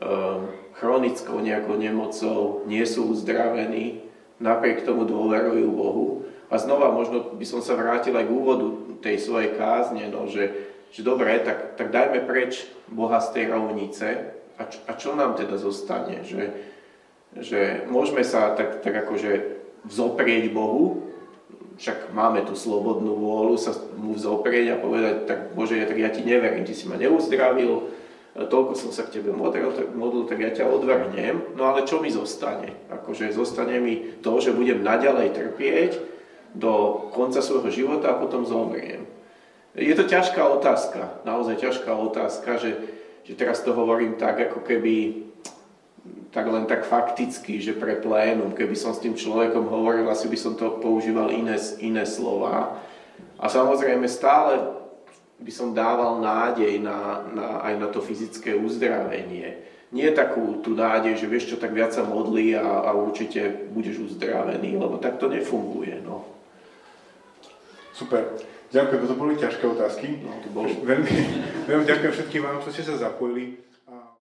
eh, 0.01 0.41
chronickou 0.81 1.37
nejakou 1.45 1.77
nemocou, 1.77 2.65
nie 2.65 2.81
sú 2.89 3.13
uzdravení, 3.13 4.01
napriek 4.41 4.81
tomu 4.81 5.05
dôverujú 5.05 5.69
Bohu. 5.69 6.25
A 6.49 6.57
znova 6.57 6.89
možno 6.89 7.37
by 7.37 7.45
som 7.45 7.61
sa 7.61 7.77
vrátil 7.77 8.17
aj 8.17 8.25
k 8.25 8.33
úvodu 8.33 8.67
tej 9.05 9.21
svojej 9.21 9.53
kázne, 9.55 10.09
no, 10.09 10.25
že, 10.25 10.51
že 10.89 11.05
dobre, 11.05 11.37
tak, 11.45 11.77
tak 11.77 11.93
dajme 11.93 12.25
preč 12.25 12.65
Boha 12.89 13.21
z 13.21 13.29
tej 13.37 13.45
rovnice 13.53 14.33
a, 14.57 14.65
čo, 14.65 14.79
a 14.89 14.91
čo 14.97 15.09
nám 15.13 15.37
teda 15.37 15.55
zostane? 15.61 16.25
Že, 16.25 16.43
že 17.39 17.59
môžeme 17.87 18.25
sa 18.25 18.57
tak, 18.57 18.81
tak 18.81 19.05
akože 19.05 19.61
vzoprieť 19.85 20.49
Bohu, 20.51 21.07
však 21.79 22.13
máme 22.13 22.43
tú 22.45 22.53
slobodnú 22.53 23.15
vôľu 23.15 23.55
sa 23.57 23.73
mu 23.95 24.13
vzoprieť 24.13 24.75
a 24.75 24.81
povedať, 24.81 25.15
tak 25.25 25.39
Bože, 25.55 25.79
ja, 25.79 25.85
tak 25.87 25.97
ja 25.97 26.09
ti 26.11 26.21
neverím, 26.21 26.67
ty 26.67 26.75
si 26.75 26.85
ma 26.85 26.99
neuzdravil, 26.99 27.89
toľko 28.31 28.73
som 28.79 28.91
sa 28.95 29.03
k 29.03 29.19
tebe 29.19 29.35
modlil, 29.35 30.23
tak, 30.23 30.39
ja 30.39 30.51
ťa 30.55 30.71
odvrhnem, 30.71 31.55
no 31.59 31.67
ale 31.67 31.83
čo 31.83 31.99
mi 31.99 32.07
zostane? 32.07 32.71
Akože 32.87 33.27
zostane 33.35 33.75
mi 33.83 34.15
to, 34.23 34.39
že 34.39 34.55
budem 34.55 34.79
naďalej 34.79 35.35
trpieť 35.35 35.91
do 36.55 37.07
konca 37.11 37.43
svojho 37.43 37.67
života 37.71 38.15
a 38.15 38.19
potom 38.19 38.47
zomriem. 38.47 39.03
Je 39.75 39.91
to 39.95 40.03
ťažká 40.03 40.43
otázka, 40.47 41.23
naozaj 41.23 41.59
ťažká 41.59 41.91
otázka, 41.91 42.59
že, 42.59 42.71
že 43.23 43.33
teraz 43.35 43.63
to 43.63 43.71
hovorím 43.75 44.19
tak, 44.19 44.39
ako 44.51 44.63
keby 44.63 45.27
tak 46.31 46.47
len 46.47 46.63
tak 46.63 46.87
fakticky, 46.87 47.59
že 47.59 47.75
pre 47.75 47.99
plénum, 47.99 48.55
keby 48.55 48.75
som 48.75 48.95
s 48.95 49.03
tým 49.03 49.15
človekom 49.19 49.67
hovoril, 49.67 50.07
asi 50.07 50.31
by 50.31 50.37
som 50.39 50.55
to 50.55 50.79
používal 50.79 51.27
iné, 51.27 51.59
iné 51.83 52.07
slova. 52.07 52.79
A 53.35 53.45
samozrejme 53.51 54.07
stále 54.07 54.80
by 55.41 55.51
som 55.51 55.73
dával 55.73 56.21
nádej 56.21 56.77
na, 56.77 57.25
na, 57.33 57.47
aj 57.65 57.73
na 57.81 57.87
to 57.89 57.99
fyzické 57.99 58.53
uzdravenie. 58.53 59.65
Nie 59.91 60.15
takú 60.15 60.63
tú 60.63 60.71
nádej, 60.71 61.19
že 61.19 61.27
vieš 61.27 61.51
čo, 61.51 61.57
tak 61.59 61.75
viac 61.75 61.91
sa 61.91 62.07
modlí 62.07 62.55
a, 62.55 62.63
a 62.63 62.89
určite 62.95 63.43
budeš 63.75 64.07
uzdravený, 64.07 64.79
lebo 64.79 65.01
tak 65.01 65.19
to 65.19 65.27
nefunguje. 65.27 65.99
No. 66.05 66.23
Super. 67.91 68.39
Ďakujem, 68.71 69.03
to 69.03 69.19
boli 69.19 69.35
ťažké 69.35 69.67
otázky. 69.67 70.23
No, 70.23 70.31
to 70.39 70.47
boli. 70.55 70.71
Veľmi, 70.79 71.11
veľmi 71.67 71.85
ďakujem 71.85 72.13
všetkým 72.15 72.41
vám, 72.47 72.63
čo 72.63 72.71
ste 72.71 72.87
sa 72.87 72.95
zapojili. 72.95 73.59